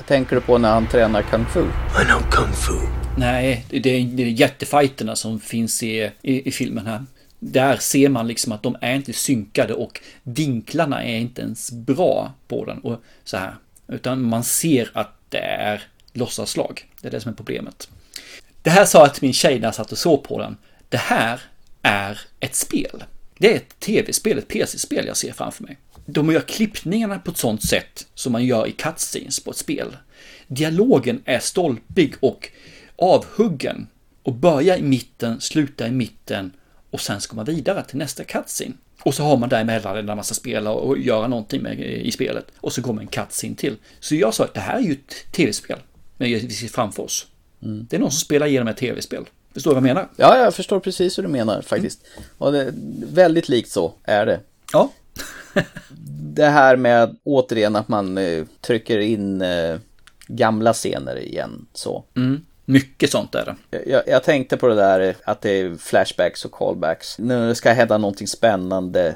[0.07, 1.61] Tänker du på när han tränar kung fu?
[1.61, 2.73] I know kung fu.
[3.17, 7.05] Nej, det är, det är jättefighterna som finns i, i, i filmen här.
[7.39, 12.33] Där ser man liksom att de är inte synkade och vinklarna är inte ens bra
[12.47, 13.55] på den och så här.
[13.87, 15.83] Utan man ser att det är
[16.13, 16.89] låtsaslag.
[17.01, 17.89] Det är det som är problemet.
[18.61, 20.57] Det här sa jag till min tjej när jag satt och såg på den.
[20.89, 21.41] Det här
[21.81, 23.03] är ett spel.
[23.37, 25.77] Det är ett tv-spel, ett PC-spel jag ser framför mig.
[26.05, 29.97] De gör klippningarna på ett sånt sätt som man gör i cutscenes på ett spel.
[30.47, 32.49] Dialogen är stolpig och
[32.95, 33.87] avhuggen
[34.23, 36.51] och börjar i mitten, slutar i mitten
[36.89, 38.73] och sen ska man vidare till nästa cutscene.
[39.01, 42.45] Och så har man däremellan när man ska spela och göra någonting med, i spelet.
[42.57, 43.75] Och så kommer en cutscene till.
[43.99, 45.79] Så jag sa att det här är ju ett tv-spel.
[46.19, 47.27] Men vi ser framför oss.
[47.63, 47.87] Mm.
[47.89, 49.25] Det är någon som spelar igenom ett tv-spel.
[49.53, 50.09] Förstår du vad jag menar?
[50.15, 52.07] Ja, jag förstår precis hur du menar faktiskt.
[52.37, 52.73] Och det,
[53.13, 54.39] väldigt likt så är det.
[54.73, 54.91] Ja.
[56.33, 59.77] det här med återigen att man eh, trycker in eh,
[60.27, 62.03] gamla scener igen så.
[62.15, 62.45] Mm.
[62.65, 63.89] Mycket sånt är det.
[63.89, 67.15] Jag, jag, tänkte på det där eh, att det är flashbacks och callbacks.
[67.17, 69.15] Det ska hända någonting spännande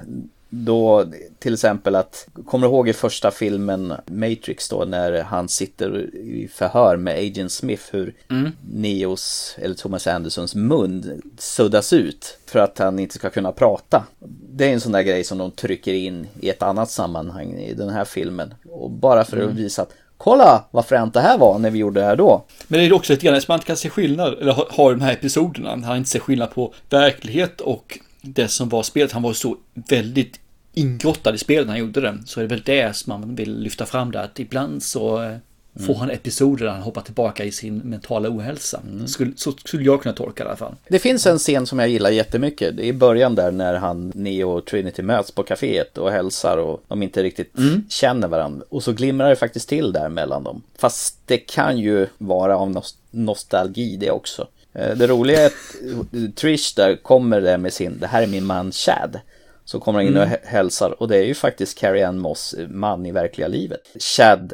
[0.55, 1.05] då
[1.39, 6.49] till exempel att, kommer du ihåg i första filmen Matrix då när han sitter i
[6.53, 8.51] förhör med Agent Smith hur mm.
[8.73, 14.03] Neos eller Thomas Andersons mun suddas ut för att han inte ska kunna prata.
[14.49, 17.73] Det är en sån där grej som de trycker in i ett annat sammanhang i
[17.73, 18.53] den här filmen.
[18.71, 19.55] Och bara för att Mm.
[19.55, 22.45] visa att kolla vad fränt det här var när vi gjorde det här då.
[22.67, 24.89] Men det är också lite grann som man inte kan se skillnad, eller har ha
[24.91, 29.11] de här episoderna, han inte ser skillnad på verklighet och det som var spelet.
[29.11, 30.39] Han var så väldigt
[30.73, 32.17] ingrottad i spelet när han gjorde det.
[32.25, 35.31] Så är det väl det som man vill lyfta fram där, att ibland så eh,
[35.79, 35.99] får Mm.
[35.99, 38.81] han episoder där han hoppar tillbaka i sin mentala ohälsa.
[39.05, 40.75] Skulle, så skulle jag kunna tolka det i alla fall.
[40.87, 42.77] Det finns en scen som jag gillar jättemycket.
[42.77, 46.57] Det är i början där när han, Neo och Trinity möts på kaféet och hälsar
[46.57, 47.83] och de inte riktigt Mm.
[47.89, 48.65] känner varandra.
[48.69, 50.61] Och så glimrar det faktiskt till där mellan dem.
[50.77, 54.47] Fast det kan ju vara av nos- nostalgi det också.
[54.73, 58.45] Eh, Det roliga är att Trish där kommer där med sin, det här är min
[58.45, 59.19] man Chad.
[59.65, 60.29] Så kommer han in och Mm.
[60.29, 63.81] hä- hälsar och det är ju faktiskt Carrie Ann Moss man i verkliga livet.
[63.99, 64.53] Chad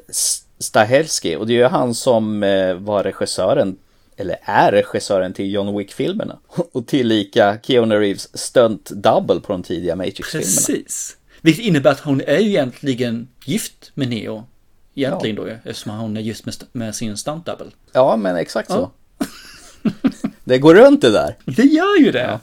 [0.59, 3.77] Stahelski och det är ju han som eh, var regissören
[4.17, 6.39] eller är regissören till John Wick-filmerna.
[6.71, 10.45] Och tillika Keanu Reeves stunt double på de tidiga Matrix-filmerna.
[10.45, 11.17] Precis.
[11.41, 14.43] Vilket innebär att hon är ju egentligen gift med Neo.
[14.95, 17.65] Egentligen då ju, eftersom hon är gift med, med sin stunt double.
[17.91, 18.91] Ja, men exakt så.
[20.43, 21.35] det går runt det där.
[21.45, 22.39] Det gör ju det.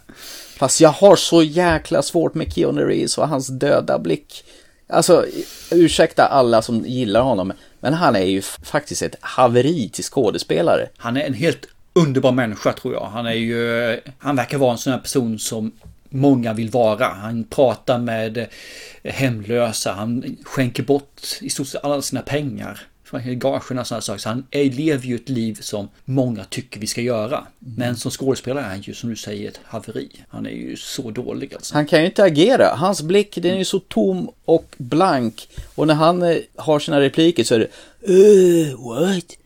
[0.57, 4.45] Fast jag har så jäkla svårt med Keanu Reeves och hans döda blick.
[4.89, 5.27] Alltså,
[5.71, 10.89] ursäkta alla som gillar honom, men han är ju faktiskt ett haveri till skådespelare.
[10.97, 13.05] Han är en helt underbar människa tror jag.
[13.05, 15.73] Han är ju, han verkar vara en sån här person som
[16.09, 17.07] många vill vara.
[17.07, 23.81] Han pratar med eh, hemlösa, han skänker bort i stort sett alla sina pengar gagerna
[23.81, 24.19] och sådana saker.
[24.19, 27.47] Så han lever ju ett liv som många tycker vi ska göra.
[27.59, 30.09] Men som skådespelare är han ju som du säger ett haveri.
[30.29, 31.75] Han är ju så dålig alltså.
[31.75, 32.75] Han kan ju inte agera.
[32.77, 35.49] Hans blick den är ju så tom och blank.
[35.75, 37.69] Och när han eh, har sina repliker så är det
[38.13, 39.37] uh, what?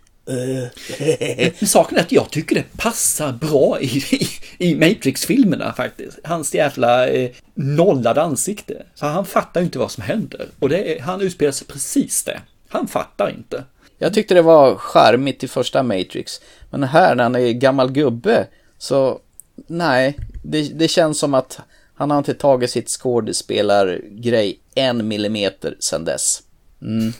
[1.61, 4.29] Men saken är att jag tycker det passar bra i, i,
[4.59, 6.19] i Matrix-filmerna faktiskt.
[6.25, 8.83] Hans jävla eh, nollade ansikte.
[8.95, 10.49] Så han fattar ju inte vad som händer.
[10.59, 12.41] Och det han utspelar sig precis det.
[12.71, 13.65] Han fattar inte.
[13.99, 16.41] Jag tyckte det var charmigt i första Matrix.
[16.71, 18.47] Men här när han är gammal gubbe
[18.79, 19.21] så
[19.67, 21.61] nej, det, det känns som att
[21.95, 26.43] han har inte tagit sitt skådespelargrej en millimeter sedan dess.
[26.83, 27.13] Mm.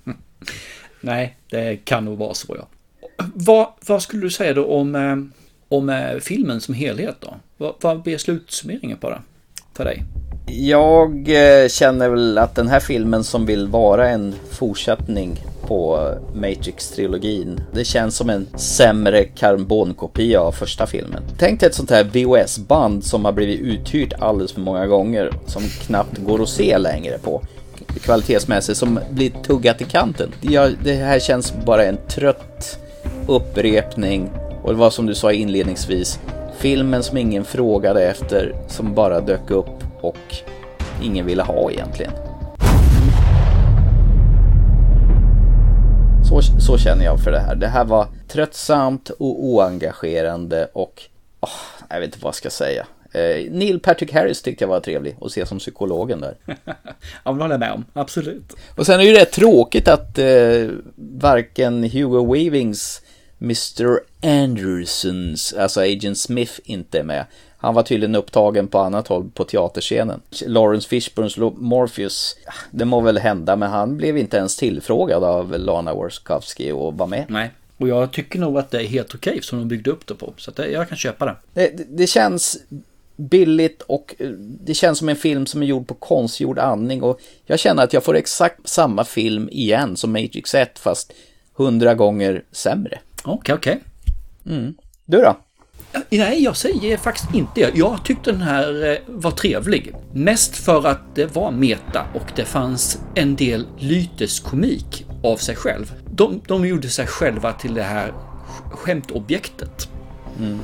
[1.00, 2.68] nej, det kan nog vara så ja.
[3.34, 5.16] Vad, vad skulle du säga då om, eh,
[5.68, 7.34] om eh, filmen som helhet då?
[7.56, 9.22] Vad, vad blir slutsummeringen på det
[9.74, 10.02] för dig?
[10.50, 17.60] Jag eh, känner väl att den här filmen som vill vara en fortsättning på Matrix-trilogin.
[17.72, 21.22] Det känns som en sämre karbonkopia av första filmen.
[21.38, 25.32] Tänk dig ett sånt här VHS-band som har blivit uthyrt alldeles för många gånger.
[25.46, 27.42] Som knappt går att se längre på.
[28.00, 30.32] Kvalitetsmässigt, som blir tuggat i kanten.
[30.40, 32.78] Ja, det här känns bara en trött
[33.28, 34.30] upprepning.
[34.62, 36.20] Och det var som du sa inledningsvis.
[36.58, 39.75] Filmen som ingen frågade efter, som bara dök upp
[40.06, 40.34] och
[41.02, 42.12] ingen ville ha egentligen.
[46.28, 47.54] Så, så känner jag för det här.
[47.54, 51.02] Det här var tröttsamt och oengagerande och
[51.40, 51.50] oh,
[51.90, 52.86] jag vet inte vad jag ska säga.
[53.12, 56.36] Eh, Neil Patrick Harris tyckte jag var trevlig att se som psykologen där.
[57.24, 57.84] ja, men håller jag med om.
[57.92, 58.52] Absolut.
[58.76, 63.02] Och sen är det ju rätt tråkigt att eh, varken Hugo Weavings
[63.40, 64.00] Mr.
[64.22, 67.24] Andersons, alltså Agent Smith, inte är med.
[67.66, 70.20] Han var tydligen upptagen på annat håll på teaterscenen.
[70.46, 72.36] Lawrence Fishburns Morpheus,
[72.70, 77.06] det må väl hända, men han blev inte ens tillfrågad av Lana Warskowski och var
[77.06, 77.24] med.
[77.28, 80.14] Nej, och jag tycker nog att det är helt okej som de byggde upp det
[80.14, 80.32] på.
[80.36, 81.36] Så att det, jag kan köpa det.
[81.54, 81.84] det.
[81.88, 82.58] Det känns
[83.16, 87.58] billigt och det känns som en film som är gjord på konstgjord andning och jag
[87.58, 91.12] känner att jag får exakt samma film igen som Matrix 1 fast
[91.54, 92.98] hundra gånger sämre.
[93.22, 93.82] Okej, okay, okej.
[94.44, 94.56] Okay.
[94.58, 94.74] Mm.
[95.04, 95.36] Du då?
[96.10, 97.78] Nej, jag säger faktiskt inte det.
[97.78, 99.92] Jag tyckte den här eh, var trevlig.
[100.12, 105.94] Mest för att det var meta och det fanns en del lyteskomik av sig själv.
[106.10, 108.12] De, de gjorde sig själva till det här
[108.70, 109.88] skämtobjektet.
[110.38, 110.58] Mm.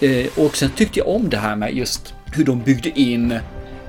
[0.00, 3.38] Eh, och sen tyckte jag om det här med just hur de byggde in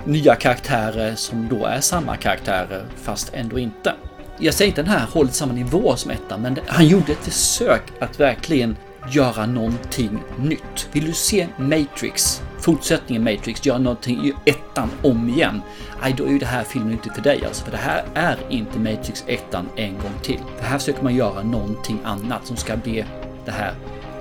[0.05, 3.93] nya karaktärer som då är samma karaktärer fast ändå inte.
[4.39, 7.81] Jag säger inte den här håller samma nivå som ettan, men han gjorde ett försök
[7.99, 8.75] att verkligen
[9.11, 10.89] göra någonting nytt.
[10.91, 15.61] Vill du se Matrix, fortsättningen Matrix, göra någonting i ettan om igen?
[16.01, 18.37] Nej, då är ju det här filmen inte för dig alltså, för det här är
[18.49, 20.39] inte Matrix ettan en gång till.
[20.57, 23.05] För här försöker man göra någonting annat som ska bli
[23.45, 23.73] det här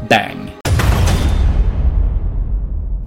[0.09, 0.53] bang.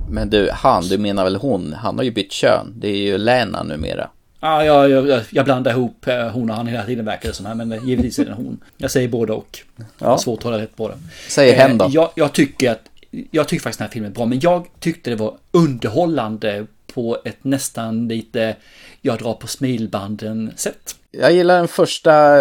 [0.10, 1.73] Men du, han, du menar väl hon?
[1.73, 2.73] Han har ju bytt kön.
[2.76, 4.10] Det är ju Lena numera.
[4.45, 7.55] Ja, jag, jag, blandar ihop eh, hon och han hela tiden verkar det som här,
[7.55, 8.63] men givetvis är det hon.
[8.77, 9.59] Jag säger både och.
[9.97, 10.17] Ja.
[10.17, 10.97] svårt att hålla rätt på det.
[11.30, 11.88] Säg hen då.
[11.91, 12.81] Jag, jag, tycker att,
[13.31, 17.17] jag tycker faktiskt den här filmen är bra, men jag tyckte det var underhållande på
[17.26, 18.55] ett nästan lite,
[19.01, 20.95] jag drar på smilbanden sätt.
[21.11, 22.39] Jag gillar den första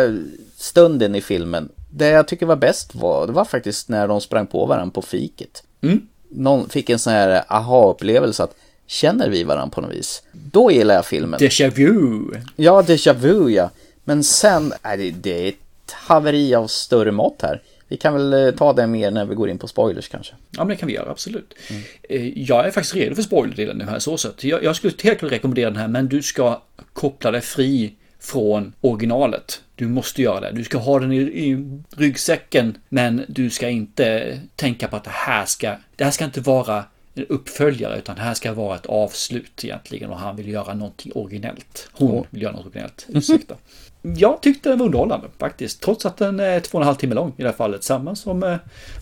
[0.57, 1.69] stunden i filmen.
[1.91, 5.03] Det jag tycker var bäst var, det var faktiskt när de sprang på varandra på
[5.03, 5.63] fiket.
[5.81, 6.07] Mm.
[6.29, 8.55] Någon fick en sån här aha-upplevelse att
[8.87, 10.23] Känner vi varandra på något vis?
[10.33, 11.41] Då gillar jag filmen.
[11.41, 12.21] Déjà vu!
[12.57, 13.71] Ja, déjà vu ja.
[14.05, 17.63] Men sen, är det, det är ett haveri av större mått här.
[17.89, 20.35] Vi kan väl ta det mer när vi går in på spoilers kanske.
[20.51, 21.55] Ja, men det kan vi göra, absolut.
[21.71, 22.33] Mm.
[22.37, 24.45] Jag är faktiskt redo för spoilerdelen nu här så sätt.
[24.45, 26.63] Jag, jag skulle helt klart rekommendera den här, men du ska
[26.93, 29.61] koppla dig fri från originalet.
[29.75, 30.53] Du måste göra det.
[30.53, 35.11] Du ska ha den i, i, ryggsäcken, men du ska inte tänka på att det
[35.13, 36.85] här ska, det här ska inte vara
[37.15, 41.13] en uppföljare utan det här ska vara ett avslut egentligen och han vill göra någonting
[41.15, 41.89] originellt.
[41.93, 43.55] Hon vill göra något originellt, ursäkta.
[44.03, 47.15] Jag tyckte den var underhållande faktiskt, trots att den är två och en halv timme
[47.15, 47.85] lång i det här fallet.
[47.85, 48.57] Samma som eh,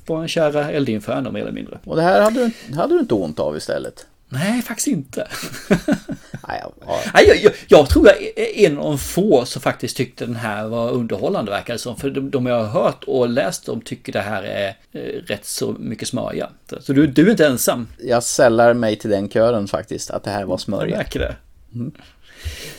[0.06, 1.78] vår kära Eldinferno mer eller mindre.
[1.84, 4.06] Och det här hade du, hade du inte ont av istället?
[4.32, 5.28] Nej, faktiskt inte.
[6.48, 6.72] Nej, ja.
[7.14, 10.36] Nej, jag, jag, jag tror jag är en av de få som faktiskt tyckte den
[10.36, 11.96] här var underhållande verkar det som.
[11.96, 15.44] För de, de jag har hört och läst om tycker det här är eh, rätt
[15.44, 16.50] så mycket smörja.
[16.80, 17.88] Så du, du är inte ensam.
[17.98, 20.96] Jag sällar mig till den kören faktiskt, att det här var Jag smörja.
[20.96, 21.36] märker det.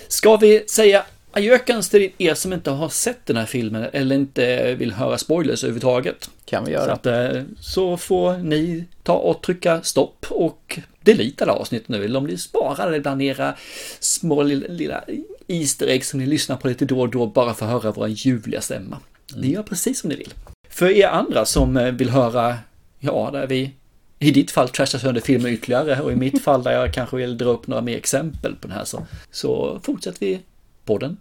[0.08, 4.76] Ska vi säga adjökans till er som inte har sett den här filmen eller inte
[4.76, 6.30] vill höra spoilers överhuvudtaget?
[6.46, 6.92] Kan vi Så, göra.
[6.94, 12.06] att, eh, så får ni ta och trycka stopp och delita det här avsnittet nu.
[12.06, 13.56] Eller om ni sparar det bland era
[14.00, 15.04] små lilla, lilla
[15.48, 18.08] Easter eggs som ni lyssnar på lite då och då bara för att höra våra
[18.08, 19.00] ljuvliga stämma.
[19.36, 20.34] Ni gör precis som ni vill.
[20.70, 22.58] För er andra som eh, vill höra,
[23.00, 23.72] ja, där vi
[24.20, 27.38] i ditt fall trashar sönder filmen ytterligare och i mitt fall där jag kanske vill
[27.38, 30.40] dra upp några mer exempel på den här så, så fortsätter vi
[30.86, 31.18] podden.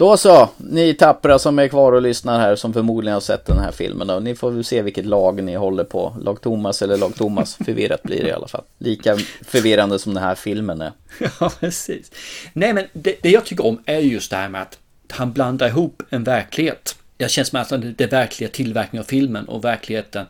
[0.00, 3.58] Då så, ni tappra som är kvar och lyssnar här som förmodligen har sett den
[3.58, 4.18] här filmen då.
[4.20, 6.16] Ni får väl se vilket lag ni håller på.
[6.20, 7.56] Lag Thomas eller lag Thomas.
[7.56, 8.64] Förvirrat blir det i alla fall.
[8.78, 10.92] Lika förvirrande som den här filmen är.
[11.40, 12.12] Ja, precis.
[12.52, 14.78] Nej, men det, det jag tycker om är just det här med att
[15.10, 16.96] han blandar ihop en verklighet.
[17.18, 20.26] Jag känns som att det är verkliga tillverkningen av filmen och verkligheten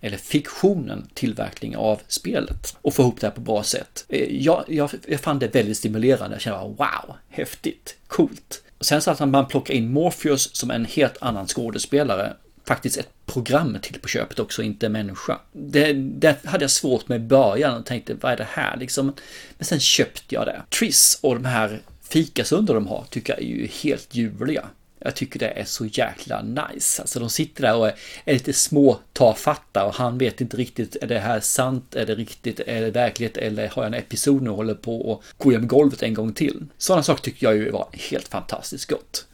[0.00, 4.04] eller fiktionen tillverkning av spelet och få ihop det här på bra sätt.
[4.08, 6.34] Eh, jag, jag, jag fann det väldigt stimulerande.
[6.34, 8.60] Jag kände bara, wow, häftigt, coolt.
[8.84, 12.32] Sen så att man plockar in Morpheus som en helt annan skådespelare
[12.66, 15.38] faktiskt ett program till på köpet också, inte en människa.
[15.52, 19.12] Det, det hade jag svårt med i början och tänkte, vad är det här liksom?
[19.58, 20.62] Men sen köpte jag det.
[20.78, 24.64] Triss och de här fikasunder de har tycker jag är ju helt ljuvliga.
[25.04, 27.02] Jag tycker det är så jäkla nice.
[27.02, 27.94] Alltså de sitter där och är,
[28.32, 32.60] lite små tafatta och han vet inte riktigt, är det här sant, är det riktigt,
[32.60, 35.68] är det verklighet eller har jag en episod nu och håller på och går igenom
[35.68, 36.66] golvet en gång till.
[36.78, 39.26] Sådana saker tycker jag ju var helt fantastiskt gott.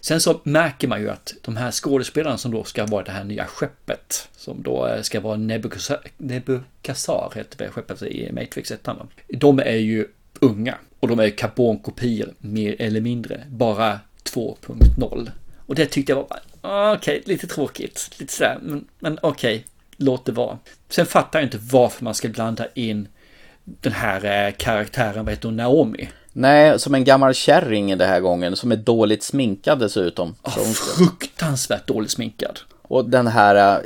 [0.00, 3.24] Sen så märker man ju att de här skådespelarna som då ska vara det här
[3.24, 8.88] nya skeppet, som då eh, ska vara Nebukasar heter det skeppet i Matrix 1.
[9.28, 10.06] De är ju
[10.40, 14.00] unga och de är karbonkopior mer eller mindre, bara
[14.34, 15.30] 2.0.
[15.66, 20.24] Och det tyckte jag var ah, okej, lite tråkigt, lite sådär, men, men okej, låt
[20.24, 20.58] det vara.
[20.88, 23.08] Sen fattar jag inte varför man ska blanda in
[23.64, 26.08] den här eh, karaktären, vad heter hon, Naomi?
[26.32, 30.34] Nej, som en gammal kärring den här gången, som är dåligt sminkad dessutom.
[30.48, 32.58] Ska- Fruktansvärt dåligt sminkad.
[32.82, 33.82] Och den här äh,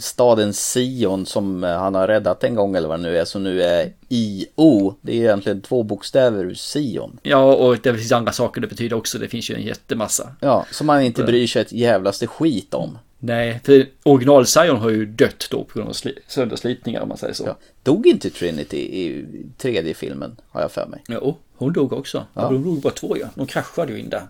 [0.00, 3.42] staden Sion som äh, han har räddat en gång eller vad det nu är, som
[3.42, 4.94] nu är IO.
[5.00, 7.18] Det är egentligen två bokstäver ur Sion.
[7.22, 9.18] Ja, och det finns andra saker det betyder också.
[9.18, 10.32] Det finns ju en jättemassa.
[10.40, 12.98] Ja, som man inte bryr sig ett jävlaste skit om.
[13.22, 17.18] Nej, för original Zion har ju dött då på grund av sli- sönderslitningar om man
[17.18, 17.44] säger så.
[17.46, 17.56] Ja.
[17.82, 19.26] Dog inte Trinity i
[19.58, 21.02] tredje filmen, har jag för mig.
[21.08, 22.26] Jo, hon dog också.
[22.34, 22.46] Ja.
[22.46, 23.26] Hon dog bara två ja.
[23.34, 24.22] De kraschade ju in där.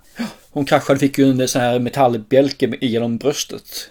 [0.51, 3.91] Hon kraschade, fick ju en sån här metallbjälke genom bröstet.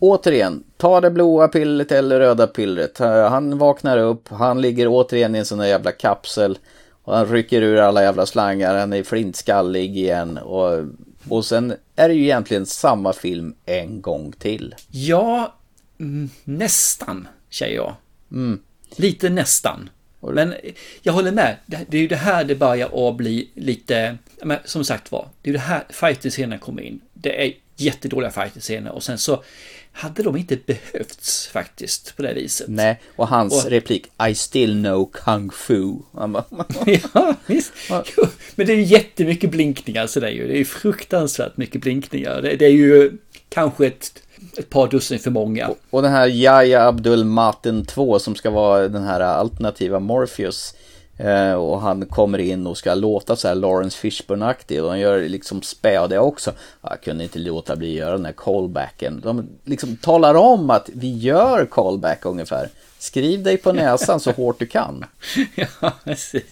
[0.00, 3.00] Återigen, ta det blåa pillret eller röda pillret.
[3.00, 6.58] Eh, Han vaknar upp, han ligger återigen i en sån där jävla kapsel.
[7.02, 10.38] Och han rycker ur alla jävla slangar, han är flintskallig igen.
[10.38, 10.84] Och,
[11.28, 14.74] och sen är det ju egentligen samma film en gång till.
[14.90, 15.54] Ja,
[16.00, 17.94] mm, nästan, säger jag.
[18.32, 18.60] Mm.
[18.96, 19.90] Lite nästan.
[20.20, 20.54] Men
[21.02, 21.56] jag håller med.
[21.66, 25.50] Det, är ju det här det börjar att bli lite, men som sagt var, det
[25.50, 27.00] är ju det här fighter-scenen kommer in.
[27.12, 29.42] Det är jättedåliga fighter-scener och sen så
[29.92, 32.66] hade de inte behövts faktiskt på det viset.
[32.68, 35.92] Nej, och hans Och- replik I still know kung fu.
[36.12, 36.44] Bara,
[37.14, 37.72] ja, visst.
[37.90, 40.46] Jo, men det är ju jättemycket blinkningar så det är ju.
[40.46, 42.42] Det är ju fruktansvärt mycket blinkningar.
[42.42, 43.12] Det, det är ju
[43.48, 44.22] kanske ett,
[44.58, 45.70] ett par dussin för många.
[45.90, 50.74] Och den här Yahya Abdul Maten 2 som ska vara den här alternativa Morpheus.
[51.20, 55.28] Eh, och han kommer in och ska låta så här Lawrence Fishburne-aktig och han gör
[55.28, 56.52] liksom spä det också.
[56.82, 59.20] Jag kunde inte låta bli att göra den här callbacken.
[59.20, 62.68] De liksom talar om att vi gör callback ungefär.
[62.98, 65.04] Skriv dig på näsan så hårt du kan.
[65.54, 66.42] ja, precis.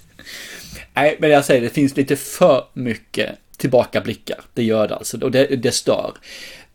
[0.94, 4.40] Nej, men jag säger det finns lite för mycket tillbakablickar.
[4.54, 6.12] Det gör det alltså och det, det stör.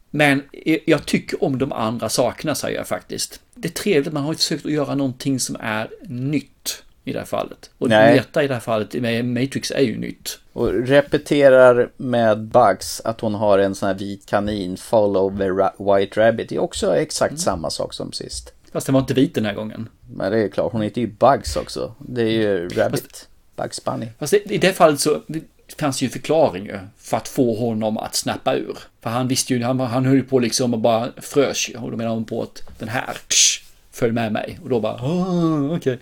[0.09, 0.43] Men
[0.85, 3.39] jag tycker om de andra sakerna säger jag faktiskt.
[3.55, 7.19] Det är trevligt, man har ju försökt att göra någonting som är nytt i det
[7.19, 7.69] här fallet.
[7.77, 8.15] Och Nej.
[8.15, 10.39] Meta i det här fallet med Matrix är ju nytt.
[10.53, 15.97] Och repeterar med Bugs att hon har en sån här vit kanin, follow the ra-
[15.99, 16.49] white rabbit.
[16.49, 18.53] Det är också exakt samma sak som sist.
[18.71, 19.89] Fast den var inte vit den här gången.
[20.15, 21.95] Men det är klart, hon heter ju Bugs också.
[21.99, 23.27] Det är ju Rabbit.
[23.55, 24.07] Bugs Bunny.
[24.19, 25.21] Fast i det fallet så
[25.79, 28.77] fanns ju förklaring ju för att få honom att snappa ur.
[29.01, 31.77] För han visste ju, han, han höll ju på liksom och bara frös ju.
[31.77, 34.59] Och då menade hon på att den här, tsch, följ med mig.
[34.63, 35.99] Och då bara, "Ah, okej.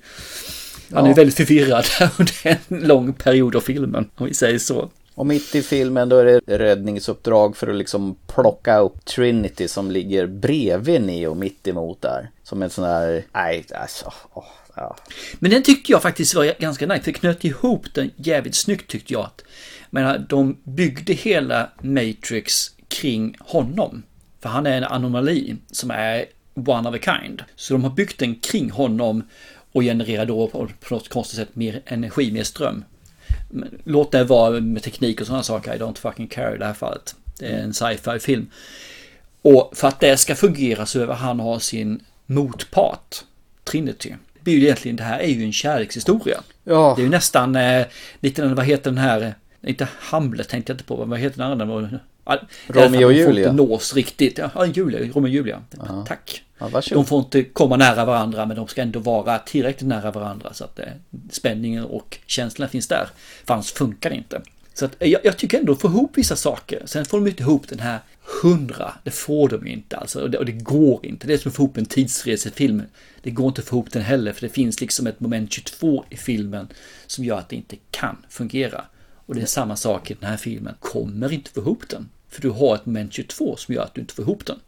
[0.93, 1.85] Han är väldigt förvirrad
[2.19, 4.89] under en lång period av filmen, om vi säger så.
[5.15, 9.91] Och mitt i filmen då är det räddningsuppdrag för att liksom plocka upp Trinity som
[9.91, 12.30] ligger bredvid Neo mitt emot där.
[12.43, 14.45] Som en sån här, nej alltså, åh,
[14.76, 14.95] ja.
[15.39, 19.13] Men den tyckte jag faktiskt var ganska nice, för knöt ihop den jävligt snyggt tyckte
[19.13, 19.26] jag.
[19.26, 19.43] Att,
[19.89, 24.03] men de byggde hela Matrix kring honom.
[24.41, 27.43] För han är en anomali som är one of a kind.
[27.55, 29.23] Så de har byggt den kring honom
[29.72, 32.84] och genererar då på på något konstigt sätt mer energi, mer ström.
[33.84, 36.73] Låt det vara med teknik och sådana saker, I don't fucking care i det här
[36.73, 37.15] fallet.
[37.39, 38.48] Det är en sci-fi film.
[39.41, 43.15] Och för att det ska fungera så behöver han ha sin motpart,
[43.64, 44.10] Trinity.
[44.34, 46.41] Det blir ju egentligen, det här är ju en kärlekshistoria.
[46.64, 46.93] Ja.
[46.95, 47.85] Det är ju nästan eh,
[48.19, 51.99] lite, vad heter den här, inte Hamlet tänkte jag inte på, vad heter den andra?
[52.26, 53.49] Romeo och att de får Julia.
[53.49, 54.38] inte nås riktigt.
[54.38, 55.61] Ja, Julia, Romeo och Julia.
[56.07, 56.43] Tack.
[56.60, 56.81] Ja.
[56.89, 60.64] De får inte komma nära varandra men de ska ändå vara tillräckligt nära varandra så
[60.64, 60.85] att eh,
[61.31, 63.10] spänningen och känslan finns där.
[63.45, 64.41] För annars funkar det inte.
[64.73, 66.81] Så att, eh, jag, jag tycker ändå få ihop vissa saker.
[66.85, 67.99] Sen får de inte ihop den här
[68.43, 68.93] hundra.
[69.03, 70.22] Det får de ju inte alltså.
[70.22, 71.27] Och det, och det går inte.
[71.27, 72.84] Det är som att få ihop en tidsresefilm.
[73.22, 76.06] Det går inte att få ihop den heller för det finns liksom ett moment 22
[76.10, 76.68] i filmen
[77.07, 78.85] som gör att det inte kan fungera.
[79.26, 80.76] Och det är samma sak i den här filmen.
[80.80, 82.10] Kommer inte få ihop den.
[82.30, 84.60] För du har ett moment 22 som gör att du inte får ihop den.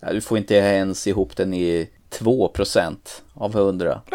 [0.00, 2.96] Ja, du får inte ens ihop den i 2%
[3.34, 4.00] av 100.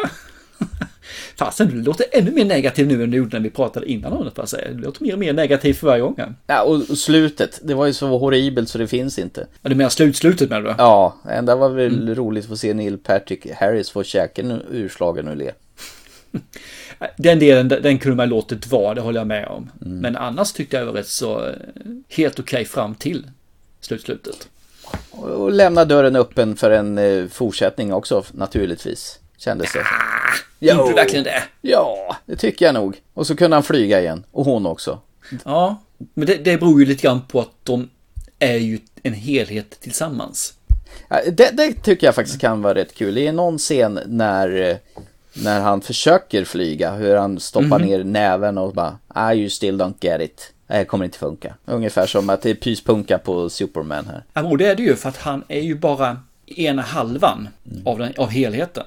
[1.37, 4.29] Fasen, du låter ännu mer negativ nu än du gjorde när vi pratade innan om
[4.35, 4.71] det, säga.
[4.71, 6.19] Du låter mer och mer negativ för varje gång.
[6.47, 9.47] Ja, och slutet, det var ju så horribelt så det finns inte.
[9.61, 10.75] Ja, du menar slutslutet med du?
[10.77, 15.35] Ja, ända var väl roligt att få se Neil Patrick Harris få käken urslagen ur
[15.35, 15.51] le.
[17.17, 19.71] Den delen, den kunde man låtit vara, det håller jag med om.
[19.79, 21.53] Men annars tyckte jag det var rätt så eh,
[22.09, 23.27] helt okej fram till
[23.81, 24.47] slutslutet.
[25.11, 29.19] Och lämna dörren öppen för en eh, fortsättning också naturligtvis.
[29.37, 29.83] Kändes det.
[30.59, 31.43] Gjorde du verkligen det?
[31.61, 33.01] Ja, det tycker jag nog.
[33.13, 34.23] Och så kunde han flyga igen.
[34.31, 34.99] Och hon också.
[35.45, 35.81] Ja,
[36.13, 37.89] men det, det beror ju lite grann på att de
[38.39, 40.53] är ju en helhet tillsammans.
[41.09, 43.15] Ja, Det, det tycker jag faktiskt kan vara rätt kul.
[43.15, 44.77] Det är någon scen när, eh,
[45.43, 47.87] när han försöker flyga, hur han stoppar Mhm.
[47.87, 50.51] ner näven och bara ah, you still don't get it.
[50.67, 51.55] Det här kommer inte funka.
[51.65, 54.23] Ungefär som att det är pyspunka på Superman här.
[54.33, 57.47] Ja, och det är det ju för att han är ju bara ena halvan
[57.85, 58.83] av, den, av helheten.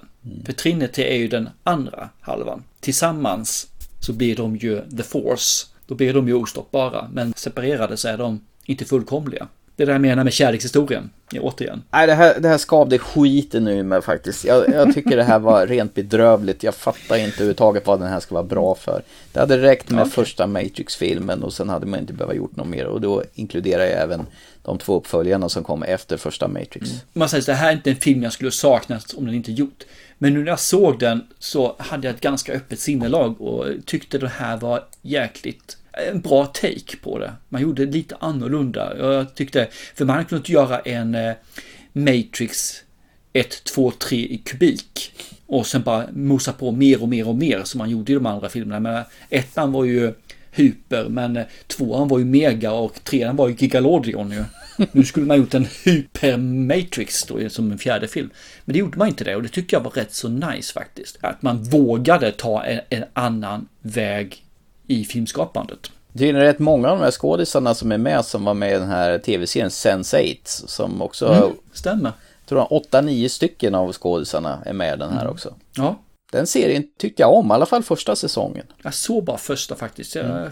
[0.47, 2.65] För Trinity är ju den andra halvan.
[2.81, 3.67] Tillsammans
[4.01, 5.67] så blir de ju the force.
[5.87, 7.09] Då blir de ju ostoppbara.
[7.13, 9.49] Men separerade så är de inte fullkomliga.
[9.79, 11.11] Det är det jag menar med kärlekshistorien.
[11.31, 11.83] Ja, återigen.
[11.91, 14.45] Nej, det här, det här skavde skiten ur mig faktiskt.
[14.45, 16.63] Jag, jag tycker det här var rent bedrövligt.
[16.63, 19.03] Jag fattar inte överhuvudtaget vad den här ska vara bra för.
[19.33, 20.13] Det hade räckt med Okej.
[20.13, 22.87] första Matrix-filmen och sen hade man inte behövt gjort något mer.
[22.87, 24.27] Och då inkluderar jag även
[24.63, 26.91] de två uppföljarna som kom efter första Matrix.
[27.13, 29.53] Man säger så det här är inte en film jag skulle saknat om den inte
[29.53, 29.85] gjort.
[30.19, 34.19] Men nu när jag såg den så hade jag ett ganska öppet sinnelag och tyckte
[34.19, 37.33] det här var jäkligt en bra take på det.
[37.49, 38.97] Man gjorde det lite annorlunda.
[38.99, 41.35] Jag tyckte, för man hade kunnat göra en eh,
[41.93, 42.83] Matrix
[43.33, 45.13] 1, 2, 3 i kubik.
[45.47, 48.27] Och sen bara mosa på mer och mer och mer som man gjorde i de
[48.27, 48.81] andra filmerna.
[48.81, 50.13] Men ettan var ju
[50.53, 54.45] hyper, men eh, tvåan var ju mega och trean var ju gigalodion ju.
[54.93, 58.31] Nu skulle man gjort en hyper Matrix då som en fjärde film.
[58.65, 61.19] Men det gjorde man inte det och det tycker jag var rätt så nice faktiskt.
[61.21, 64.45] Att man vågade ta en, en annan väg
[64.89, 65.91] i filmskapandet.
[66.13, 68.79] Det är rätt många av de här skådisarna som är med som var med i
[68.79, 72.13] den här tv-serien Sense8 som också, Mm, stämmer.
[72.41, 75.33] jag tror jag, 8-9 stycken av skådisarna är med i den här Mm.
[75.33, 75.55] också.
[75.77, 75.99] Ja,
[76.33, 78.67] Den serien tyckte jag om, i alla fall första säsongen.
[78.83, 80.15] jag såg bara första faktiskt.
[80.15, 80.51] Jag Mm.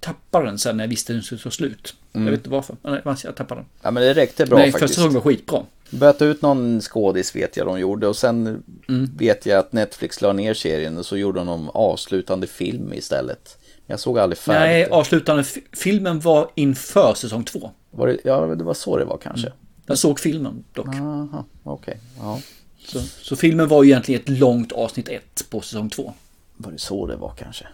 [0.00, 1.94] tappade den sen när jag visste att den skulle ta slut.
[2.12, 2.26] Mm.
[2.26, 2.76] Jag vet inte varför.
[2.82, 3.66] men Jag tappade den.
[3.82, 4.80] Ja men det räckte bra Nej, faktiskt.
[4.82, 5.62] första säsongen var skitbra.
[5.90, 9.10] Böt ut någon skådis vet jag de gjorde och sen Mm.
[9.18, 13.58] vet jag att Netflix la ner serien och så gjorde de avslutande film istället.
[13.86, 14.60] Jag såg aldrig färdigt.
[14.60, 17.70] Nej, avslutande fi- filmen var inför säsong två.
[17.90, 19.52] Var det, ja, det var så det var kanske.
[19.86, 20.86] Jag såg filmen dock.
[20.88, 22.00] Aha, okej.
[22.18, 22.40] Ja.
[22.86, 26.12] Så, så filmen var ju egentligen ett långt avsnitt ett på säsong två.
[26.56, 27.66] Var det så det var kanske?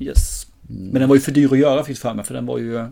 [0.00, 0.46] Yes.
[0.70, 0.86] Mm.
[0.88, 2.86] Men den var ju för dyr att göra fick för mig för den var ju...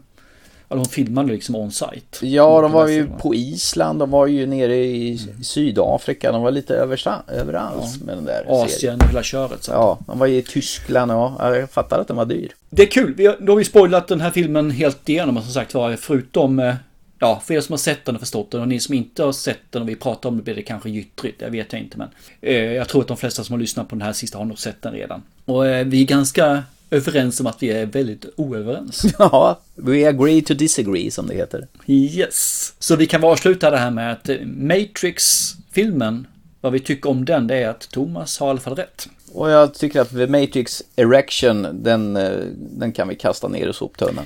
[0.69, 2.27] Ja, de filmade liksom on-site.
[2.27, 6.75] Ja, de var ju på Island, de var ju nere i Sydafrika, de var lite
[6.75, 8.65] översta, överallt med den där serien.
[8.65, 9.65] Asien och hela köret.
[9.65, 9.73] Så.
[9.73, 12.49] Ja, de var i Tyskland och ja, jag fattar att den var dyr.
[12.71, 13.15] Det är kul.
[13.15, 15.43] Vi har, då har vi spoilat den här filmen helt igenom.
[15.43, 16.59] Som sagt var, förutom...
[16.59, 16.75] eh,
[17.19, 19.33] Ja, för er som har sett den och förstått den och ni som inte har
[19.33, 21.41] sett den och vi pratar om det blir det kanske gyttrigt.
[21.41, 22.09] Det vet jag inte men.
[22.41, 24.59] Eh, jag tror att de flesta som har lyssnat på den här sista har nog
[24.59, 25.23] sett den redan.
[25.45, 29.05] Och eh, vi är ganska överens om att vi är väldigt oöverens.
[29.19, 31.67] Ja, we agree to disagree som det heter.
[31.87, 32.73] Yes.
[32.79, 36.27] Så vi kan avsluta det här med att eh, Matrix-filmen
[36.61, 39.09] vad vi tycker om den det är att Thomas har i alla fall rätt.
[39.33, 43.73] Och jag tycker att The Matrix Erection, den, eh, den kan vi kasta ner i
[43.73, 44.25] soptunnan.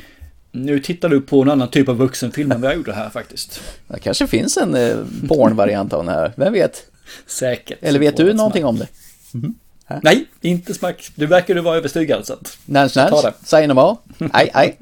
[0.53, 3.61] Nu tittar du på en annan typ av vuxenfilm än vad jag gjorde här faktiskt.
[3.89, 4.97] Det kanske finns en eh,
[5.29, 6.87] pornvariant av den här, vem vet?
[7.27, 7.79] Säkert.
[7.81, 8.89] Eller vet du någonting om det?
[10.03, 11.11] Nej, inte smack.
[11.15, 12.59] Du verkar du vara övertygad så att...
[12.65, 13.97] Nans, Ta nans, säg no more.
[14.33, 14.77] Aj, aj.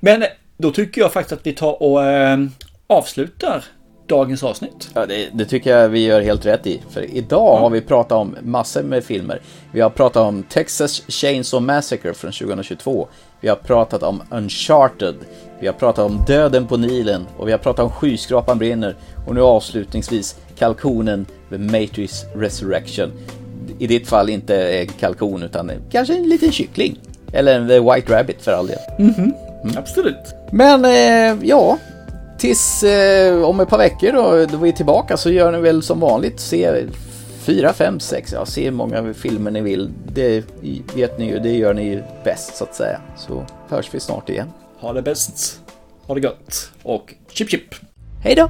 [0.00, 0.24] Men
[0.56, 2.38] då tycker jag faktiskt att vi tar och eh,
[2.86, 3.64] avslutar
[4.08, 4.90] dagens avsnitt.
[4.94, 6.82] Ja, det, det tycker jag vi gör helt rätt i.
[6.90, 9.40] För idag har vi pratat om massor med filmer.
[9.72, 13.08] Vi har pratat om Texas Chainsaw Massacre från 2022.
[13.40, 15.14] Vi har pratat om Uncharted.
[15.60, 17.26] Vi har pratat om Döden på Nilen.
[17.36, 18.96] Och vi har pratat om Skyskrapan brinner.
[19.26, 23.12] Och nu avslutningsvis kalkonen The Matrix Resurrection.
[23.78, 26.98] I ditt fall inte en kalkon utan kanske en liten kyckling.
[27.32, 28.78] Eller en The White Rabbit för all del.
[28.98, 29.32] Mhm,
[29.76, 30.34] Absolut.
[30.52, 31.78] Men eh, ja,
[32.38, 35.82] tills eh, om ett par veckor då, då vi är tillbaka så gör ni väl
[35.82, 36.40] som vanligt.
[36.40, 36.84] Se
[37.40, 39.90] fyra, fem, sex, ja se hur många filmer ni vill.
[40.12, 40.44] Det
[40.94, 43.00] vet ni ju, det gör ni ju bäst så att säga.
[43.16, 44.48] Så hörs vi snart igen.
[44.80, 45.60] Ha det bäst.
[46.06, 46.70] Ha det gott.
[46.82, 47.74] Och chip chip.
[48.24, 48.48] Hej då!